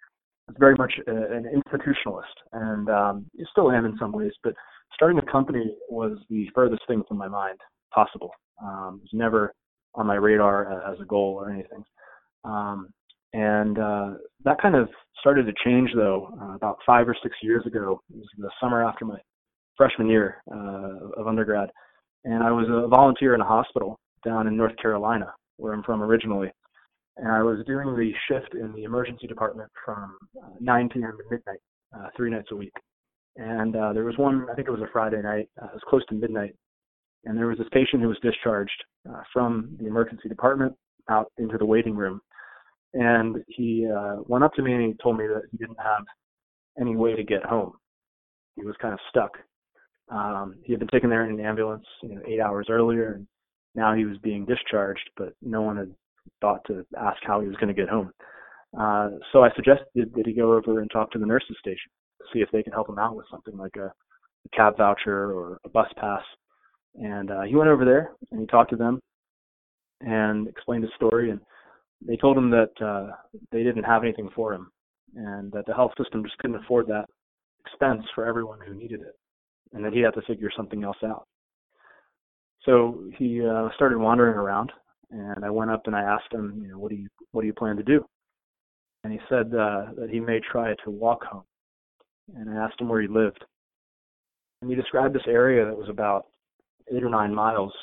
It's 0.47 0.57
very 0.57 0.75
much 0.75 0.93
a, 1.07 1.11
an 1.11 1.61
institutionalist, 1.61 2.23
and 2.53 2.89
um, 2.89 3.25
still 3.51 3.71
am 3.71 3.85
in 3.85 3.97
some 3.97 4.13
ways. 4.13 4.31
But 4.41 4.53
starting 4.93 5.17
a 5.17 5.31
company 5.31 5.75
was 5.89 6.17
the 6.29 6.47
furthest 6.53 6.83
thing 6.87 7.03
from 7.07 7.17
my 7.17 7.27
mind 7.27 7.59
possible. 7.93 8.31
Um, 8.61 8.99
it 8.99 9.03
was 9.03 9.09
never 9.13 9.53
on 9.95 10.07
my 10.07 10.15
radar 10.15 10.91
as 10.91 10.99
a 10.99 11.05
goal 11.05 11.35
or 11.39 11.51
anything. 11.51 11.83
Um, 12.43 12.89
and 13.33 13.79
uh, 13.79 14.09
that 14.45 14.61
kind 14.61 14.75
of 14.75 14.89
started 15.19 15.45
to 15.45 15.53
change, 15.65 15.89
though, 15.95 16.29
uh, 16.41 16.55
about 16.55 16.77
five 16.85 17.07
or 17.07 17.15
six 17.23 17.35
years 17.41 17.65
ago. 17.65 18.01
It 18.13 18.17
was 18.17 18.27
the 18.37 18.51
summer 18.61 18.85
after 18.85 19.05
my 19.05 19.19
freshman 19.75 20.07
year 20.07 20.41
uh, 20.51 21.19
of 21.19 21.27
undergrad, 21.27 21.69
and 22.25 22.43
I 22.43 22.51
was 22.51 22.67
a 22.69 22.87
volunteer 22.87 23.33
in 23.33 23.41
a 23.41 23.45
hospital 23.45 23.99
down 24.23 24.47
in 24.47 24.55
North 24.55 24.75
Carolina, 24.81 25.33
where 25.57 25.73
I'm 25.73 25.83
from 25.83 26.03
originally. 26.03 26.51
And 27.17 27.31
I 27.31 27.41
was 27.41 27.63
doing 27.65 27.95
the 27.95 28.11
shift 28.27 28.55
in 28.55 28.73
the 28.73 28.83
emergency 28.83 29.27
department 29.27 29.69
from 29.85 30.15
uh, 30.43 30.49
9 30.59 30.89
p.m. 30.89 31.11
to 31.17 31.23
midnight, 31.29 31.59
uh, 31.95 32.07
three 32.15 32.29
nights 32.29 32.49
a 32.51 32.55
week. 32.55 32.73
And 33.35 33.75
uh, 33.75 33.93
there 33.93 34.03
was 34.03 34.17
one, 34.17 34.47
I 34.51 34.55
think 34.55 34.67
it 34.67 34.71
was 34.71 34.81
a 34.81 34.91
Friday 34.91 35.21
night, 35.21 35.49
uh, 35.61 35.65
it 35.65 35.73
was 35.73 35.81
close 35.87 36.05
to 36.07 36.15
midnight, 36.15 36.55
and 37.25 37.37
there 37.37 37.47
was 37.47 37.57
this 37.57 37.67
patient 37.71 38.01
who 38.01 38.09
was 38.09 38.19
discharged 38.21 38.83
uh, 39.09 39.21
from 39.31 39.75
the 39.79 39.87
emergency 39.87 40.29
department 40.29 40.73
out 41.09 41.31
into 41.37 41.57
the 41.57 41.65
waiting 41.65 41.95
room. 41.95 42.21
And 42.93 43.37
he 43.47 43.89
uh, 43.89 44.17
went 44.27 44.43
up 44.43 44.53
to 44.53 44.61
me 44.61 44.73
and 44.73 44.83
he 44.83 44.93
told 45.01 45.17
me 45.17 45.25
that 45.25 45.43
he 45.51 45.57
didn't 45.57 45.79
have 45.83 46.03
any 46.79 46.95
way 46.95 47.15
to 47.15 47.23
get 47.23 47.43
home. 47.43 47.73
He 48.55 48.63
was 48.63 48.75
kind 48.79 48.93
of 48.93 48.99
stuck. 49.09 49.31
Um, 50.09 50.55
he 50.63 50.73
had 50.73 50.79
been 50.79 50.89
taken 50.89 51.09
there 51.09 51.25
in 51.25 51.39
an 51.39 51.45
ambulance, 51.45 51.85
you 52.03 52.15
know, 52.15 52.21
eight 52.27 52.39
hours 52.39 52.67
earlier, 52.69 53.13
and 53.13 53.27
now 53.73 53.95
he 53.95 54.05
was 54.05 54.17
being 54.19 54.45
discharged, 54.45 55.09
but 55.17 55.33
no 55.41 55.61
one 55.61 55.77
had 55.77 55.91
thought 56.41 56.61
to 56.67 56.85
ask 56.99 57.17
how 57.23 57.41
he 57.41 57.47
was 57.47 57.55
going 57.55 57.73
to 57.73 57.81
get 57.81 57.89
home. 57.89 58.11
Uh, 58.77 59.09
so 59.31 59.43
I 59.43 59.49
suggested 59.55 60.13
that 60.15 60.25
he 60.25 60.33
go 60.33 60.53
over 60.53 60.81
and 60.81 60.91
talk 60.91 61.11
to 61.11 61.19
the 61.19 61.25
nurses 61.25 61.55
station, 61.59 61.91
see 62.31 62.39
if 62.39 62.49
they 62.51 62.63
can 62.63 62.73
help 62.73 62.89
him 62.89 62.99
out 62.99 63.15
with 63.15 63.25
something 63.31 63.57
like 63.57 63.75
a, 63.75 63.85
a 63.85 64.49
cab 64.55 64.77
voucher 64.77 65.31
or 65.31 65.59
a 65.65 65.69
bus 65.69 65.87
pass. 65.97 66.23
And 66.95 67.31
uh, 67.31 67.41
he 67.41 67.55
went 67.55 67.69
over 67.69 67.85
there 67.85 68.11
and 68.31 68.39
he 68.39 68.47
talked 68.47 68.69
to 68.71 68.75
them 68.75 68.99
and 70.01 70.47
explained 70.47 70.83
his 70.83 70.93
story. 70.95 71.31
And 71.31 71.39
they 72.05 72.17
told 72.17 72.37
him 72.37 72.49
that 72.51 72.71
uh, 72.85 73.15
they 73.51 73.63
didn't 73.63 73.83
have 73.83 74.03
anything 74.03 74.29
for 74.35 74.53
him 74.53 74.71
and 75.15 75.51
that 75.51 75.65
the 75.65 75.73
health 75.73 75.91
system 75.97 76.23
just 76.23 76.37
couldn't 76.37 76.57
afford 76.57 76.87
that 76.87 77.05
expense 77.65 78.03
for 78.13 78.25
everyone 78.25 78.59
who 78.65 78.73
needed 78.73 79.01
it 79.01 79.15
and 79.73 79.83
that 79.83 79.93
he 79.93 80.01
had 80.01 80.13
to 80.13 80.21
figure 80.23 80.49
something 80.55 80.83
else 80.83 80.97
out. 81.03 81.25
So 82.65 83.03
he 83.17 83.45
uh, 83.45 83.69
started 83.75 83.97
wandering 83.97 84.37
around, 84.37 84.71
and 85.11 85.43
I 85.43 85.49
went 85.49 85.71
up 85.71 85.81
and 85.85 85.95
I 85.95 86.01
asked 86.01 86.31
him, 86.31 86.61
you 86.63 86.71
know, 86.71 86.79
what 86.79 86.89
do 86.89 86.95
you 86.95 87.07
what 87.31 87.41
do 87.41 87.47
you 87.47 87.53
plan 87.53 87.75
to 87.75 87.83
do? 87.83 88.05
And 89.03 89.11
he 89.11 89.19
said 89.27 89.47
uh, 89.47 89.87
that 89.97 90.09
he 90.09 90.19
may 90.19 90.39
try 90.39 90.73
to 90.85 90.91
walk 90.91 91.25
home. 91.25 91.43
And 92.35 92.49
I 92.49 92.63
asked 92.63 92.79
him 92.79 92.89
where 92.89 93.01
he 93.01 93.07
lived, 93.07 93.43
and 94.61 94.69
he 94.69 94.75
described 94.75 95.13
this 95.13 95.27
area 95.27 95.65
that 95.65 95.77
was 95.77 95.89
about 95.89 96.27
eight 96.93 97.03
or 97.03 97.09
nine 97.09 97.33
miles 97.33 97.73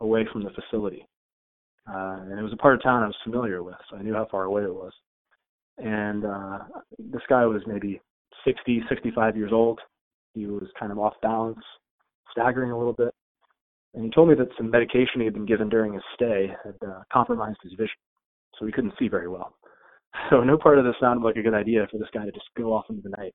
away 0.00 0.26
from 0.32 0.42
the 0.42 0.50
facility. 0.50 1.06
Uh, 1.88 2.18
and 2.22 2.38
it 2.38 2.42
was 2.42 2.52
a 2.52 2.56
part 2.56 2.74
of 2.74 2.82
town 2.82 3.02
I 3.02 3.06
was 3.06 3.16
familiar 3.22 3.62
with, 3.62 3.76
so 3.88 3.96
I 3.96 4.02
knew 4.02 4.14
how 4.14 4.26
far 4.30 4.44
away 4.44 4.64
it 4.64 4.74
was. 4.74 4.92
And 5.78 6.24
uh, 6.24 6.58
this 6.98 7.22
guy 7.28 7.44
was 7.46 7.62
maybe 7.66 8.00
60, 8.44 8.82
65 8.88 9.36
years 9.36 9.52
old. 9.52 9.80
He 10.34 10.46
was 10.46 10.68
kind 10.78 10.90
of 10.90 10.98
off 10.98 11.14
balance, 11.22 11.62
staggering 12.32 12.72
a 12.72 12.78
little 12.78 12.92
bit 12.92 13.14
and 13.96 14.04
he 14.04 14.10
told 14.10 14.28
me 14.28 14.34
that 14.34 14.48
some 14.56 14.70
medication 14.70 15.20
he 15.20 15.24
had 15.24 15.32
been 15.32 15.46
given 15.46 15.70
during 15.70 15.94
his 15.94 16.02
stay 16.14 16.54
had 16.62 16.76
uh, 16.86 17.00
compromised 17.10 17.58
his 17.62 17.72
vision, 17.72 17.96
so 18.58 18.66
he 18.66 18.72
couldn't 18.72 18.92
see 18.98 19.08
very 19.08 19.28
well. 19.28 19.54
So 20.30 20.42
no 20.42 20.56
part 20.56 20.78
of 20.78 20.86
this 20.86 20.94
sounded 20.98 21.22
like 21.22 21.36
a 21.36 21.42
good 21.42 21.52
idea 21.52 21.86
for 21.90 21.98
this 21.98 22.08
guy 22.14 22.24
to 22.24 22.32
just 22.32 22.46
go 22.56 22.72
off 22.72 22.86
into 22.88 23.02
the 23.02 23.14
night. 23.18 23.34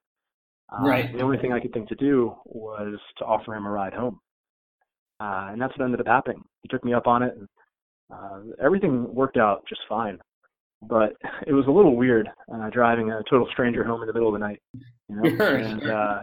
Uh, 0.72 0.88
right. 0.88 1.12
The 1.14 1.24
only 1.24 1.38
thing 1.38 1.52
I 1.52 1.60
could 1.60 1.74
think 1.74 1.90
to 1.90 1.96
do 1.96 2.34
was 2.46 2.98
to 3.18 3.26
offer 3.26 3.54
him 3.56 3.66
a 3.66 3.70
ride 3.70 3.94
home, 3.94 4.20
uh, 5.20 5.50
and 5.52 5.62
that's 5.62 5.78
what 5.78 5.86
ended 5.86 6.00
up 6.00 6.08
happening. 6.08 6.44
He 6.62 6.70
took 6.70 6.84
me 6.86 6.94
up 6.94 7.08
on 7.08 7.24
it, 7.24 7.36
and 7.36 7.48
uh, 8.14 8.54
everything 8.64 9.14
worked 9.14 9.38
out 9.38 9.64
just 9.68 9.82
fine. 9.90 10.18
But 10.82 11.14
it 11.48 11.54
was 11.54 11.66
a 11.68 11.72
little 11.72 11.96
weird 11.96 12.30
uh, 12.54 12.70
driving 12.70 13.12
a 13.12 13.22
total 13.30 13.48
stranger 13.52 13.84
home 13.84 14.02
in 14.02 14.08
the 14.08 14.14
middle 14.14 14.30
of 14.30 14.40
the 14.40 14.48
night, 14.48 14.62
you 15.10 15.16
know. 15.16 15.46
and 15.46 15.90
uh, 15.90 16.22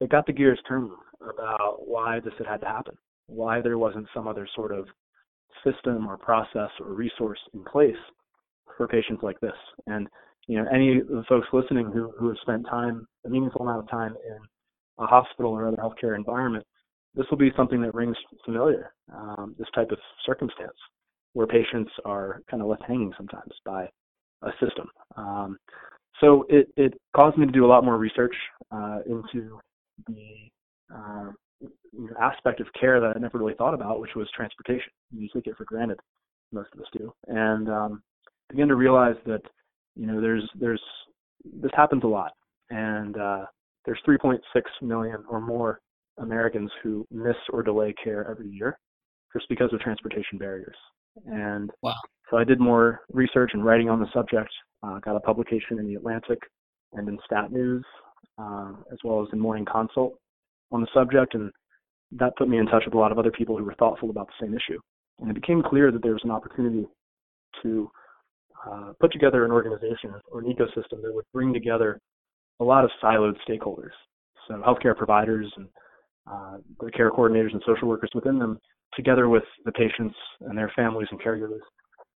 it 0.00 0.10
got 0.10 0.26
the 0.26 0.32
gears 0.32 0.60
turning 0.68 0.94
about 1.22 1.86
why 1.86 2.20
this 2.20 2.32
had 2.38 2.46
had 2.46 2.60
to 2.60 2.66
happen 2.66 2.96
why 3.30 3.60
there 3.60 3.78
wasn't 3.78 4.06
some 4.12 4.26
other 4.26 4.48
sort 4.54 4.72
of 4.72 4.86
system 5.64 6.06
or 6.06 6.16
process 6.16 6.70
or 6.80 6.92
resource 6.92 7.38
in 7.54 7.62
place 7.64 7.96
for 8.76 8.88
patients 8.88 9.22
like 9.22 9.38
this. 9.40 9.56
And 9.86 10.08
you 10.50 10.56
know, 10.56 10.68
any 10.74 10.98
of 10.98 11.06
the 11.06 11.22
folks 11.28 11.46
listening 11.52 11.92
who 11.92 12.12
who 12.18 12.26
have 12.26 12.36
spent 12.42 12.66
time, 12.66 13.06
a 13.24 13.28
meaningful 13.28 13.62
amount 13.62 13.84
of 13.84 13.88
time 13.88 14.16
in 14.26 14.38
a 14.98 15.06
hospital 15.06 15.52
or 15.52 15.68
other 15.68 15.76
healthcare 15.76 16.16
environment, 16.16 16.66
this 17.14 17.24
will 17.30 17.38
be 17.38 17.52
something 17.56 17.80
that 17.82 17.94
rings 17.94 18.16
familiar. 18.44 18.92
Um, 19.14 19.54
this 19.60 19.68
type 19.76 19.92
of 19.92 19.98
circumstance 20.26 20.76
where 21.34 21.46
patients 21.46 21.92
are 22.04 22.42
kind 22.50 22.60
of 22.60 22.68
left 22.68 22.82
hanging 22.82 23.12
sometimes 23.16 23.52
by 23.64 23.88
a 24.42 24.50
system. 24.60 24.88
Um, 25.16 25.56
so 26.20 26.44
it, 26.48 26.68
it 26.76 26.94
caused 27.14 27.38
me 27.38 27.46
to 27.46 27.52
do 27.52 27.64
a 27.64 27.68
lot 27.68 27.84
more 27.84 27.96
research 27.96 28.34
uh, 28.72 28.98
into 29.06 29.60
the 30.08 30.50
uh, 30.92 31.30
aspect 32.20 32.60
of 32.60 32.66
care 32.78 33.00
that 33.00 33.12
I 33.14 33.20
never 33.20 33.38
really 33.38 33.54
thought 33.54 33.74
about, 33.74 34.00
which 34.00 34.16
was 34.16 34.28
transportation. 34.34 34.90
You 35.16 35.28
take 35.32 35.46
it 35.46 35.56
for 35.56 35.64
granted, 35.64 36.00
most 36.50 36.70
of 36.74 36.80
us 36.80 36.86
do, 36.92 37.12
and 37.28 37.68
um, 37.68 38.02
begin 38.48 38.66
to 38.66 38.74
realize 38.74 39.14
that 39.26 39.42
you 40.00 40.06
know 40.06 40.18
there's 40.18 40.48
there's 40.58 40.82
this 41.44 41.70
happens 41.74 42.04
a 42.04 42.06
lot, 42.06 42.32
and 42.70 43.18
uh, 43.18 43.44
there's 43.84 44.00
3.6 44.08 44.38
million 44.80 45.22
or 45.28 45.42
more 45.42 45.80
Americans 46.16 46.70
who 46.82 47.06
miss 47.10 47.36
or 47.52 47.62
delay 47.62 47.94
care 48.02 48.28
every 48.30 48.48
year 48.48 48.78
just 49.34 49.46
because 49.50 49.70
of 49.74 49.80
transportation 49.80 50.38
barriers. 50.38 50.76
And 51.26 51.70
wow. 51.82 51.94
so 52.30 52.38
I 52.38 52.44
did 52.44 52.60
more 52.60 53.00
research 53.12 53.50
and 53.52 53.62
writing 53.62 53.90
on 53.90 54.00
the 54.00 54.06
subject. 54.14 54.50
Uh, 54.82 54.98
got 55.00 55.16
a 55.16 55.20
publication 55.20 55.78
in 55.78 55.86
the 55.86 55.96
Atlantic 55.96 56.38
and 56.94 57.06
in 57.06 57.18
Stat 57.26 57.52
News, 57.52 57.84
uh, 58.38 58.72
as 58.90 58.98
well 59.04 59.22
as 59.22 59.28
in 59.34 59.38
Morning 59.38 59.66
Consult 59.70 60.14
on 60.72 60.80
the 60.80 60.88
subject, 60.94 61.34
and 61.34 61.50
that 62.12 62.36
put 62.38 62.48
me 62.48 62.56
in 62.56 62.66
touch 62.66 62.84
with 62.86 62.94
a 62.94 62.98
lot 62.98 63.12
of 63.12 63.18
other 63.18 63.32
people 63.32 63.56
who 63.58 63.64
were 63.64 63.74
thoughtful 63.74 64.08
about 64.08 64.28
the 64.28 64.46
same 64.46 64.54
issue. 64.54 64.80
And 65.18 65.30
it 65.30 65.34
became 65.34 65.62
clear 65.62 65.92
that 65.92 66.02
there 66.02 66.14
was 66.14 66.24
an 66.24 66.30
opportunity 66.30 66.86
to 67.62 67.90
uh, 68.68 68.92
put 69.00 69.12
together 69.12 69.44
an 69.44 69.52
organization 69.52 70.14
or 70.30 70.40
an 70.40 70.46
ecosystem 70.46 71.02
that 71.02 71.14
would 71.14 71.24
bring 71.32 71.52
together 71.52 71.98
a 72.60 72.64
lot 72.64 72.84
of 72.84 72.90
siloed 73.02 73.36
stakeholders. 73.48 73.92
So 74.48 74.54
healthcare 74.66 74.96
providers 74.96 75.50
and 75.56 75.68
uh, 76.30 76.56
the 76.80 76.90
care 76.90 77.10
coordinators 77.10 77.52
and 77.52 77.62
social 77.66 77.88
workers 77.88 78.10
within 78.14 78.38
them, 78.38 78.58
together 78.94 79.28
with 79.28 79.44
the 79.64 79.72
patients 79.72 80.14
and 80.40 80.56
their 80.56 80.72
families 80.76 81.08
and 81.10 81.20
caregivers, 81.20 81.60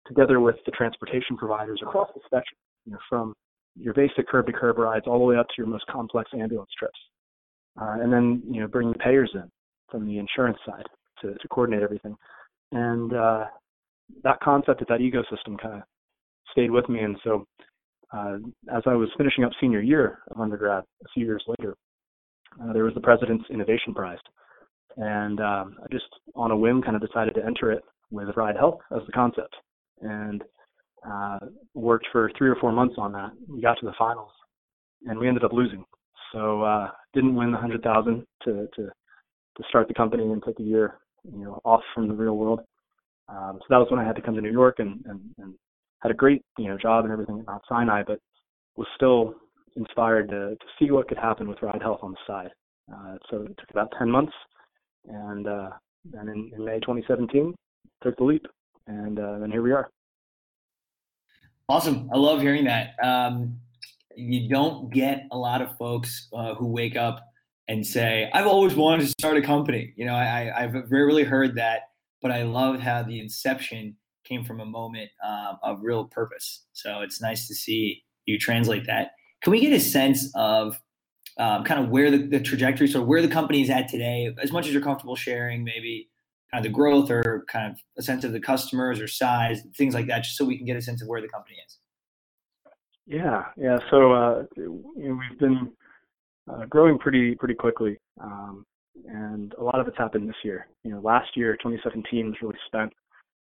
together 0.07 0.41
with 0.41 0.57
the 0.67 0.73
transportation 0.73 1.37
providers 1.37 1.81
across 1.83 2.09
the 2.15 2.21
spectrum, 2.27 2.59
you 2.87 2.93
know, 2.93 2.99
from 3.09 3.35
your 3.77 3.95
basic 3.95 4.29
curb 4.29 4.47
to 4.47 4.53
curb 4.53 4.79
rides 4.79 5.07
all 5.07 5.19
the 5.19 5.25
way 5.25 5.37
up 5.37 5.47
to 5.49 5.55
your 5.59 5.67
most 5.67 5.87
complex 5.87 6.31
ambulance 6.35 6.71
trips. 6.79 6.99
Uh, 7.81 7.97
and 8.01 8.13
then, 8.13 8.43
you 8.51 8.61
know, 8.61 8.67
bring 8.67 8.93
the 8.93 8.99
payers 8.99 9.31
in 9.35 9.49
from 9.91 10.07
the 10.07 10.19
insurance 10.19 10.59
side 10.67 10.87
to, 11.21 11.35
to 11.35 11.49
coordinate 11.49 11.83
everything. 11.83 12.15
And 12.73 13.15
uh, 13.15 13.45
that 14.25 14.41
concept 14.41 14.83
of 14.83 14.89
that 14.89 15.01
ecosystem 15.01 15.59
kind 15.61 15.77
of 15.77 15.83
stayed 16.51 16.71
with 16.71 16.89
me. 16.89 17.01
And 17.01 17.17
so 17.25 17.47
uh, 18.13 18.37
as 18.75 18.83
I 18.87 18.95
was 18.95 19.09
finishing 19.17 19.45
up 19.45 19.53
senior 19.61 19.81
year 19.81 20.19
of 20.31 20.41
undergrad 20.41 20.85
a 21.05 21.09
few 21.15 21.25
years 21.25 21.45
later, 21.47 21.77
uh, 22.63 22.73
there 22.73 22.85
was 22.85 22.95
the 22.95 23.01
President's 23.01 23.45
Innovation 23.51 23.95
Prize. 23.95 24.19
And 24.97 25.41
um, 25.41 25.77
I 25.83 25.87
just, 25.91 26.05
on 26.35 26.51
a 26.51 26.57
whim, 26.57 26.83
kind 26.83 26.97
of 26.97 27.03
decided 27.03 27.35
to 27.35 27.45
enter 27.45 27.73
it 27.73 27.83
with 28.11 28.37
Ride 28.37 28.57
Health 28.57 28.81
as 28.95 29.01
the 29.07 29.13
concept. 29.13 29.55
And 30.03 30.45
uh, 31.09 31.39
worked 31.75 32.07
for 32.13 32.31
three 32.37 32.49
or 32.49 32.57
four 32.57 32.73
months 32.73 32.95
on 32.99 33.13
that. 33.13 33.31
We 33.49 33.61
got 33.61 33.75
to 33.81 33.87
the 33.87 33.95
finals, 33.99 34.31
and 35.05 35.19
we 35.19 35.29
ended 35.29 35.45
up 35.45 35.53
losing. 35.53 35.85
So 36.33 36.63
uh, 36.63 36.91
didn't 37.15 37.35
win 37.35 37.53
the 37.53 37.59
hundred 37.59 37.83
thousand 37.83 38.25
to 38.45 38.69
to 38.77 38.83
to 39.57 39.63
start 39.69 39.89
the 39.89 39.95
company 39.95 40.25
and 40.25 40.43
take 40.43 40.59
a 40.61 40.63
year, 40.63 40.99
you 41.25 41.45
know, 41.45 41.61
off 41.65 41.83
from 41.95 42.09
the 42.09 42.15
real 42.15 42.37
world. 42.37 42.61
Um, 43.29 43.59
so 43.59 43.67
that 43.71 43.79
was 43.79 43.89
when 43.91 44.01
I 44.01 44.07
had 44.07 44.17
to 44.17 44.23
come 44.23 44.35
to 44.35 44.41
New 44.41 44.51
York 44.51 44.77
and, 44.79 45.05
and, 45.07 45.21
and 45.39 45.55
had 46.03 46.11
a 46.11 46.15
great, 46.15 46.43
you 46.59 46.69
know, 46.69 46.77
job 46.77 47.05
and 47.05 47.13
everything 47.13 47.39
at 47.39 47.47
Mount 47.47 47.63
Sinai, 47.69 48.03
but 48.07 48.19
was 48.77 48.87
still 48.97 49.35
inspired 49.77 50.29
to, 50.29 50.51
to 50.51 50.67
see 50.79 50.91
what 50.91 51.09
could 51.09 51.19
happen 51.19 51.49
with 51.49 51.63
Ride 51.63 51.81
Health 51.81 52.01
on 52.03 52.13
the 52.13 52.19
side. 52.27 52.51
Uh, 52.93 53.17
so 53.31 53.43
it 53.43 53.57
took 53.59 53.71
about 53.71 53.93
10 53.99 54.11
months, 54.11 54.33
and 55.07 55.47
uh, 55.47 55.71
then 56.05 56.29
in, 56.29 56.51
in, 56.55 56.65
May 56.65 56.81
2017, 56.81 57.55
took 58.03 58.17
the 58.17 58.25
leap, 58.25 58.45
and 58.87 59.19
uh, 59.19 59.39
then 59.39 59.51
here 59.51 59.63
we 59.63 59.73
are. 59.73 59.89
Awesome. 61.69 62.11
I 62.13 62.19
love 62.19 62.41
hearing 62.41 62.65
that. 62.65 62.95
Um, 63.03 63.59
you 64.17 64.49
don't 64.49 64.93
get 64.93 65.27
a 65.31 65.39
lot 65.39 65.63
of 65.63 65.77
folks 65.79 66.29
uh, 66.33 66.55
who 66.55 66.67
wake 66.67 66.97
up 66.97 67.25
and 67.69 67.87
say, 67.87 68.29
I've 68.35 68.47
always 68.47 68.75
wanted 68.75 69.03
to 69.03 69.09
start 69.09 69.37
a 69.37 69.43
company. 69.43 69.95
You 69.97 70.05
know, 70.05 70.15
I, 70.15 70.53
I've 70.55 70.75
rarely 70.91 71.23
heard 71.23 71.55
that, 71.55 71.83
but 72.21 72.31
I 72.31 72.43
love 72.43 72.81
how 72.81 73.05
the 73.05 73.21
inception 73.21 73.97
came 74.25 74.45
from 74.45 74.61
a 74.61 74.67
moment 74.67 75.11
uh, 75.25 75.55
of 75.63 75.83
real 75.83 76.05
purpose. 76.05 76.65
So 76.73 77.01
it's 77.01 77.21
nice 77.21 77.49
to 77.49 77.55
see 77.55 78.03
you 78.27 78.39
translate 78.39 78.87
that. 78.87 79.13
Can 79.43 79.51
we 79.51 79.61
get 79.61 79.73
a 79.73 79.81
sense 79.81 80.31
of 80.35 80.81
um, 81.39 81.65
kind 81.65 81.83
of 81.83 81.91
where 81.91 82.11
the, 82.11 82.19
the 82.19 82.41
trajectory, 82.41 82.87
so 82.87 83.03
where 83.03 83.23
the 83.23 83.29
company 83.29 83.63
is 83.63 83.71
at 83.71 83.89
today, 83.89 84.35
as 84.43 84.53
much 84.53 84.67
as 84.67 84.73
you're 84.73 84.83
comfortable 84.83 85.17
sharing, 85.17 85.65
maybe 85.65 86.09
kind 86.53 86.65
of 86.65 86.71
the 86.71 86.75
growth 86.75 87.11
or 87.11 87.45
kind 87.49 87.73
of 87.73 87.79
a 87.99 88.03
sense 88.03 88.25
of 88.25 88.33
the 88.33 88.41
customers 88.41 89.01
or 89.01 89.09
size, 89.09 89.63
things 89.77 89.95
like 89.95 90.07
that, 90.07 90.25
just 90.25 90.37
so 90.37 90.45
we 90.45 90.57
can 90.57 90.67
get 90.67 90.77
a 90.77 90.83
sense 90.83 91.01
of 91.01 91.09
where 91.09 91.21
the 91.21 91.29
company 91.29 91.57
is? 91.67 91.79
Yeah, 93.07 93.47
yeah. 93.57 93.79
So 93.91 94.13
uh, 94.13 94.45
you 94.57 94.85
know, 94.97 95.19
we've 95.31 95.39
been 95.39 95.73
uh, 96.51 96.67
growing 96.67 96.99
pretty 96.99 97.35
pretty 97.35 97.55
quickly, 97.55 97.99
um, 98.21 98.65
and 99.09 99.55
a 99.59 99.63
lot 99.63 99.81
of 99.81 99.89
it's 99.89 99.99
happened 99.99 100.29
this 100.29 100.37
year. 100.45 100.69
You 100.85 100.93
know, 100.93 101.01
last 101.01 101.37
year, 101.37 101.57
2017, 101.57 102.27
was 102.27 102.37
really 102.41 102.59
spent 102.67 102.93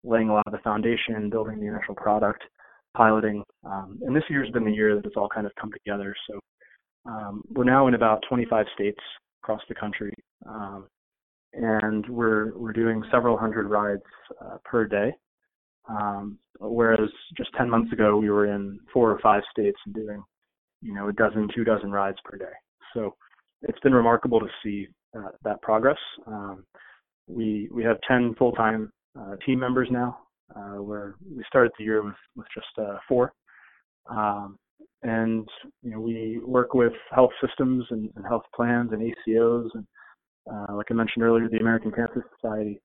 laying 0.04 0.30
a 0.30 0.34
lot 0.34 0.44
of 0.46 0.52
the 0.52 0.60
foundation, 0.60 1.30
building 1.30 1.60
the 1.60 1.68
initial 1.68 1.96
product, 1.96 2.44
piloting, 2.96 3.44
um, 3.64 4.00
and 4.02 4.16
this 4.16 4.24
year's 4.30 4.50
been 4.52 4.66
the 4.66 4.72
year 4.72 4.96
that 4.96 5.06
it's 5.06 5.16
all 5.16 5.30
kind 5.30 5.46
of 5.46 5.54
come 5.60 5.72
together. 5.72 6.16
So 6.30 6.40
um, 7.06 7.44
we're 7.50 7.64
now 7.64 7.88
in 7.88 7.94
about 7.94 8.24
25 8.28 8.66
states 8.74 9.00
across 9.44 9.62
the 9.70 9.76
country, 9.76 10.14
um, 10.48 10.88
and 11.54 12.08
we're 12.08 12.58
we're 12.58 12.74
doing 12.74 13.04
several 13.12 13.38
hundred 13.38 13.68
rides 13.68 14.02
uh, 14.42 14.58
per 14.64 14.86
day. 14.86 15.14
Um, 15.90 16.38
whereas 16.60 17.10
just 17.36 17.50
10 17.58 17.70
months 17.70 17.92
ago, 17.92 18.18
we 18.18 18.30
were 18.30 18.46
in 18.46 18.80
four 18.94 19.12
or 19.12 19.20
five 19.20 19.42
states 19.52 19.78
and 19.86 19.96
doing, 19.96 20.24
you 20.82 20.94
know, 20.94 21.10
a 21.10 21.14
dozen, 21.14 21.50
two 21.56 21.64
dozen 21.64 21.92
rides 21.92 22.18
per 22.24 22.38
day. 22.38 22.54
So 22.94 23.16
it's 23.64 23.80
been 23.80 23.94
remarkable 23.94 24.40
to 24.40 24.48
see 24.64 24.88
uh, 25.18 25.30
that 25.44 25.62
progress. 25.62 25.98
Um, 26.28 26.64
we 27.28 27.70
we 27.74 27.84
have 27.84 27.98
10 28.08 28.36
full-time 28.38 28.92
uh, 29.20 29.36
team 29.46 29.60
members 29.60 29.88
now, 29.92 30.20
uh, 30.56 30.82
where 30.82 31.16
we 31.36 31.44
started 31.48 31.72
the 31.78 31.84
year 31.84 32.04
with 32.04 32.16
with 32.36 32.48
just 32.54 32.68
uh, 32.78 32.98
four. 33.08 33.34
Um, 34.10 34.58
and 35.04 35.48
you 35.84 35.92
know 35.92 36.00
we 36.00 36.40
work 36.46 36.74
with 36.74 36.94
health 37.12 37.32
systems 37.46 37.86
and, 37.90 38.10
and 38.16 38.26
health 38.26 38.44
plans 38.56 38.92
and 38.92 39.02
ACOs 39.02 39.70
and 39.74 39.86
uh, 40.52 40.76
like 40.76 40.88
I 40.90 40.96
mentioned 40.96 41.24
earlier, 41.24 41.48
the 41.48 41.60
American 41.60 41.92
Cancer 41.92 42.26
Society 42.36 42.82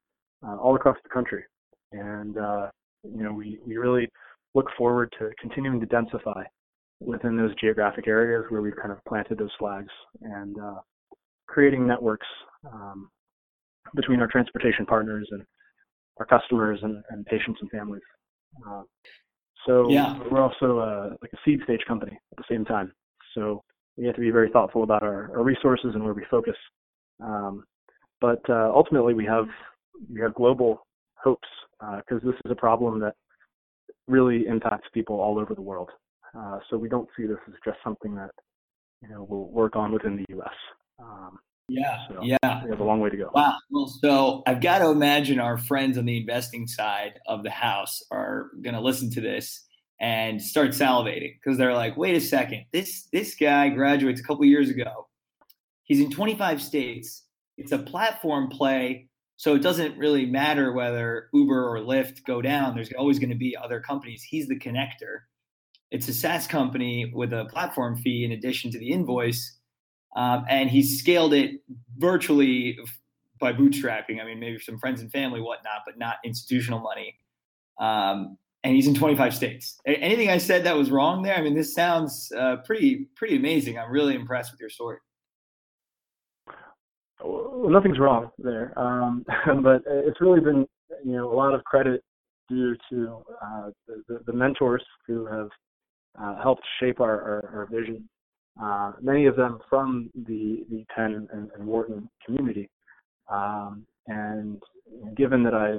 uh, 0.47 0.57
all 0.57 0.77
across 0.77 0.99
the 1.03 1.09
country. 1.09 1.43
And 1.93 2.35
you 2.35 3.23
know 3.23 3.33
we 3.33 3.59
we 3.67 3.77
really 3.77 4.09
look 4.55 4.67
forward 4.77 5.15
to 5.19 5.31
continuing 5.41 5.81
to 5.81 5.87
densify 5.87 6.45
within 7.01 7.37
those 7.37 7.55
geographic 7.61 8.09
areas 8.09 8.45
where 8.49 8.63
we've 8.63 8.77
kind 8.77 8.91
of 8.91 8.99
planted 9.07 9.39
those 9.39 9.51
flags 9.59 9.93
and 10.23 10.59
uh, 10.59 10.81
creating 11.47 11.87
networks 11.87 12.27
um, 12.73 13.11
between 13.95 14.21
our 14.21 14.27
transportation 14.27 14.87
partners 14.87 15.29
and 15.31 15.43
our 16.19 16.27
customers 16.27 16.81
and, 16.83 17.03
and 17.11 17.27
patients 17.27 17.59
and 17.61 17.71
families. 17.71 18.03
Uh, 18.67 18.83
so 19.67 19.91
yeah. 19.91 20.19
we're 20.31 20.41
also 20.41 20.79
uh, 20.79 21.11
like 21.21 21.33
a 21.33 21.39
seed 21.45 21.61
stage 21.65 21.81
company 21.87 22.19
at 22.33 22.39
the 22.39 22.45
same 22.49 22.65
time. 22.65 22.93
So 23.35 23.63
we 23.97 24.07
have 24.07 24.15
to 24.15 24.21
be 24.21 24.31
very 24.31 24.51
thoughtful 24.51 24.83
about 24.83 25.03
our, 25.03 25.31
our 25.37 25.43
resources 25.43 25.91
and 25.95 26.05
where 26.05 26.15
we 26.15 26.25
focus. 26.31 26.57
Um, 27.23 27.65
but 28.21 28.41
uh, 28.49 28.71
ultimately, 28.75 29.15
we 29.15 29.25
have 29.27 29.47
we 30.13 30.21
have 30.21 30.35
global 30.35 30.87
hopes 31.23 31.49
because 31.81 32.23
uh, 32.23 32.27
this 32.27 32.35
is 32.45 32.51
a 32.51 32.55
problem 32.55 33.01
that 33.01 33.15
really 34.07 34.47
impacts 34.47 34.89
people 34.95 35.21
all 35.21 35.39
over 35.39 35.55
the 35.55 35.63
world. 35.63 35.91
Uh, 36.37 36.59
so 36.69 36.77
we 36.77 36.89
don't 36.89 37.09
see 37.17 37.27
this 37.27 37.39
as 37.49 37.55
just 37.65 37.79
something 37.83 38.15
that 38.15 38.31
you 39.03 39.09
know 39.09 39.27
we'll 39.29 39.49
work 39.49 39.77
on 39.77 39.93
within 39.93 40.17
the 40.17 40.25
U.S. 40.31 40.55
Um, 40.99 41.39
yeah, 41.69 42.09
so 42.09 42.21
yeah, 42.23 42.65
we 42.65 42.71
have 42.71 42.81
a 42.81 42.85
long 42.85 43.01
way 43.01 43.11
to 43.11 43.17
go. 43.17 43.31
Wow. 43.35 43.57
Well, 43.71 43.89
so 43.89 44.43
I've 44.47 44.61
got 44.61 44.79
to 44.79 44.91
imagine 44.91 45.41
our 45.41 45.59
friends 45.59 45.99
on 45.99 46.05
the 46.05 46.17
investing 46.17 46.67
side 46.67 47.21
of 47.27 47.43
the 47.43 47.51
house 47.51 48.03
are 48.11 48.51
going 48.63 48.75
to 48.75 48.81
listen 48.81 49.11
to 49.13 49.21
this 49.21 49.65
and 50.01 50.41
start 50.41 50.71
salivating 50.71 51.35
because 51.43 51.59
they're 51.59 51.75
like, 51.75 51.97
wait 51.97 52.15
a 52.15 52.21
second, 52.21 52.67
this 52.73 53.09
this 53.13 53.35
guy 53.35 53.69
graduates 53.71 54.21
a 54.21 54.25
couple 54.25 54.45
years 54.45 54.71
ago. 54.71 55.09
He's 55.85 56.01
in 56.01 56.11
25 56.11 56.63
states. 56.63 57.25
It's 57.57 57.73
a 57.73 57.79
platform 57.79 58.49
play, 58.49 59.09
so 59.37 59.55
it 59.55 59.63
doesn't 59.63 59.99
really 59.99 60.27
matter 60.27 60.73
whether 60.73 61.29
Uber 61.33 61.69
or 61.69 61.81
Lyft 61.81 62.25
go 62.25 62.43
down. 62.43 62.75
There's 62.75 62.93
always 62.93 63.19
going 63.19 63.31
to 63.31 63.37
be 63.37 63.57
other 63.57 63.81
companies. 63.81 64.23
He's 64.23 64.47
the 64.47 64.59
connector 64.59 65.23
it's 65.91 66.09
a 66.09 66.15
SaaS 66.15 66.47
company 66.47 67.13
with 67.15 67.33
a 67.33 67.47
platform 67.47 67.97
fee 67.97 68.25
in 68.25 68.33
addition 68.33 68.71
to 68.73 68.79
the 68.79 68.91
invoice, 68.91 69.56
um, 70.15 70.45
and 70.49 70.71
he 70.71 70.83
scaled 70.83 71.35
it 71.35 71.63
virtually 71.99 72.79
by 73.41 73.53
bootstrapping. 73.53 74.21
I 74.21 74.25
mean, 74.25 74.41
maybe 74.41 74.59
some 74.59 74.79
friends 74.79 75.01
and 75.01 75.11
family, 75.11 75.41
whatnot, 75.41 75.83
but 75.85 75.99
not 75.99 76.17
institutional 76.25 76.81
money. 76.81 77.17
Um, 77.79 78.39
and 78.65 78.75
he's 78.75 78.87
in 78.89 78.95
25 78.95 79.35
states. 79.35 79.79
Anything 79.87 80.31
I 80.31 80.39
said 80.39 80.65
that 80.65 80.77
was 80.77 80.91
wrong 80.91 81.23
there? 81.23 81.37
I 81.37 81.41
mean, 81.41 81.55
this 81.55 81.75
sounds 81.75 82.33
uh, 82.37 82.57
pretty 82.65 83.09
pretty 83.15 83.37
amazing. 83.37 83.79
I'm 83.79 83.91
really 83.91 84.15
impressed 84.15 84.53
with 84.53 84.61
your 84.61 84.71
story. 84.71 84.99
well, 87.23 87.69
nothing's 87.69 87.99
wrong 87.99 88.31
there, 88.39 88.77
um, 88.77 89.25
but 89.63 89.83
it's 89.87 90.21
really 90.21 90.41
been 90.41 90.67
you 91.05 91.13
know 91.13 91.33
a 91.33 91.37
lot 91.37 91.55
of 91.55 91.63
credit 91.65 92.03
due 92.49 92.77
to 92.91 93.23
uh, 93.45 93.71
the, 93.87 94.21
the, 94.27 94.33
mentors 94.33 94.85
who 95.07 95.27
have 95.27 95.49
uh, 96.21 96.41
helped 96.41 96.63
shape 96.81 97.01
our, 97.01 97.11
our, 97.11 97.51
our 97.55 97.69
vision. 97.71 98.09
Uh, 98.61 98.93
many 99.03 99.27
of 99.27 99.37
them 99.37 99.59
from 99.69 100.11
the 100.27 100.65
the 100.71 100.85
Penn 100.95 101.29
and, 101.33 101.51
and 101.55 101.67
Wharton 101.67 102.09
community, 102.25 102.71
um, 103.31 103.87
and 104.07 104.63
given 105.17 105.43
that 105.43 105.55
I 105.55 105.79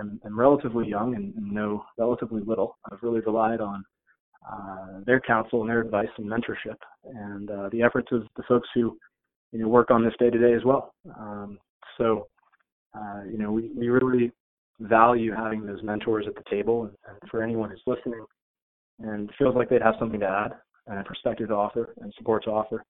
am, 0.00 0.20
am 0.24 0.38
relatively 0.38 0.88
young 0.88 1.14
and, 1.14 1.34
and, 1.34 1.52
know 1.52 1.84
relatively 1.98 2.42
little, 2.44 2.76
I've 2.90 3.02
really 3.02 3.20
relied 3.20 3.60
on 3.60 3.84
uh, 4.50 5.00
their 5.06 5.20
counsel 5.20 5.60
and 5.60 5.70
their 5.70 5.80
advice 5.80 6.08
and 6.18 6.28
mentorship, 6.28 6.76
and 7.04 7.50
uh, 7.50 7.68
the 7.70 7.82
efforts 7.82 8.08
of 8.10 8.22
the 8.36 8.42
folks 8.48 8.68
who 8.74 8.98
you 9.52 9.60
know 9.60 9.68
work 9.68 9.90
on 9.90 10.04
this 10.04 10.14
day 10.18 10.30
to 10.30 10.38
day 10.38 10.54
as 10.54 10.64
well. 10.64 10.92
Um, 11.16 11.58
so, 11.98 12.26
uh, 12.98 13.22
you 13.30 13.38
know, 13.38 13.52
we, 13.52 13.70
we 13.76 13.88
really 13.90 14.32
value 14.80 15.32
having 15.32 15.64
those 15.64 15.82
mentors 15.84 16.26
at 16.26 16.34
the 16.34 16.50
table, 16.50 16.82
and, 16.82 16.92
and 17.08 17.30
for 17.30 17.42
anyone 17.42 17.70
who's 17.70 17.82
listening 17.86 18.24
and 18.98 19.30
feels 19.38 19.54
like 19.54 19.68
they'd 19.68 19.82
have 19.82 19.94
something 19.98 20.20
to 20.20 20.26
add 20.26 20.52
and 20.86 20.98
a 20.98 21.04
perspective 21.04 21.48
to 21.48 21.54
offer 21.54 21.94
and 22.00 22.12
support 22.16 22.44
to 22.44 22.50
offer, 22.50 22.84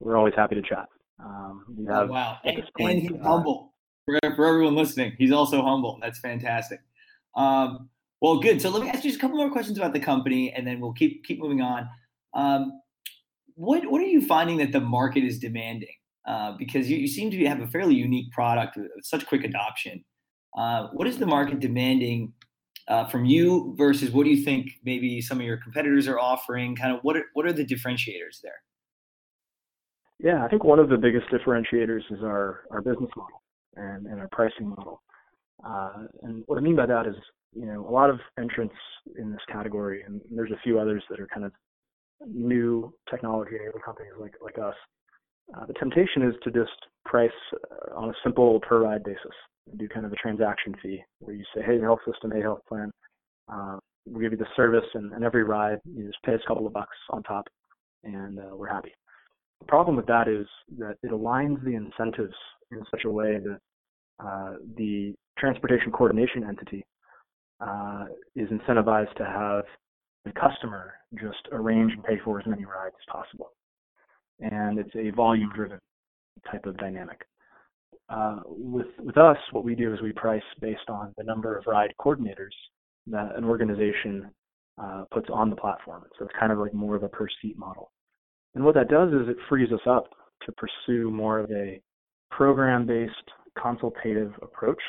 we're 0.00 0.16
always 0.16 0.34
happy 0.34 0.54
to 0.54 0.62
chat. 0.62 0.88
Um, 1.24 1.64
we 1.76 1.88
oh, 1.88 1.92
have, 1.92 2.10
oh, 2.10 2.12
wow, 2.12 2.38
and, 2.44 2.62
point, 2.78 2.98
and 2.98 3.02
he's 3.02 3.20
uh, 3.20 3.24
humble 3.24 3.74
for, 4.04 4.18
for 4.36 4.46
everyone 4.46 4.76
listening. 4.76 5.14
He's 5.18 5.32
also 5.32 5.62
humble. 5.62 5.98
That's 6.00 6.20
fantastic. 6.20 6.80
Um, 7.34 7.88
well, 8.20 8.38
good. 8.38 8.60
So 8.60 8.70
let 8.70 8.82
me 8.82 8.88
ask 8.88 9.04
you 9.04 9.10
just 9.10 9.18
a 9.18 9.20
couple 9.20 9.36
more 9.36 9.50
questions 9.50 9.78
about 9.78 9.92
the 9.92 10.00
company, 10.00 10.52
and 10.52 10.66
then 10.66 10.80
we'll 10.80 10.92
keep 10.92 11.24
keep 11.24 11.40
moving 11.40 11.60
on. 11.60 11.88
Um, 12.34 12.80
what 13.54 13.90
what 13.90 14.00
are 14.00 14.06
you 14.06 14.24
finding 14.24 14.58
that 14.58 14.72
the 14.72 14.80
market 14.80 15.24
is 15.24 15.38
demanding? 15.38 15.94
Uh, 16.26 16.52
because 16.58 16.90
you, 16.90 16.98
you, 16.98 17.08
seem 17.08 17.30
to 17.30 17.46
have 17.46 17.60
a 17.60 17.66
fairly 17.66 17.94
unique 17.94 18.30
product 18.32 18.76
with 18.76 18.88
such 19.02 19.24
quick 19.24 19.44
adoption. 19.44 20.04
Uh, 20.58 20.88
what 20.92 21.08
is 21.08 21.16
the 21.16 21.24
market 21.24 21.58
demanding 21.58 22.34
uh, 22.88 23.04
from 23.06 23.24
you 23.24 23.74
versus 23.76 24.10
what 24.10 24.24
do 24.24 24.30
you 24.30 24.44
think 24.44 24.72
maybe 24.84 25.20
some 25.20 25.38
of 25.38 25.46
your 25.46 25.58
competitors 25.58 26.08
are 26.08 26.18
offering? 26.18 26.74
Kind 26.74 26.94
of 26.94 27.00
what 27.02 27.16
are, 27.16 27.24
what 27.34 27.46
are 27.46 27.52
the 27.52 27.64
differentiators 27.64 28.40
there? 28.42 28.60
Yeah, 30.18 30.44
I 30.44 30.48
think 30.48 30.64
one 30.64 30.78
of 30.78 30.88
the 30.88 30.96
biggest 30.96 31.26
differentiators 31.28 32.02
is 32.10 32.22
our, 32.22 32.64
our 32.70 32.82
business 32.82 33.10
model 33.16 33.42
and, 33.76 34.06
and 34.06 34.20
our 34.20 34.28
pricing 34.32 34.70
model. 34.70 35.02
Uh, 35.64 36.06
and 36.22 36.42
what 36.46 36.58
I 36.58 36.60
mean 36.60 36.76
by 36.76 36.86
that 36.86 37.06
is, 37.06 37.14
you 37.54 37.66
know, 37.66 37.86
a 37.88 37.90
lot 37.90 38.10
of 38.10 38.18
entrants 38.38 38.74
in 39.18 39.30
this 39.30 39.40
category, 39.50 40.02
and 40.02 40.20
there's 40.30 40.50
a 40.50 40.58
few 40.62 40.78
others 40.78 41.02
that 41.10 41.20
are 41.20 41.28
kind 41.28 41.44
of 41.44 41.52
new 42.26 42.92
technology 43.10 43.52
enabled 43.56 43.82
companies 43.84 44.12
like 44.20 44.34
like 44.42 44.58
us. 44.58 44.74
Uh, 45.56 45.66
the 45.66 45.74
temptation 45.74 46.22
is 46.22 46.34
to 46.42 46.50
just 46.50 46.70
price 47.04 47.30
uh, 47.54 47.96
on 47.96 48.10
a 48.10 48.14
simple 48.22 48.60
per 48.60 48.82
ride 48.82 49.02
basis, 49.02 49.32
do 49.76 49.88
kind 49.88 50.04
of 50.04 50.12
a 50.12 50.16
transaction 50.16 50.74
fee 50.82 51.02
where 51.20 51.34
you 51.34 51.44
say, 51.54 51.62
hey, 51.64 51.80
health 51.80 52.00
system, 52.10 52.30
hey, 52.30 52.42
health 52.42 52.60
plan, 52.68 52.90
uh, 53.52 53.78
we'll 54.06 54.20
give 54.20 54.32
you 54.32 54.38
the 54.38 54.46
service, 54.56 54.84
and, 54.94 55.12
and, 55.12 55.24
every 55.24 55.44
ride 55.44 55.78
you 55.84 56.06
just 56.06 56.22
pay 56.22 56.34
us 56.34 56.40
a 56.44 56.48
couple 56.48 56.66
of 56.66 56.72
bucks 56.72 56.96
on 57.10 57.22
top, 57.22 57.46
and 58.04 58.38
uh, 58.38 58.54
we're 58.54 58.68
happy. 58.68 58.92
The 59.60 59.66
problem 59.66 59.96
with 59.96 60.06
that 60.06 60.28
is 60.28 60.46
that 60.78 60.96
it 61.02 61.10
aligns 61.10 61.62
the 61.64 61.74
incentives 61.74 62.34
in 62.70 62.82
such 62.90 63.04
a 63.04 63.10
way 63.10 63.38
that 63.38 63.58
uh, 64.24 64.54
the 64.76 65.14
transportation 65.38 65.90
coordination 65.92 66.44
entity 66.44 66.84
uh, 67.60 68.04
is 68.36 68.48
incentivized 68.50 69.14
to 69.16 69.24
have 69.24 69.64
the 70.24 70.32
customer 70.32 70.94
just 71.14 71.48
arrange 71.52 71.92
and 71.92 72.04
pay 72.04 72.18
for 72.24 72.38
as 72.38 72.46
many 72.46 72.64
rides 72.64 72.94
as 72.94 73.12
possible. 73.12 73.52
And 74.40 74.78
it's 74.78 74.94
a 74.94 75.10
volume 75.10 75.50
driven 75.54 75.78
type 76.50 76.66
of 76.66 76.76
dynamic. 76.76 77.24
Uh, 78.08 78.40
with 78.46 78.86
with 78.98 79.18
us, 79.18 79.36
what 79.52 79.64
we 79.64 79.74
do 79.74 79.92
is 79.92 80.00
we 80.00 80.12
price 80.12 80.42
based 80.60 80.88
on 80.88 81.12
the 81.18 81.24
number 81.24 81.56
of 81.56 81.66
ride 81.66 81.92
coordinators 82.00 82.56
that 83.06 83.36
an 83.36 83.44
organization 83.44 84.30
uh, 84.80 85.04
puts 85.12 85.28
on 85.32 85.50
the 85.50 85.56
platform. 85.56 86.04
So 86.18 86.24
it's 86.24 86.34
kind 86.38 86.52
of 86.52 86.58
like 86.58 86.72
more 86.72 86.96
of 86.96 87.02
a 87.02 87.08
per 87.08 87.26
seat 87.42 87.58
model. 87.58 87.90
And 88.54 88.64
what 88.64 88.74
that 88.74 88.88
does 88.88 89.12
is 89.12 89.28
it 89.28 89.36
frees 89.48 89.72
us 89.72 89.80
up 89.86 90.04
to 90.46 90.52
pursue 90.52 91.10
more 91.10 91.38
of 91.38 91.50
a 91.50 91.80
program 92.30 92.86
based 92.86 93.12
consultative 93.60 94.32
approach 94.40 94.80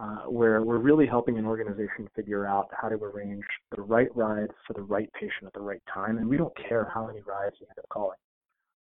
uh, 0.00 0.22
where 0.26 0.62
we're 0.62 0.78
really 0.78 1.06
helping 1.06 1.38
an 1.38 1.44
organization 1.44 2.08
figure 2.16 2.46
out 2.46 2.68
how 2.80 2.88
to 2.88 2.96
arrange 2.96 3.44
the 3.76 3.82
right 3.82 4.08
ride 4.16 4.48
for 4.66 4.72
the 4.72 4.82
right 4.82 5.10
patient 5.12 5.44
at 5.46 5.52
the 5.52 5.60
right 5.60 5.82
time. 5.92 6.18
And 6.18 6.28
we 6.28 6.36
don't 6.36 6.56
care 6.68 6.90
how 6.92 7.06
many 7.06 7.20
rides 7.20 7.56
you 7.60 7.66
end 7.68 7.78
up 7.78 7.88
calling. 7.90 8.16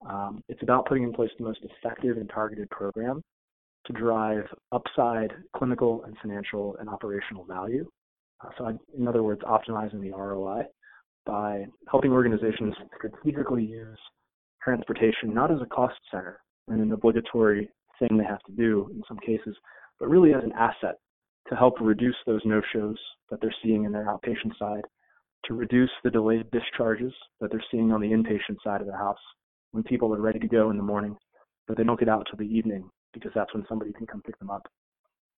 Um, 0.05 0.43
it's 0.47 0.61
about 0.61 0.85
putting 0.85 1.03
in 1.03 1.13
place 1.13 1.31
the 1.37 1.45
most 1.45 1.59
effective 1.63 2.17
and 2.17 2.29
targeted 2.29 2.69
program 2.69 3.23
to 3.85 3.93
drive 3.93 4.43
upside 4.71 5.31
clinical 5.55 6.03
and 6.05 6.15
financial 6.21 6.75
and 6.79 6.89
operational 6.89 7.45
value. 7.45 7.89
Uh, 8.43 8.49
so, 8.57 8.65
I, 8.65 8.73
in 8.97 9.07
other 9.07 9.23
words, 9.23 9.41
optimizing 9.41 10.01
the 10.01 10.11
ROI 10.11 10.63
by 11.25 11.65
helping 11.89 12.11
organizations 12.11 12.73
strategically 12.95 13.63
use 13.63 13.97
transportation 14.63 15.33
not 15.33 15.51
as 15.51 15.59
a 15.61 15.65
cost 15.65 15.95
center 16.11 16.39
and 16.67 16.81
an 16.81 16.91
obligatory 16.91 17.69
thing 17.99 18.17
they 18.17 18.23
have 18.23 18.43
to 18.43 18.51
do 18.51 18.89
in 18.91 19.01
some 19.07 19.17
cases, 19.19 19.55
but 19.99 20.09
really 20.09 20.33
as 20.33 20.43
an 20.43 20.51
asset 20.53 20.95
to 21.49 21.55
help 21.55 21.75
reduce 21.79 22.15
those 22.25 22.41
no-shows 22.45 22.97
that 23.31 23.39
they're 23.41 23.55
seeing 23.63 23.85
in 23.85 23.91
their 23.91 24.05
outpatient 24.05 24.57
side, 24.59 24.83
to 25.45 25.53
reduce 25.53 25.89
the 26.03 26.11
delayed 26.11 26.49
discharges 26.51 27.13
that 27.39 27.49
they're 27.51 27.63
seeing 27.71 27.91
on 27.91 28.01
the 28.01 28.07
inpatient 28.07 28.57
side 28.63 28.81
of 28.81 28.87
the 28.87 28.97
house 28.97 29.17
when 29.77 29.83
people 29.83 30.11
are 30.11 30.19
ready 30.19 30.39
to 30.39 30.47
go 30.47 30.71
in 30.71 30.77
the 30.77 30.81
morning, 30.81 31.15
but 31.67 31.77
they 31.77 31.83
don't 31.83 31.99
get 31.99 32.09
out 32.09 32.25
till 32.27 32.37
the 32.37 32.51
evening 32.51 32.89
because 33.13 33.29
that's 33.35 33.53
when 33.53 33.63
somebody 33.69 33.93
can 33.93 34.07
come 34.07 34.23
pick 34.23 34.37
them 34.39 34.49
up. 34.49 34.67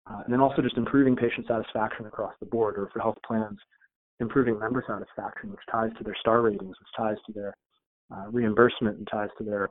Uh, 0.09 0.21
and 0.23 0.31
then 0.33 0.39
also 0.39 0.61
just 0.61 0.77
improving 0.77 1.13
patient 1.13 1.45
satisfaction 1.45 2.05
across 2.05 2.33
the 2.39 2.45
board, 2.45 2.75
or 2.77 2.89
for 2.93 3.01
health 3.01 3.17
plans, 3.27 3.59
improving 4.21 4.57
member 4.57 4.81
satisfaction, 4.87 5.51
which 5.51 5.59
ties 5.69 5.91
to 5.97 6.05
their 6.05 6.15
star 6.21 6.41
ratings, 6.41 6.69
which 6.79 6.95
ties 6.95 7.17
to 7.25 7.33
their 7.33 7.53
uh, 8.15 8.27
reimbursement, 8.31 8.97
and 8.97 9.07
ties 9.11 9.27
to 9.37 9.43
their 9.43 9.69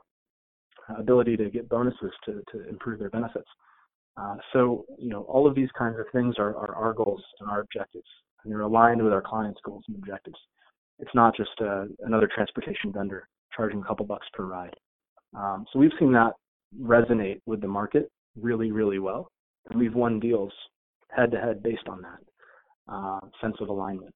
uh, 0.87 0.99
ability 0.99 1.35
to 1.35 1.49
get 1.49 1.67
bonuses 1.67 2.11
to, 2.23 2.43
to 2.51 2.69
improve 2.69 2.99
their 2.99 3.09
benefits. 3.09 3.49
Uh, 4.17 4.35
so, 4.53 4.85
you 4.99 5.09
know, 5.09 5.23
all 5.23 5.47
of 5.47 5.55
these 5.55 5.69
kinds 5.75 5.97
of 5.97 6.05
things 6.11 6.35
are, 6.37 6.55
are 6.55 6.75
our 6.75 6.93
goals 6.93 7.23
and 7.39 7.49
our 7.49 7.61
objectives, 7.61 8.07
and 8.43 8.53
they're 8.53 8.61
aligned 8.61 9.01
with 9.03 9.13
our 9.13 9.23
clients' 9.23 9.59
goals 9.65 9.83
and 9.87 9.97
objectives. 9.97 10.37
It's 10.99 11.15
not 11.15 11.35
just 11.35 11.59
uh, 11.59 11.85
another 12.05 12.29
transportation 12.31 12.93
vendor 12.93 13.27
charging 13.59 13.81
a 13.81 13.83
couple 13.83 14.05
bucks 14.05 14.27
per 14.33 14.45
ride. 14.45 14.75
Um, 15.37 15.65
so 15.71 15.79
we've 15.79 15.91
seen 15.99 16.13
that 16.13 16.31
resonate 16.81 17.41
with 17.45 17.61
the 17.61 17.67
market 17.67 18.09
really, 18.39 18.71
really 18.71 18.99
well, 18.99 19.29
and 19.69 19.77
we've 19.77 19.93
won 19.93 20.19
deals 20.19 20.53
head 21.15 21.31
to 21.31 21.39
head 21.39 21.61
based 21.61 21.87
on 21.89 22.01
that 22.01 22.93
uh, 22.93 23.19
sense 23.41 23.55
of 23.59 23.67
alignment, 23.67 24.13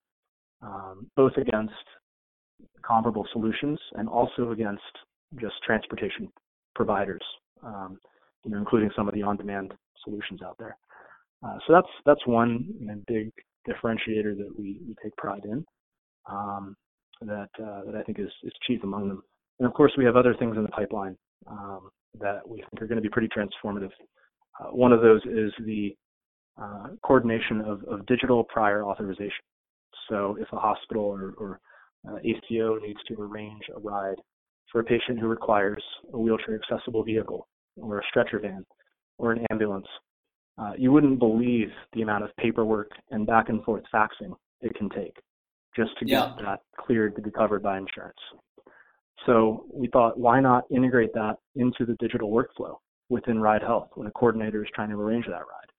um, 0.62 1.10
both 1.18 1.34
against 1.36 1.74
comparable 2.86 3.28
solutions 3.34 3.80
and 3.96 4.08
also 4.08 4.52
against 4.52 4.82
just 5.42 5.56
transportation 5.66 6.30
providers, 6.74 7.22
um, 7.64 8.00
you 8.46 8.52
know, 8.52 8.58
including 8.58 8.92
some 8.96 9.08
of 9.08 9.14
the 9.14 9.24
on-demand 9.24 9.74
solutions 10.04 10.42
out 10.42 10.56
there. 10.58 10.78
Uh, 11.46 11.58
so 11.68 11.74
that's 11.74 11.88
that's 12.06 12.26
one 12.26 12.66
you 12.80 12.88
know, 12.88 12.96
big 13.08 13.30
differentiator 13.68 14.38
that 14.38 14.52
we, 14.58 14.80
we 14.88 14.96
take 15.04 15.16
pride 15.18 15.44
in. 15.44 15.66
Um, 16.30 16.76
that 17.22 17.50
uh, 17.60 17.82
that 17.86 17.96
I 17.96 18.04
think 18.04 18.20
is 18.20 18.32
is 18.44 18.54
chief 18.66 18.84
among 18.84 19.10
them. 19.10 19.24
And 19.60 19.68
of 19.68 19.74
course, 19.74 19.92
we 19.98 20.06
have 20.06 20.16
other 20.16 20.36
things 20.36 20.58
in 20.58 20.64
the 20.64 20.70
pipeline 20.70 21.16
um, 21.48 21.90
that 22.20 22.48
we 22.48 22.58
think 22.58 22.82
are 22.82 22.88
going 22.88 22.98
to 22.98 23.02
be 23.02 23.10
pretty 23.10 23.30
transformative. 23.30 23.92
Uh, 24.60 24.68
one 24.72 24.92
of 24.92 25.02
those 25.02 25.22
is 25.26 25.52
the 25.66 25.96
uh, 26.62 26.90
coordination 27.04 27.62
of, 27.62 27.84
of, 27.86 28.06
digital 28.06 28.44
prior 28.44 28.84
authorization. 28.84 29.32
So 30.10 30.38
if 30.40 30.48
a 30.54 30.58
hospital 30.58 31.04
or, 31.04 31.34
or 31.38 31.60
uh, 32.08 32.18
ACO 32.18 32.78
needs 32.78 33.00
to 33.08 33.20
arrange 33.20 33.64
a 33.76 33.80
ride 33.80 34.18
for 34.72 34.82
a 34.82 34.84
patient 34.84 35.20
who 35.20 35.28
requires 35.28 35.84
a 36.14 36.18
wheelchair 36.20 36.60
accessible 36.62 37.04
vehicle 37.04 37.48
or 37.78 38.00
a 38.00 38.04
stretcher 38.10 38.40
van 38.40 38.64
or 39.18 39.32
an 39.32 39.46
ambulance, 39.50 39.88
uh, 40.60 40.74
you 40.78 40.92
wouldn't 40.92 41.18
believe 41.18 41.70
the 41.94 42.04
amount 42.04 42.24
of 42.24 42.30
paperwork 42.38 42.92
and 43.10 43.26
back 43.26 43.50
and 43.50 43.64
forth 43.64 43.84
faxing 43.94 44.36
it 44.62 44.76
can 44.76 44.90
take 44.90 45.16
just 45.76 45.98
to 45.98 46.06
get 46.06 46.12
yeah. 46.12 46.36
that 46.44 46.60
cleared 46.78 47.16
to 47.16 47.22
be 47.22 47.32
covered 47.32 47.64
by 47.64 47.78
insurance. 47.78 48.18
So 49.26 49.66
we 49.74 49.88
thought, 49.88 50.20
why 50.20 50.40
not 50.40 50.66
integrate 50.70 51.14
that 51.14 51.38
into 51.56 51.86
the 51.86 51.96
digital 52.00 52.32
workflow 52.32 52.78
within 53.10 53.40
Ride 53.40 53.62
Health 53.62 53.90
when 53.96 54.08
a 54.08 54.12
coordinator 54.12 54.64
is 54.64 54.70
trying 54.74 54.90
to 54.90 55.00
arrange 55.00 55.26
that 55.28 55.34
ride? 55.34 55.72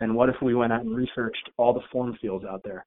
And 0.00 0.14
what 0.14 0.28
if 0.28 0.36
we 0.42 0.54
went 0.54 0.72
out 0.72 0.82
and 0.82 0.96
researched 0.96 1.50
all 1.56 1.72
the 1.72 1.80
form 1.90 2.16
fields 2.20 2.44
out 2.44 2.60
there 2.64 2.84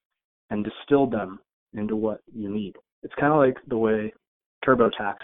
and 0.49 0.65
distilled 0.65 1.11
them 1.11 1.39
into 1.73 1.95
what 1.95 2.21
you 2.33 2.49
need? 2.49 2.75
It's 3.03 3.13
kind 3.19 3.33
of 3.33 3.39
like 3.39 3.57
the 3.67 3.77
way 3.77 4.13
TurboTax 4.65 5.17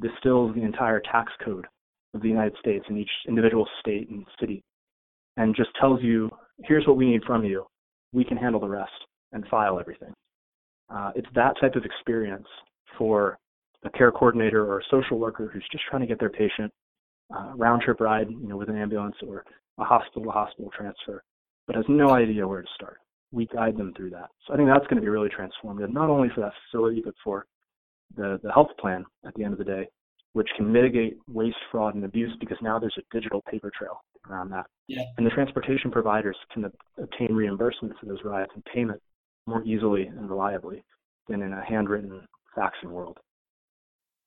distills 0.00 0.54
the 0.54 0.62
entire 0.62 1.00
tax 1.00 1.32
code 1.44 1.66
of 2.14 2.22
the 2.22 2.28
United 2.28 2.56
States 2.58 2.84
in 2.88 2.98
each 2.98 3.10
individual 3.28 3.66
state 3.80 4.08
and 4.10 4.26
city 4.40 4.62
and 5.36 5.56
just 5.56 5.70
tells 5.80 6.02
you, 6.02 6.30
here's 6.64 6.86
what 6.86 6.96
we 6.96 7.10
need 7.10 7.22
from 7.24 7.44
you. 7.44 7.64
We 8.12 8.24
can 8.24 8.36
handle 8.36 8.60
the 8.60 8.68
rest 8.68 8.92
and 9.32 9.46
file 9.48 9.80
everything. 9.80 10.12
Uh, 10.90 11.12
it's 11.14 11.28
that 11.34 11.54
type 11.60 11.74
of 11.74 11.84
experience 11.84 12.46
for 12.98 13.38
a 13.84 13.90
care 13.90 14.12
coordinator 14.12 14.64
or 14.64 14.80
a 14.80 14.84
social 14.90 15.18
worker 15.18 15.50
who's 15.52 15.66
just 15.72 15.84
trying 15.90 16.02
to 16.02 16.06
get 16.06 16.18
their 16.18 16.30
patient 16.30 16.72
uh, 17.34 17.52
round 17.56 17.82
trip 17.82 18.00
ride, 18.00 18.30
you 18.30 18.48
know, 18.48 18.56
with 18.56 18.68
an 18.68 18.76
ambulance 18.76 19.16
or 19.26 19.44
a 19.78 19.84
hospital 19.84 20.24
to 20.24 20.30
hospital 20.30 20.70
transfer, 20.76 21.22
but 21.66 21.76
has 21.76 21.84
no 21.88 22.10
idea 22.10 22.46
where 22.46 22.62
to 22.62 22.68
start. 22.74 22.98
We 23.32 23.46
guide 23.46 23.76
them 23.76 23.94
through 23.96 24.10
that. 24.10 24.28
So 24.46 24.52
I 24.52 24.56
think 24.56 24.68
that's 24.68 24.86
going 24.86 24.96
to 24.96 25.02
be 25.02 25.08
really 25.08 25.30
transformative, 25.30 25.92
not 25.92 26.10
only 26.10 26.28
for 26.34 26.42
that 26.42 26.52
facility, 26.70 27.00
but 27.04 27.14
for 27.24 27.46
the, 28.14 28.38
the 28.42 28.52
health 28.52 28.68
plan 28.78 29.04
at 29.26 29.34
the 29.34 29.44
end 29.44 29.54
of 29.54 29.58
the 29.58 29.64
day, 29.64 29.88
which 30.34 30.48
can 30.56 30.70
mitigate 30.70 31.16
waste, 31.28 31.56
fraud, 31.70 31.94
and 31.94 32.04
abuse 32.04 32.32
because 32.40 32.58
now 32.62 32.78
there's 32.78 32.96
a 32.98 33.14
digital 33.14 33.42
paper 33.50 33.70
trail 33.76 34.00
around 34.28 34.50
that. 34.50 34.66
Yeah. 34.86 35.02
And 35.16 35.26
the 35.26 35.30
transportation 35.30 35.90
providers 35.90 36.36
can 36.52 36.70
obtain 36.98 37.34
reimbursement 37.34 37.94
for 37.98 38.06
those 38.06 38.22
rides 38.24 38.50
and 38.54 38.64
payment 38.66 39.00
more 39.46 39.62
easily 39.64 40.04
and 40.04 40.28
reliably 40.28 40.84
than 41.28 41.42
in 41.42 41.52
a 41.52 41.64
handwritten 41.64 42.20
faxing 42.56 42.90
world. 42.90 43.18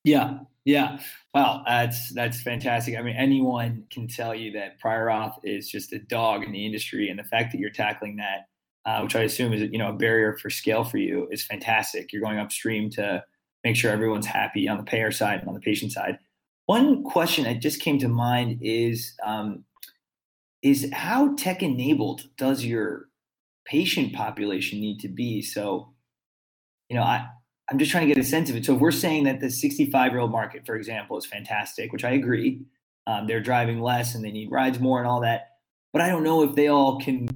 Yeah, 0.05 0.39
yeah. 0.65 0.99
Wow, 1.33 1.63
that's 1.67 2.13
that's 2.13 2.41
fantastic. 2.41 2.95
I 2.97 3.01
mean, 3.01 3.15
anyone 3.17 3.85
can 3.91 4.07
tell 4.07 4.35
you 4.35 4.51
that 4.53 4.79
prior 4.79 5.07
auth 5.07 5.35
is 5.43 5.69
just 5.69 5.91
a 5.93 5.99
dog 5.99 6.43
in 6.43 6.51
the 6.51 6.65
industry, 6.65 7.09
and 7.09 7.19
the 7.19 7.23
fact 7.23 7.51
that 7.51 7.59
you're 7.59 7.71
tackling 7.71 8.17
that, 8.17 8.47
uh, 8.85 9.01
which 9.01 9.15
I 9.15 9.23
assume 9.23 9.51
is 9.51 9.63
you 9.63 9.79
know 9.79 9.89
a 9.89 9.93
barrier 9.93 10.37
for 10.37 10.49
scale 10.51 10.83
for 10.85 10.97
you, 10.97 11.27
is 11.31 11.43
fantastic. 11.45 12.13
You're 12.13 12.21
going 12.21 12.37
upstream 12.39 12.89
to 12.91 13.23
make 13.63 13.75
sure 13.75 13.91
everyone's 13.91 14.27
happy 14.27 14.69
on 14.69 14.77
the 14.77 14.83
payer 14.83 15.11
side 15.11 15.39
and 15.39 15.49
on 15.49 15.55
the 15.55 15.59
patient 15.59 15.91
side. 15.91 16.19
One 16.67 17.03
question 17.03 17.45
that 17.45 17.61
just 17.61 17.81
came 17.81 17.99
to 17.99 18.07
mind 18.07 18.59
is 18.61 19.15
um, 19.25 19.65
is 20.61 20.89
how 20.93 21.35
tech 21.35 21.63
enabled 21.63 22.23
does 22.37 22.63
your 22.65 23.07
patient 23.65 24.13
population 24.13 24.79
need 24.79 24.99
to 25.01 25.07
be? 25.07 25.41
So, 25.41 25.93
you 26.89 26.95
know, 26.95 27.03
I 27.03 27.27
I'm 27.69 27.80
just 27.80 27.91
trying 27.91 28.08
to 28.08 28.13
get 28.13 28.23
a 28.23 28.28
sense 28.28 28.49
of 28.49 28.56
it. 28.56 28.65
So 28.65 28.75
if 28.75 28.80
we're 28.80 28.91
saying 28.91 29.23
that 29.23 29.39
the 29.39 29.49
65 29.49 30.12
year 30.12 30.19
old 30.19 30.32
market, 30.32 30.65
for 30.65 30.75
example, 30.75 31.17
is 31.17 31.25
fantastic, 31.25 31.91
which 31.91 32.04
I 32.04 32.12
agree, 32.12 32.62
um, 33.08 33.28
they're 33.28 33.41
driving 33.41 33.82
less 33.82 34.15
and 34.15 34.23
they 34.23 34.32
need 34.32 34.51
rides 34.51 34.80
more 34.80 34.99
and 34.99 35.08
all 35.08 35.21
that, 35.21 35.47
but 35.93 36.01
I 36.01 36.10
don't 36.10 36.23
know 36.23 36.43
if 36.43 36.56
they 36.56 36.67
all 36.67 36.99
can 36.99 37.28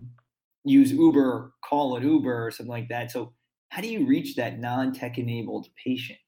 use 0.64 0.92
Uber, 0.92 1.54
call 1.64 1.96
it 1.98 2.04
Uber 2.04 2.46
or 2.46 2.52
something 2.52 2.72
like 2.72 2.90
that. 2.90 3.12
So 3.12 3.34
how 3.70 3.82
do 3.82 3.88
you 3.88 4.06
reach 4.06 4.36
that 4.36 4.60
non-tech 4.60 5.18
enabled 5.18 5.68
patient? 5.84 6.20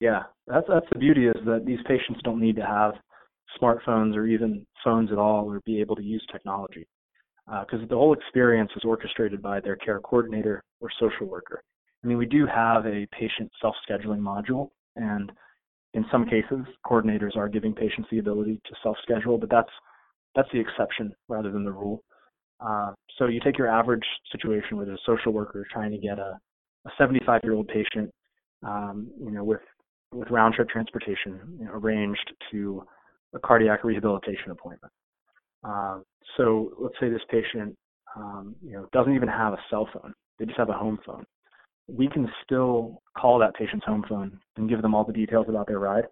Yeah, 0.00 0.24
that's 0.46 0.66
that's 0.68 0.86
the 0.92 0.98
beauty 0.98 1.26
is 1.26 1.36
that 1.46 1.64
these 1.64 1.78
patients 1.86 2.20
don't 2.24 2.40
need 2.40 2.56
to 2.56 2.66
have 2.66 2.94
smartphones 3.60 4.16
or 4.16 4.26
even 4.26 4.66
phones 4.82 5.10
at 5.12 5.18
all 5.18 5.50
or 5.50 5.60
be 5.64 5.80
able 5.80 5.96
to 5.96 6.02
use 6.02 6.24
technology 6.30 6.86
because 7.46 7.82
uh, 7.82 7.86
the 7.88 7.94
whole 7.94 8.12
experience 8.12 8.70
is 8.76 8.84
orchestrated 8.84 9.40
by 9.40 9.60
their 9.60 9.76
care 9.76 10.00
coordinator 10.00 10.62
or 10.80 10.88
social 10.98 11.26
worker. 11.26 11.62
I 12.04 12.06
mean, 12.06 12.18
we 12.18 12.26
do 12.26 12.46
have 12.46 12.84
a 12.86 13.06
patient 13.18 13.50
self-scheduling 13.62 14.20
module, 14.20 14.70
and 14.96 15.32
in 15.94 16.04
some 16.12 16.26
cases, 16.26 16.66
coordinators 16.84 17.36
are 17.36 17.48
giving 17.48 17.72
patients 17.72 18.08
the 18.10 18.18
ability 18.18 18.60
to 18.66 18.74
self-schedule, 18.82 19.38
but 19.38 19.50
that's 19.50 19.70
that's 20.34 20.48
the 20.52 20.60
exception 20.60 21.14
rather 21.28 21.50
than 21.50 21.64
the 21.64 21.72
rule. 21.72 22.02
Uh, 22.60 22.92
so 23.18 23.26
you 23.26 23.40
take 23.40 23.56
your 23.56 23.68
average 23.68 24.04
situation 24.32 24.76
with 24.76 24.88
a 24.88 24.98
social 25.06 25.32
worker 25.32 25.64
trying 25.72 25.92
to 25.92 25.98
get 25.98 26.18
a, 26.18 26.38
a 26.86 26.90
75-year-old 27.00 27.68
patient, 27.68 28.10
um, 28.66 29.08
you 29.18 29.30
know, 29.30 29.44
with 29.44 29.60
with 30.12 30.28
round-trip 30.30 30.68
transportation 30.68 31.40
you 31.58 31.64
know, 31.64 31.72
arranged 31.72 32.32
to 32.50 32.82
a 33.34 33.38
cardiac 33.38 33.82
rehabilitation 33.82 34.50
appointment. 34.50 34.92
Uh, 35.66 35.98
so 36.36 36.70
let's 36.78 36.94
say 37.00 37.08
this 37.08 37.22
patient, 37.30 37.74
um, 38.16 38.54
you 38.62 38.72
know, 38.72 38.86
doesn't 38.92 39.14
even 39.14 39.28
have 39.28 39.54
a 39.54 39.58
cell 39.70 39.88
phone; 39.92 40.12
they 40.38 40.44
just 40.44 40.58
have 40.58 40.68
a 40.68 40.74
home 40.74 40.98
phone 41.06 41.24
we 41.88 42.08
can 42.08 42.28
still 42.44 43.02
call 43.16 43.38
that 43.38 43.54
patient's 43.54 43.86
home 43.86 44.04
phone 44.08 44.38
and 44.56 44.68
give 44.68 44.82
them 44.82 44.94
all 44.94 45.04
the 45.04 45.12
details 45.12 45.46
about 45.48 45.66
their 45.66 45.78
ride 45.78 46.04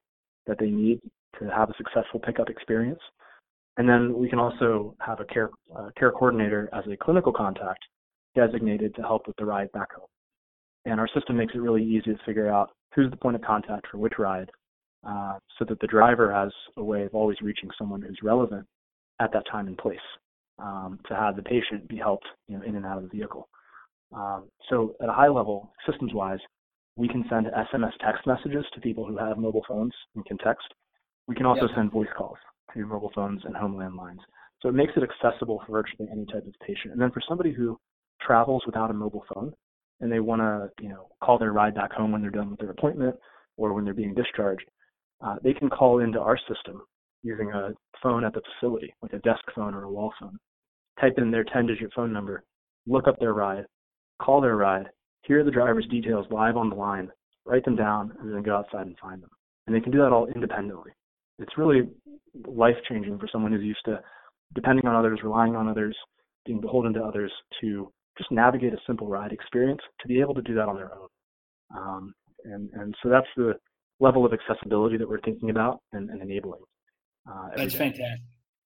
that 0.47 0.59
they 0.59 0.71
need 0.71 1.01
to 1.39 1.47
have 1.47 1.71
a 1.71 1.75
successful 1.77 2.21
pickup 2.21 2.51
experience. 2.51 3.01
And 3.79 3.89
then 3.89 4.15
we 4.19 4.29
can 4.29 4.39
also 4.39 4.95
have 5.01 5.21
a 5.21 5.25
care 5.25 5.51
uh, 5.75 5.89
care 5.97 6.11
coordinator 6.11 6.69
as 6.73 6.85
a 6.93 6.97
clinical 6.97 7.33
contact 7.33 7.81
designated 8.35 8.95
to 8.95 9.03
help 9.03 9.27
with 9.27 9.37
the 9.37 9.45
ride 9.45 9.73
back 9.73 9.93
home. 9.93 10.07
And 10.85 11.01
our 11.01 11.09
system 11.15 11.37
makes 11.37 11.55
it 11.55 11.61
really 11.61 11.83
easy 11.83 12.13
to 12.13 12.19
figure 12.27 12.51
out 12.51 12.71
who's 12.95 13.11
the 13.11 13.17
point 13.17 13.37
of 13.37 13.43
contact 13.43 13.87
for 13.91 13.99
which 13.99 14.15
ride, 14.19 14.51
uh, 15.07 15.39
so 15.59 15.65
that 15.69 15.81
the 15.81 15.87
driver 15.87 16.33
has 16.33 16.51
a 16.77 16.85
way 16.85 17.05
of 17.05 17.15
always 17.15 17.41
reaching 17.41 17.71
someone 17.79 18.03
who's 18.03 18.19
relevant 18.23 18.67
at 19.21 19.33
that 19.33 19.45
time 19.51 19.67
and 19.69 19.79
place 19.79 19.99
um, 20.59 20.99
to 21.09 21.15
have 21.15 21.37
the 21.37 21.43
patient 21.43 21.89
be 21.89 21.97
helped 21.97 22.27
you 22.49 22.57
know, 22.57 22.65
in 22.65 22.77
and 22.77 22.85
out 22.85 22.99
of 22.99 23.05
the 23.05 23.17
vehicle. 23.17 23.49
Um, 24.15 24.49
so 24.69 24.95
at 25.03 25.09
a 25.09 25.13
high 25.13 25.29
level, 25.29 25.73
systems 25.89 26.13
wise, 26.15 26.41
we 26.97 27.09
can 27.09 27.25
send 27.31 27.47
SMS 27.47 27.93
text 28.05 28.27
messages 28.27 28.65
to 28.75 28.81
people 28.81 29.07
who 29.07 29.17
have 29.17 29.39
mobile 29.39 29.65
phones 29.67 29.93
and 30.15 30.25
can 30.27 30.39
text. 30.39 30.67
We 31.27 31.35
can 31.35 31.47
also 31.47 31.63
yep. 31.63 31.71
send 31.77 31.93
voice 31.93 32.09
calls 32.17 32.37
to 32.75 32.87
mobile 32.87 33.13
phones 33.15 33.43
and 33.45 33.57
home 33.57 33.75
landlines. 33.75 34.21
So 34.61 34.69
it 34.69 34.75
makes 34.75 34.93
it 34.97 35.03
accessible 35.03 35.63
for 35.67 35.73
virtually 35.73 36.09
any 36.13 36.27
type 36.27 36.47
of 36.47 36.55
patient. 36.67 36.93
And 36.93 37.01
then 37.01 37.11
for 37.11 37.23
somebody 37.27 37.53
who 37.53 37.79
travels 38.21 38.63
without 38.67 38.91
a 38.91 38.95
mobile 38.95 39.25
phone 39.33 39.53
and 40.01 40.13
they 40.13 40.21
want 40.21 40.41
to, 40.41 40.71
you 40.83 40.89
know, 40.89 41.09
call 41.23 41.39
their 41.39 41.53
ride 41.53 41.75
back 41.75 41.93
home 41.93 42.13
when 42.13 42.21
they're 42.21 42.31
done 42.31 42.51
with 42.51 42.61
their 42.61 42.71
appointment 42.71 43.17
or 43.57 43.73
when 43.73 43.85
they're 43.85 43.95
being 43.95 44.15
discharged, 44.15 44.65
uh, 45.25 45.37
they 45.43 45.53
can 45.53 45.71
call 45.71 46.01
into 46.01 46.21
our 46.21 46.39
system 46.49 46.83
using 47.23 47.51
a 47.53 47.71
phone 48.03 48.25
at 48.25 48.35
the 48.35 48.43
facility, 48.61 48.93
like 49.03 49.13
a 49.13 49.19
desk 49.21 49.43
phone 49.55 49.75
or 49.75 49.85
a 49.85 49.91
wall 49.91 50.13
phone. 50.21 50.39
Type 51.01 51.15
in 51.17 51.31
their 51.31 51.45
10-digit 51.45 51.91
phone 51.95 52.13
number, 52.13 52.45
look 52.87 53.07
up 53.07 53.19
their 53.19 53.33
ride, 53.33 53.65
call 54.21 54.41
their 54.41 54.57
ride, 54.57 54.89
hear 55.23 55.45
the 55.45 55.51
driver's 55.51 55.87
details 55.87 56.27
live 56.31 56.57
on 56.57 56.71
the 56.71 56.77
line, 56.77 57.11
write 57.45 57.65
them 57.65 57.77
down, 57.77 58.13
and 58.21 58.35
then 58.35 58.43
go 58.43 58.57
outside 58.57 58.87
and 58.87 58.99
find 58.99 59.23
them. 59.23 59.31
And 59.67 59.75
they 59.75 59.81
can 59.81 59.93
do 59.93 59.99
that 59.99 60.13
all 60.13 60.27
independently. 60.27 60.93
It's 61.39 61.57
really 61.57 61.89
life 62.47 62.77
changing 62.89 63.19
for 63.19 63.29
someone 63.31 63.53
who's 63.53 63.63
used 63.63 63.85
to 63.87 64.01
depending 64.55 64.87
on 64.87 64.95
others, 64.95 65.21
relying 65.23 65.57
on 65.57 65.69
others, 65.69 65.97
being 66.45 66.61
beholden 66.61 66.93
to 66.95 67.03
others 67.03 67.33
to 67.61 67.91
just 68.19 68.31
navigate 68.31 68.73
a 68.75 68.79
simple 68.87 69.09
ride 69.09 69.33
experience 69.33 69.81
to 70.01 70.09
be 70.09 70.21
able 70.21 70.35
to 70.35 70.43
do 70.43 70.55
that 70.55 70.69
on 70.69 70.77
their 70.77 70.93
own. 70.93 71.09
Um, 71.75 72.15
and, 72.45 72.69
and 72.75 72.95
so 73.03 73.09
that's 73.09 73.27
the 73.37 73.55
level 74.01 74.27
of 74.27 74.33
accessibility 74.33 74.99
that 74.99 75.09
we're 75.09 75.21
thinking 75.21 75.51
about 75.51 75.81
and, 75.93 76.11
and 76.11 76.21
enabling. 76.21 76.61
Uh, 77.31 77.49
that's 77.57 77.73
day. 77.73 77.79
fantastic. 77.79 78.21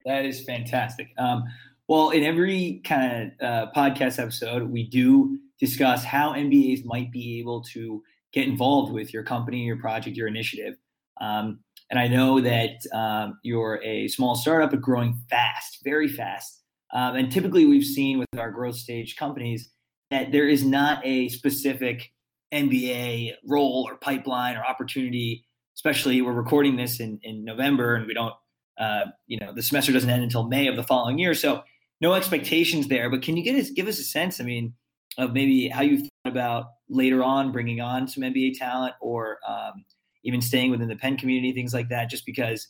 That 0.04 0.24
is 0.24 0.44
fantastic. 0.44 1.08
Um, 1.18 1.44
well, 1.88 2.10
in 2.10 2.24
every 2.24 2.80
kind 2.84 3.32
of 3.40 3.46
uh, 3.46 3.70
podcast 3.74 4.18
episode, 4.18 4.64
we 4.64 4.88
do 4.88 5.38
discuss 5.60 6.04
how 6.04 6.32
MBAs 6.32 6.84
might 6.84 7.12
be 7.12 7.38
able 7.38 7.62
to 7.62 8.02
get 8.32 8.46
involved 8.46 8.92
with 8.92 9.12
your 9.12 9.22
company, 9.22 9.64
your 9.64 9.78
project, 9.78 10.16
your 10.16 10.28
initiative. 10.28 10.74
Um, 11.20 11.60
and 11.90 11.98
I 11.98 12.08
know 12.08 12.40
that 12.40 12.78
um, 12.92 13.38
you're 13.42 13.80
a 13.84 14.08
small 14.08 14.34
startup, 14.34 14.70
but 14.70 14.80
growing 14.80 15.14
fast, 15.30 15.78
very 15.84 16.08
fast. 16.08 16.62
Um, 16.92 17.16
and 17.16 17.30
typically, 17.30 17.66
we've 17.66 17.84
seen 17.84 18.18
with 18.18 18.28
our 18.38 18.50
growth 18.50 18.76
stage 18.76 19.16
companies 19.16 19.70
that 20.10 20.32
there 20.32 20.48
is 20.48 20.64
not 20.64 21.04
a 21.04 21.28
specific 21.28 22.12
MBA 22.52 23.34
role 23.46 23.86
or 23.88 23.96
pipeline 23.96 24.56
or 24.56 24.64
opportunity. 24.64 25.44
Especially, 25.76 26.22
we're 26.22 26.32
recording 26.32 26.76
this 26.76 27.00
in, 27.00 27.20
in 27.22 27.44
November, 27.44 27.94
and 27.94 28.06
we 28.06 28.14
don't, 28.14 28.34
uh, 28.78 29.06
you 29.26 29.38
know, 29.38 29.52
the 29.52 29.62
semester 29.62 29.92
doesn't 29.92 30.10
end 30.10 30.22
until 30.22 30.48
May 30.48 30.66
of 30.66 30.76
the 30.76 30.82
following 30.82 31.18
year. 31.18 31.34
So, 31.34 31.62
no 32.00 32.14
expectations 32.14 32.88
there. 32.88 33.10
But 33.10 33.22
can 33.22 33.36
you 33.36 33.42
get 33.42 33.56
us 33.56 33.70
give 33.70 33.88
us 33.88 33.98
a 33.98 34.04
sense? 34.04 34.40
I 34.40 34.44
mean, 34.44 34.74
of 35.18 35.32
maybe 35.32 35.68
how 35.68 35.82
you 35.82 36.00
thought 36.00 36.10
about 36.26 36.66
later 36.88 37.22
on 37.22 37.52
bringing 37.52 37.80
on 37.80 38.06
some 38.06 38.22
MBA 38.22 38.58
talent 38.58 38.94
or 39.00 39.38
um, 39.48 39.84
even 40.24 40.40
staying 40.40 40.70
within 40.70 40.88
the 40.88 40.96
Penn 40.96 41.16
community, 41.16 41.52
things 41.52 41.72
like 41.72 41.88
that, 41.88 42.10
just 42.10 42.26
because 42.26 42.68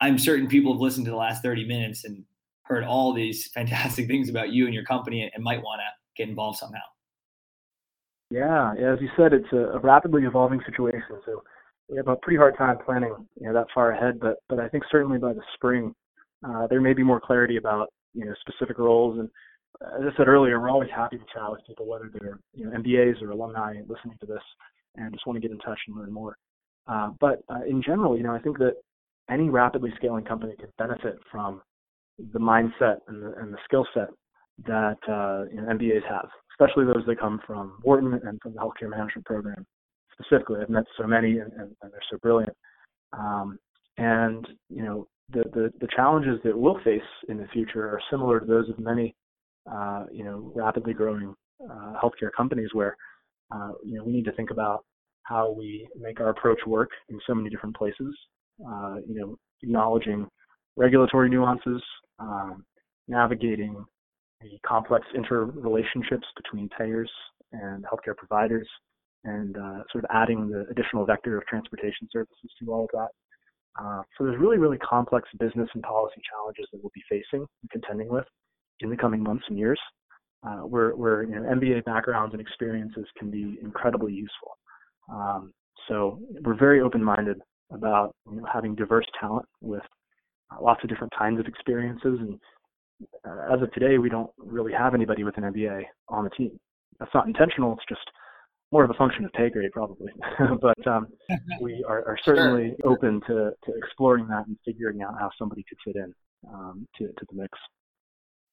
I'm 0.00 0.18
certain 0.18 0.48
people 0.48 0.72
have 0.72 0.80
listened 0.80 1.04
to 1.06 1.10
the 1.10 1.16
last 1.16 1.42
30 1.42 1.66
minutes 1.66 2.04
and 2.04 2.24
heard 2.62 2.84
all 2.84 3.12
these 3.12 3.48
fantastic 3.54 4.06
things 4.06 4.28
about 4.28 4.50
you 4.50 4.64
and 4.66 4.74
your 4.74 4.84
company 4.84 5.30
and 5.32 5.44
might 5.44 5.62
want 5.62 5.80
to 5.80 6.22
get 6.22 6.28
involved 6.28 6.58
somehow. 6.58 6.80
Yeah, 8.30 8.72
as 8.72 8.98
you 9.00 9.10
said, 9.14 9.34
it's 9.34 9.52
a, 9.52 9.78
rapidly 9.80 10.24
evolving 10.24 10.60
situation. 10.64 11.20
So 11.26 11.42
we 11.90 11.98
have 11.98 12.08
a 12.08 12.16
pretty 12.16 12.38
hard 12.38 12.56
time 12.56 12.78
planning 12.82 13.14
you 13.38 13.46
know, 13.46 13.52
that 13.52 13.66
far 13.74 13.92
ahead, 13.92 14.18
but 14.20 14.36
but 14.48 14.58
I 14.58 14.68
think 14.68 14.84
certainly 14.90 15.18
by 15.18 15.34
the 15.34 15.42
spring, 15.54 15.94
uh, 16.48 16.66
there 16.68 16.80
may 16.80 16.94
be 16.94 17.02
more 17.02 17.20
clarity 17.20 17.58
about 17.58 17.88
you 18.14 18.24
know 18.24 18.34
specific 18.40 18.78
roles 18.78 19.18
and 19.18 19.28
as 19.80 20.02
I 20.02 20.16
said 20.16 20.28
earlier, 20.28 20.60
we're 20.60 20.70
always 20.70 20.90
happy 20.94 21.18
to 21.18 21.24
chat 21.32 21.50
with 21.50 21.66
people, 21.66 21.86
whether 21.86 22.10
they're 22.12 22.38
you 22.54 22.64
know 22.64 22.76
MBAs 22.76 23.22
or 23.22 23.30
alumni 23.30 23.74
listening 23.88 24.16
to 24.20 24.26
this, 24.26 24.42
and 24.96 25.12
just 25.12 25.26
want 25.26 25.36
to 25.36 25.40
get 25.40 25.50
in 25.50 25.58
touch 25.58 25.78
and 25.88 25.96
learn 25.96 26.12
more. 26.12 26.36
Uh, 26.86 27.10
but 27.20 27.42
uh, 27.48 27.64
in 27.68 27.82
general, 27.82 28.16
you 28.16 28.22
know, 28.22 28.34
I 28.34 28.38
think 28.38 28.58
that 28.58 28.74
any 29.30 29.48
rapidly 29.48 29.92
scaling 29.96 30.24
company 30.24 30.54
can 30.58 30.68
benefit 30.78 31.18
from 31.30 31.62
the 32.32 32.38
mindset 32.38 32.98
and 33.08 33.22
the, 33.22 33.34
and 33.38 33.52
the 33.52 33.58
skill 33.64 33.86
set 33.94 34.08
that 34.66 34.98
uh, 35.08 35.48
you 35.50 35.60
know, 35.60 35.68
MBAs 35.72 36.06
have, 36.08 36.28
especially 36.52 36.84
those 36.84 37.04
that 37.06 37.18
come 37.20 37.40
from 37.46 37.78
Wharton 37.82 38.20
and 38.24 38.38
from 38.42 38.54
the 38.54 38.58
healthcare 38.58 38.90
management 38.90 39.24
program 39.24 39.64
specifically. 40.12 40.60
I've 40.60 40.68
met 40.68 40.84
so 40.98 41.06
many, 41.06 41.38
and, 41.38 41.52
and, 41.52 41.74
and 41.82 41.92
they're 41.92 42.00
so 42.10 42.18
brilliant. 42.18 42.54
Um, 43.12 43.58
and 43.98 44.46
you 44.68 44.82
know, 44.82 45.06
the, 45.32 45.44
the 45.52 45.72
the 45.80 45.88
challenges 45.94 46.38
that 46.44 46.56
we'll 46.56 46.78
face 46.84 47.00
in 47.28 47.38
the 47.38 47.46
future 47.52 47.86
are 47.86 48.00
similar 48.10 48.40
to 48.40 48.46
those 48.46 48.68
of 48.68 48.78
many 48.78 49.14
uh, 49.70 50.04
you 50.12 50.24
know, 50.24 50.52
rapidly 50.54 50.92
growing 50.92 51.34
uh, 51.70 51.92
healthcare 52.02 52.30
companies 52.36 52.70
where, 52.72 52.96
uh, 53.54 53.70
you 53.84 53.96
know, 53.96 54.04
we 54.04 54.12
need 54.12 54.24
to 54.24 54.32
think 54.32 54.50
about 54.50 54.84
how 55.22 55.52
we 55.52 55.88
make 55.96 56.20
our 56.20 56.30
approach 56.30 56.58
work 56.66 56.90
in 57.08 57.18
so 57.26 57.34
many 57.34 57.48
different 57.48 57.76
places 57.76 58.12
uh, 58.66 58.96
you 59.06 59.14
know, 59.14 59.36
acknowledging 59.62 60.26
regulatory 60.76 61.28
nuances, 61.28 61.82
um, 62.18 62.64
navigating 63.08 63.84
the 64.40 64.58
complex 64.66 65.06
interrelationships 65.16 66.26
between 66.36 66.68
payers 66.76 67.10
and 67.52 67.84
healthcare 67.84 68.16
providers, 68.16 68.68
and 69.24 69.56
uh, 69.56 69.82
sort 69.92 70.04
of 70.04 70.10
adding 70.12 70.48
the 70.48 70.66
additional 70.70 71.06
vector 71.06 71.36
of 71.36 71.46
transportation 71.46 72.08
services 72.10 72.50
to 72.58 72.72
all 72.72 72.84
of 72.84 72.90
that. 72.92 73.08
Uh, 73.80 74.02
so 74.16 74.24
there's 74.24 74.38
really, 74.38 74.58
really 74.58 74.78
complex 74.78 75.28
business 75.38 75.68
and 75.74 75.82
policy 75.82 76.20
challenges 76.30 76.66
that 76.72 76.82
we'll 76.82 76.92
be 76.94 77.02
facing 77.08 77.40
and 77.40 77.70
contending 77.70 78.08
with 78.08 78.24
in 78.80 78.90
the 78.90 78.96
coming 78.96 79.22
months 79.22 79.44
and 79.48 79.58
years, 79.58 79.80
uh, 80.46 80.58
where, 80.58 80.90
where 80.90 81.22
you 81.22 81.34
know, 81.34 81.42
MBA 81.42 81.84
backgrounds 81.84 82.34
and 82.34 82.40
experiences 82.40 83.06
can 83.18 83.30
be 83.30 83.58
incredibly 83.62 84.12
useful. 84.12 84.58
Um, 85.10 85.52
so 85.88 86.20
we're 86.42 86.58
very 86.58 86.80
open-minded 86.80 87.40
about 87.72 88.14
you 88.30 88.36
know, 88.36 88.46
having 88.52 88.74
diverse 88.74 89.06
talent 89.18 89.46
with 89.60 89.82
uh, 90.50 90.62
lots 90.62 90.82
of 90.82 90.90
different 90.90 91.12
kinds 91.18 91.40
of 91.40 91.46
experiences. 91.46 92.18
And 92.20 92.38
uh, 93.26 93.54
as 93.54 93.62
of 93.62 93.72
today, 93.72 93.98
we 93.98 94.08
don't 94.08 94.30
really 94.36 94.72
have 94.72 94.94
anybody 94.94 95.24
with 95.24 95.36
an 95.38 95.44
MBA 95.44 95.82
on 96.08 96.24
the 96.24 96.30
team. 96.30 96.58
That's 96.98 97.14
not 97.14 97.26
intentional. 97.26 97.72
It's 97.72 97.84
just 97.88 98.08
more 98.72 98.84
of 98.84 98.90
a 98.90 98.94
function 98.94 99.24
of 99.24 99.32
pay 99.32 99.50
grade, 99.50 99.70
probably. 99.72 100.10
but 100.60 100.86
um, 100.86 101.06
we 101.60 101.84
are, 101.86 101.98
are 102.06 102.18
certainly 102.24 102.74
sure. 102.80 102.92
open 102.92 103.20
to, 103.26 103.52
to 103.64 103.72
exploring 103.76 104.26
that 104.28 104.46
and 104.46 104.56
figuring 104.64 105.02
out 105.02 105.14
how 105.20 105.30
somebody 105.38 105.64
could 105.68 105.78
fit 105.84 105.96
in 105.96 106.12
um, 106.52 106.88
to, 106.96 107.06
to 107.06 107.26
the 107.30 107.40
mix. 107.40 107.58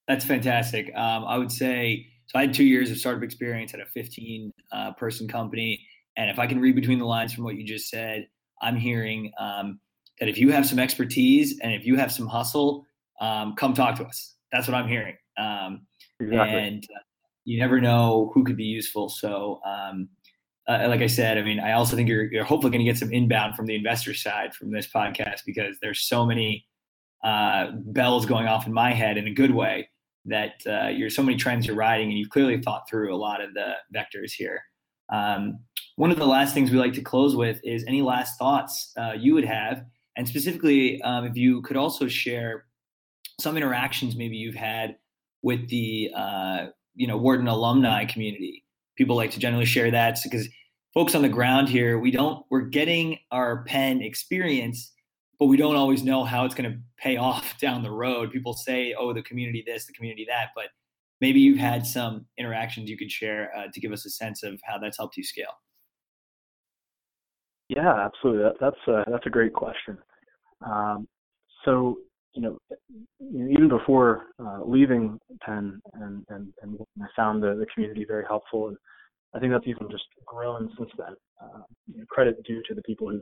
That's 0.08 0.26
fantastic. 0.26 0.88
Um, 0.96 1.24
I 1.26 1.38
would 1.38 1.52
say 1.52 2.08
so. 2.28 2.38
I 2.40 2.42
had 2.42 2.54
two 2.54 2.66
years 2.66 2.92
of 2.92 2.98
startup 2.98 3.24
experience 3.24 3.74
at 3.74 3.80
a 3.80 3.86
15 3.86 4.52
uh, 4.72 4.92
person 4.94 5.28
company, 5.28 5.86
and 6.18 6.30
if 6.30 6.40
I 6.40 6.48
can 6.48 6.60
read 6.60 6.76
between 6.76 7.00
the 7.00 7.06
lines 7.06 7.32
from 7.34 7.44
what 7.44 7.56
you 7.56 7.64
just 7.64 7.90
said, 7.90 8.28
I'm 8.62 8.76
hearing 8.76 9.32
um, 9.40 9.80
that 10.20 10.28
if 10.28 10.38
you 10.38 10.52
have 10.52 10.66
some 10.66 10.80
expertise 10.80 11.60
and 11.62 11.74
if 11.74 11.86
you 11.86 11.96
have 11.96 12.12
some 12.12 12.28
hustle, 12.28 12.86
um, 13.22 13.56
come 13.56 13.74
talk 13.74 13.96
to 13.98 14.06
us. 14.06 14.36
That's 14.52 14.68
what 14.68 14.76
I'm 14.76 14.88
hearing. 14.88 15.16
Um, 15.38 15.86
exactly. 16.20 16.60
And 16.60 16.84
uh, 16.84 17.00
you 17.50 17.58
never 17.58 17.82
know 17.82 18.30
who 18.36 18.44
could 18.44 18.56
be 18.56 18.64
useful. 18.64 19.10
So, 19.10 19.60
um, 19.66 20.08
uh, 20.68 20.86
like 20.88 21.02
I 21.02 21.08
said, 21.08 21.40
I 21.40 21.42
mean, 21.42 21.60
I 21.60 21.72
also 21.72 21.96
think 21.96 22.08
you're, 22.08 22.32
you're 22.32 22.44
hopefully 22.44 22.70
going 22.70 22.86
to 22.86 22.92
get 22.92 23.00
some 23.00 23.12
inbound 23.12 23.56
from 23.56 23.66
the 23.66 23.74
investor 23.74 24.14
side 24.14 24.54
from 24.54 24.72
this 24.72 24.88
podcast 24.88 25.40
because 25.48 25.76
there's 25.82 26.02
so 26.02 26.28
many 26.28 26.68
uh, 27.24 27.72
bells 27.74 28.28
going 28.28 28.46
off 28.46 28.68
in 28.68 28.74
my 28.74 28.94
head 28.94 29.18
in 29.18 29.26
a 29.26 29.34
good 29.34 29.50
way 29.50 29.90
that 30.26 30.62
uh, 30.68 30.90
you're 30.90 31.10
so 31.10 31.24
many 31.24 31.38
trends 31.38 31.66
you're 31.66 31.76
riding 31.76 32.10
and 32.10 32.20
you've 32.20 32.30
clearly 32.30 32.62
thought 32.62 32.88
through 32.88 33.12
a 33.12 33.18
lot 33.18 33.42
of 33.42 33.52
the 33.56 33.74
vectors 33.96 34.32
here. 34.32 34.62
Um, 35.12 35.58
one 35.96 36.12
of 36.12 36.18
the 36.18 36.28
last 36.28 36.54
things 36.54 36.70
we 36.70 36.78
like 36.78 36.94
to 36.94 37.02
close 37.02 37.36
with 37.36 37.60
is 37.64 37.84
any 37.88 38.04
last 38.04 38.38
thoughts 38.38 38.94
uh, 38.96 39.14
you 39.18 39.34
would 39.34 39.46
have, 39.46 39.86
and 40.16 40.28
specifically, 40.28 41.02
um, 41.02 41.26
if 41.26 41.36
you 41.36 41.64
could 41.64 41.78
also 41.78 42.08
share 42.08 42.66
some 43.40 43.58
interactions 43.58 44.16
maybe 44.16 44.36
you've 44.38 44.54
had 44.54 44.98
with 45.42 45.68
the 45.70 46.12
uh, 46.16 46.68
you 47.00 47.08
know 47.08 47.18
Wharton 47.18 47.48
alumni 47.48 48.06
community. 48.06 48.66
People 48.98 49.16
like 49.16 49.32
to 49.32 49.40
generally 49.40 49.66
share 49.66 49.90
that 49.90 50.20
because 50.22 50.48
folks 50.94 51.16
on 51.16 51.22
the 51.22 51.30
ground 51.30 51.70
here, 51.70 51.98
we 51.98 52.12
don't 52.12 52.46
we're 52.52 52.62
getting 52.62 53.18
our 53.32 53.64
Penn 53.64 54.02
experience, 54.02 54.92
but 55.40 55.46
we 55.46 55.56
don't 55.56 55.78
always 55.78 56.04
know 56.04 56.26
how 56.26 56.44
it's 56.44 56.54
going 56.54 56.70
to 56.70 56.78
pay 56.98 57.16
off 57.30 57.58
down 57.60 57.82
the 57.82 57.90
road. 57.90 58.32
People 58.32 58.54
say, 58.54 58.94
"Oh, 59.00 59.14
the 59.14 59.24
community 59.24 59.64
this, 59.66 59.88
the 59.88 59.94
community 59.94 60.26
that," 60.28 60.50
but 60.54 60.66
maybe 61.22 61.40
you've 61.40 61.58
had 61.58 61.88
some 61.88 62.26
interactions 62.38 62.90
you 62.90 62.98
could 62.98 63.12
share 63.12 63.50
uh, 63.58 63.68
to 63.74 63.80
give 63.80 63.94
us 63.94 64.06
a 64.06 64.10
sense 64.10 64.44
of 64.44 64.60
how 64.66 64.78
that's 64.78 64.98
helped 64.98 65.16
you 65.16 65.24
scale. 65.24 65.54
Yeah, 67.70 67.94
absolutely. 67.94 68.44
That, 68.44 68.56
that's 68.60 68.88
a, 68.88 69.10
that's 69.10 69.26
a 69.26 69.30
great 69.30 69.54
question. 69.54 69.98
Um, 70.66 71.08
so 71.64 71.98
you 72.34 72.42
know, 72.42 72.58
even 73.20 73.68
before 73.68 74.28
uh, 74.40 74.60
leaving 74.64 75.20
Penn, 75.42 75.82
and, 75.94 76.24
and, 76.30 76.54
and 76.62 76.78
I 77.02 77.08
found 77.16 77.42
the, 77.42 77.56
the 77.56 77.66
community 77.74 78.06
very 78.08 78.24
helpful, 78.28 78.68
and 78.68 78.78
I 79.34 79.40
think 79.40 79.52
that's 79.52 79.68
even 79.68 79.90
just 79.90 80.06
grown 80.26 80.70
since 80.78 80.90
then. 80.98 81.16
Uh, 81.42 81.62
you 81.88 82.00
know, 82.00 82.06
credit 82.10 82.42
due 82.44 82.62
to 82.68 82.76
the 82.76 82.82
people 82.84 83.10
who've 83.10 83.22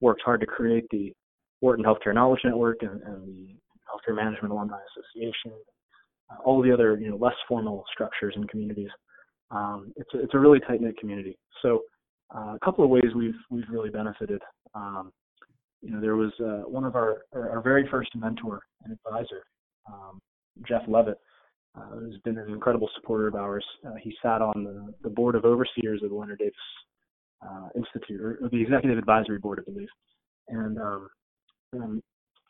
worked 0.00 0.22
hard 0.24 0.40
to 0.40 0.46
create 0.46 0.84
the 0.90 1.12
Wharton 1.60 1.84
Healthcare 1.84 2.14
Knowledge 2.14 2.40
Network 2.44 2.82
and, 2.82 3.00
and 3.02 3.26
the 3.26 3.54
Healthcare 3.88 4.14
Management 4.14 4.52
Alumni 4.52 4.78
Association, 4.90 5.52
uh, 6.30 6.42
all 6.44 6.62
the 6.62 6.72
other 6.72 6.98
you 6.98 7.10
know 7.10 7.16
less 7.16 7.34
formal 7.48 7.84
structures 7.92 8.34
and 8.36 8.48
communities. 8.48 8.90
Um, 9.50 9.92
it's 9.96 10.12
a, 10.14 10.20
it's 10.20 10.34
a 10.34 10.38
really 10.38 10.60
tight 10.60 10.80
knit 10.80 10.98
community. 10.98 11.38
So 11.62 11.82
uh, 12.34 12.54
a 12.54 12.58
couple 12.64 12.84
of 12.84 12.90
ways 12.90 13.14
we've 13.16 13.34
we've 13.50 13.68
really 13.70 13.90
benefited. 13.90 14.42
Um, 14.74 15.12
you 15.84 15.90
know, 15.90 16.00
there 16.00 16.16
was 16.16 16.32
uh, 16.40 16.68
one 16.68 16.84
of 16.84 16.96
our, 16.96 17.24
our 17.34 17.60
very 17.62 17.86
first 17.90 18.10
mentor 18.16 18.60
and 18.84 18.92
advisor, 18.92 19.44
um, 19.86 20.20
Jeff 20.66 20.82
Levitt, 20.88 21.18
uh, 21.76 21.96
who's 21.98 22.18
been 22.24 22.38
an 22.38 22.50
incredible 22.50 22.88
supporter 22.96 23.28
of 23.28 23.34
ours. 23.34 23.64
Uh, 23.86 23.94
he 24.02 24.14
sat 24.22 24.40
on 24.40 24.64
the, 24.64 24.94
the 25.02 25.10
board 25.10 25.34
of 25.34 25.44
overseers 25.44 26.02
of 26.02 26.10
the 26.10 26.16
Leonard 26.16 26.38
Davis 26.38 26.54
uh, 27.46 27.68
Institute, 27.76 28.20
or, 28.20 28.38
or, 28.42 28.48
the 28.48 28.60
executive 28.60 28.96
advisory 28.96 29.38
board, 29.38 29.60
I 29.60 29.70
believe. 29.70 29.88
And 30.48 30.78
um, 30.78 31.08
um, 31.74 32.02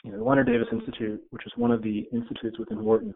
you 0.05 0.13
know, 0.13 0.19
the 0.19 0.25
Leonard 0.25 0.47
Davis 0.47 0.69
Institute, 0.71 1.21
which 1.31 1.47
is 1.47 1.53
one 1.57 1.73
of 1.73 1.83
the 1.83 2.07
institutes 2.13 2.59
within 2.59 2.85
Wharton, 2.85 3.15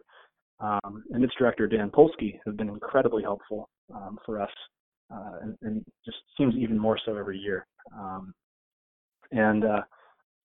um, 0.59 1.03
and 1.11 1.23
its 1.23 1.33
director 1.37 1.67
Dan 1.67 1.91
Polsky 1.91 2.39
have 2.45 2.57
been 2.57 2.69
incredibly 2.69 3.23
helpful 3.23 3.69
um, 3.95 4.17
for 4.25 4.41
us, 4.41 4.51
uh, 5.13 5.37
and, 5.41 5.57
and, 5.61 5.85
just 6.05 6.17
seems 6.37 6.55
even 6.55 6.77
more 6.77 6.99
so 7.05 7.15
every 7.15 7.37
year. 7.37 7.65
Um, 7.97 8.33
and 9.31 9.63
uh, 9.63 9.81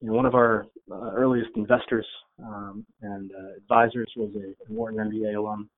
you 0.05 0.11
know, 0.11 0.17
one 0.17 0.27
of 0.27 0.35
our 0.35 0.67
uh, 0.93 1.13
earliest 1.15 1.49
investors 1.57 2.07
um, 2.39 2.85
and 3.01 3.31
uh, 3.33 3.57
advisors 3.57 4.13
was 4.17 4.31
a 4.37 4.71
Wharton 4.71 4.99
MBA 4.99 5.35
alum, 5.35 5.71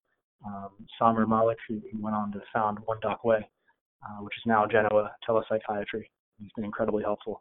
um, 0.45 0.71
Samer 0.99 1.29
Malik, 1.29 1.59
who, 1.69 1.81
who, 1.93 2.03
went 2.03 2.17
on 2.17 2.33
to 2.33 2.41
found 2.53 2.79
1DocWay, 2.79 3.39
uh, 3.39 4.23
which 4.23 4.35
is 4.37 4.43
now 4.45 4.67
Genoa 4.67 5.13
Telepsychiatry. 5.29 6.07
He's 6.41 6.51
been 6.57 6.65
incredibly 6.65 7.05
helpful. 7.05 7.41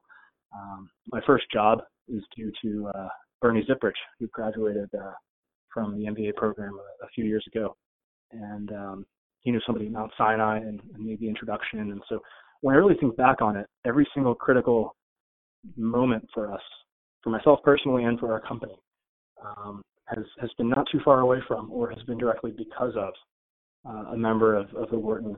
Um, 0.55 0.87
my 1.11 1.21
first 1.25 1.45
job 1.51 1.79
is 2.07 2.21
due 2.37 2.51
to 2.61 2.91
uh, 2.93 3.07
Bernie 3.41 3.65
Zipprich, 3.67 3.97
who 4.19 4.27
graduated 4.27 4.89
uh, 4.93 5.13
from 5.73 5.97
the 5.97 6.05
MBA 6.05 6.35
program 6.35 6.77
a, 7.01 7.05
a, 7.05 7.07
few 7.15 7.25
years 7.25 7.43
ago. 7.51 7.75
And 8.31 8.71
um, 8.71 9.05
he 9.39 9.49
knew 9.49 9.61
somebody 9.65 9.87
at 9.87 9.91
Mount 9.91 10.11
Sinai 10.19 10.57
and, 10.57 10.79
and 10.93 11.03
made 11.03 11.19
the 11.19 11.29
introduction. 11.29 11.79
And 11.79 12.01
so 12.07 12.19
when 12.61 12.75
I 12.75 12.77
really 12.77 12.95
think 12.99 13.17
back 13.17 13.41
on 13.41 13.57
it, 13.57 13.65
every 13.85 14.07
single 14.13 14.35
critical 14.35 14.95
moment 15.75 16.27
for 16.33 16.51
us, 16.51 16.61
for 17.23 17.29
myself 17.29 17.59
personally 17.63 18.03
and 18.03 18.19
for 18.19 18.31
our 18.31 18.41
company, 18.41 18.75
um, 19.43 19.81
has 20.05 20.23
has 20.39 20.49
been 20.57 20.69
not 20.69 20.85
too 20.91 20.99
far 21.03 21.21
away 21.21 21.39
from, 21.47 21.71
or 21.71 21.89
has 21.89 22.01
been 22.03 22.17
directly 22.17 22.51
because 22.51 22.93
of 22.95 23.13
uh, 23.87 24.11
a 24.11 24.17
member 24.17 24.55
of, 24.55 24.73
of 24.75 24.89
the 24.89 24.97
Wharton 24.97 25.35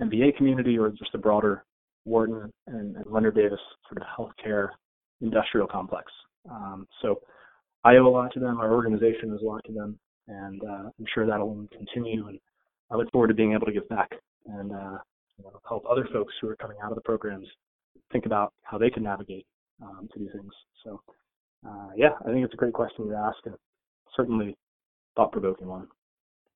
MBA 0.00 0.36
community, 0.36 0.78
or 0.78 0.90
just 0.90 1.12
the 1.12 1.18
broader 1.18 1.64
Wharton 2.04 2.50
and, 2.66 2.96
and 2.96 3.06
Leonard 3.06 3.34
Davis 3.34 3.60
sort 3.88 4.02
of 4.02 4.06
healthcare 4.16 4.68
industrial 5.20 5.66
complex. 5.66 6.10
Um, 6.50 6.86
so 7.02 7.20
I 7.84 7.96
owe 7.96 8.06
a 8.06 8.08
lot 8.08 8.32
to 8.34 8.40
them. 8.40 8.58
Our 8.58 8.72
organization 8.72 9.32
owes 9.32 9.42
a 9.42 9.44
lot 9.44 9.62
to 9.66 9.72
them, 9.72 9.98
and 10.28 10.62
uh, 10.62 10.90
I'm 10.98 11.06
sure 11.14 11.26
that'll 11.26 11.66
continue. 11.76 12.28
And 12.28 12.38
I 12.90 12.96
look 12.96 13.10
forward 13.10 13.28
to 13.28 13.34
being 13.34 13.52
able 13.52 13.66
to 13.66 13.72
give 13.72 13.88
back 13.88 14.10
and 14.46 14.72
uh, 14.72 14.98
you 15.38 15.44
know, 15.44 15.60
help 15.68 15.84
other 15.90 16.08
folks 16.12 16.34
who 16.40 16.48
are 16.48 16.56
coming 16.56 16.76
out 16.82 16.90
of 16.90 16.96
the 16.96 17.02
programs 17.02 17.46
think 18.12 18.26
about 18.26 18.52
how 18.62 18.78
they 18.78 18.90
can 18.90 19.02
navigate 19.02 19.46
um, 19.82 20.08
to 20.12 20.18
do 20.18 20.28
things. 20.32 20.52
So, 20.84 21.00
uh, 21.66 21.88
yeah, 21.96 22.10
I 22.26 22.32
think 22.32 22.44
it's 22.44 22.54
a 22.54 22.56
great 22.56 22.72
question 22.72 23.08
to 23.08 23.14
ask 23.14 23.38
and 23.44 23.54
certainly 24.16 24.56
thought 25.16 25.32
provoking 25.32 25.68
one. 25.68 25.88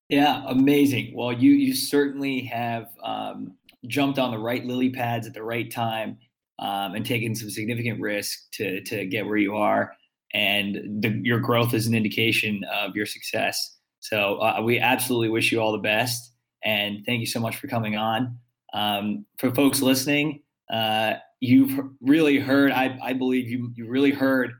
Yeah, 0.09 0.43
amazing. 0.47 1.13
Well, 1.15 1.31
you 1.31 1.51
you 1.51 1.73
certainly 1.73 2.41
have 2.41 2.89
um, 3.03 3.55
jumped 3.87 4.19
on 4.19 4.31
the 4.31 4.37
right 4.37 4.65
lily 4.65 4.89
pads 4.89 5.25
at 5.25 5.33
the 5.33 5.43
right 5.43 5.71
time 5.71 6.17
um, 6.59 6.95
and 6.95 7.05
taken 7.05 7.33
some 7.33 7.49
significant 7.49 7.99
risk 8.01 8.51
to 8.53 8.81
to 8.81 9.05
get 9.05 9.25
where 9.25 9.37
you 9.37 9.55
are. 9.55 9.93
And 10.33 11.01
the, 11.01 11.19
your 11.23 11.39
growth 11.39 11.73
is 11.73 11.87
an 11.87 11.93
indication 11.93 12.63
of 12.73 12.95
your 12.95 13.05
success. 13.05 13.77
So 13.99 14.41
uh, 14.41 14.61
we 14.63 14.79
absolutely 14.79 15.29
wish 15.29 15.51
you 15.51 15.59
all 15.59 15.71
the 15.71 15.77
best. 15.77 16.33
And 16.63 17.05
thank 17.05 17.19
you 17.19 17.25
so 17.25 17.39
much 17.39 17.57
for 17.57 17.67
coming 17.67 17.95
on. 17.95 18.37
Um, 18.73 19.25
for 19.37 19.53
folks 19.53 19.81
listening, 19.81 20.43
uh, 20.71 21.15
you've 21.41 21.77
really 21.99 22.39
heard, 22.39 22.71
I, 22.71 22.97
I 23.03 23.13
believe 23.13 23.49
you, 23.49 23.71
you 23.75 23.89
really 23.89 24.11
heard 24.11 24.53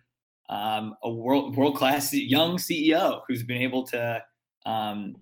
um, 0.49 0.95
a 1.01 1.09
world 1.09 1.55
world 1.55 1.77
class 1.77 2.13
young 2.13 2.57
CEO 2.57 3.21
who's 3.27 3.43
been 3.43 3.61
able 3.61 3.88
to 3.88 4.21
um, 4.65 5.15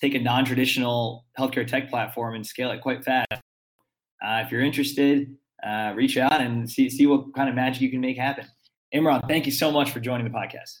take 0.00 0.14
a 0.14 0.18
non 0.18 0.44
traditional 0.44 1.24
healthcare 1.38 1.66
tech 1.66 1.88
platform 1.88 2.34
and 2.34 2.46
scale 2.46 2.70
it 2.70 2.82
quite 2.82 3.02
fast. 3.02 3.32
Uh, 3.32 4.42
if 4.44 4.52
you're 4.52 4.60
interested, 4.60 5.34
uh, 5.64 5.94
reach 5.96 6.18
out 6.18 6.40
and 6.40 6.70
see 6.70 6.90
see 6.90 7.06
what 7.06 7.34
kind 7.34 7.48
of 7.48 7.54
magic 7.54 7.80
you 7.80 7.90
can 7.90 8.00
make 8.00 8.18
happen. 8.18 8.44
Imran, 8.94 9.26
thank 9.26 9.46
you 9.46 9.52
so 9.52 9.72
much 9.72 9.90
for 9.90 10.00
joining 10.00 10.24
the 10.24 10.38
podcast. 10.38 10.80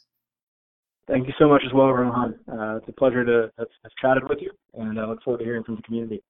Thank 1.08 1.26
you 1.26 1.32
so 1.38 1.48
much 1.48 1.62
as 1.64 1.72
well, 1.72 1.90
Rohan. 1.90 2.38
Uh, 2.46 2.76
it's 2.76 2.88
a 2.88 2.92
pleasure 2.92 3.24
to 3.24 3.50
have, 3.58 3.68
have 3.82 3.92
chatted 4.00 4.28
with 4.28 4.42
you, 4.42 4.50
and 4.74 5.00
I 5.00 5.06
look 5.06 5.22
forward 5.22 5.38
to 5.38 5.44
hearing 5.44 5.64
from 5.64 5.76
the 5.76 5.82
community. 5.82 6.22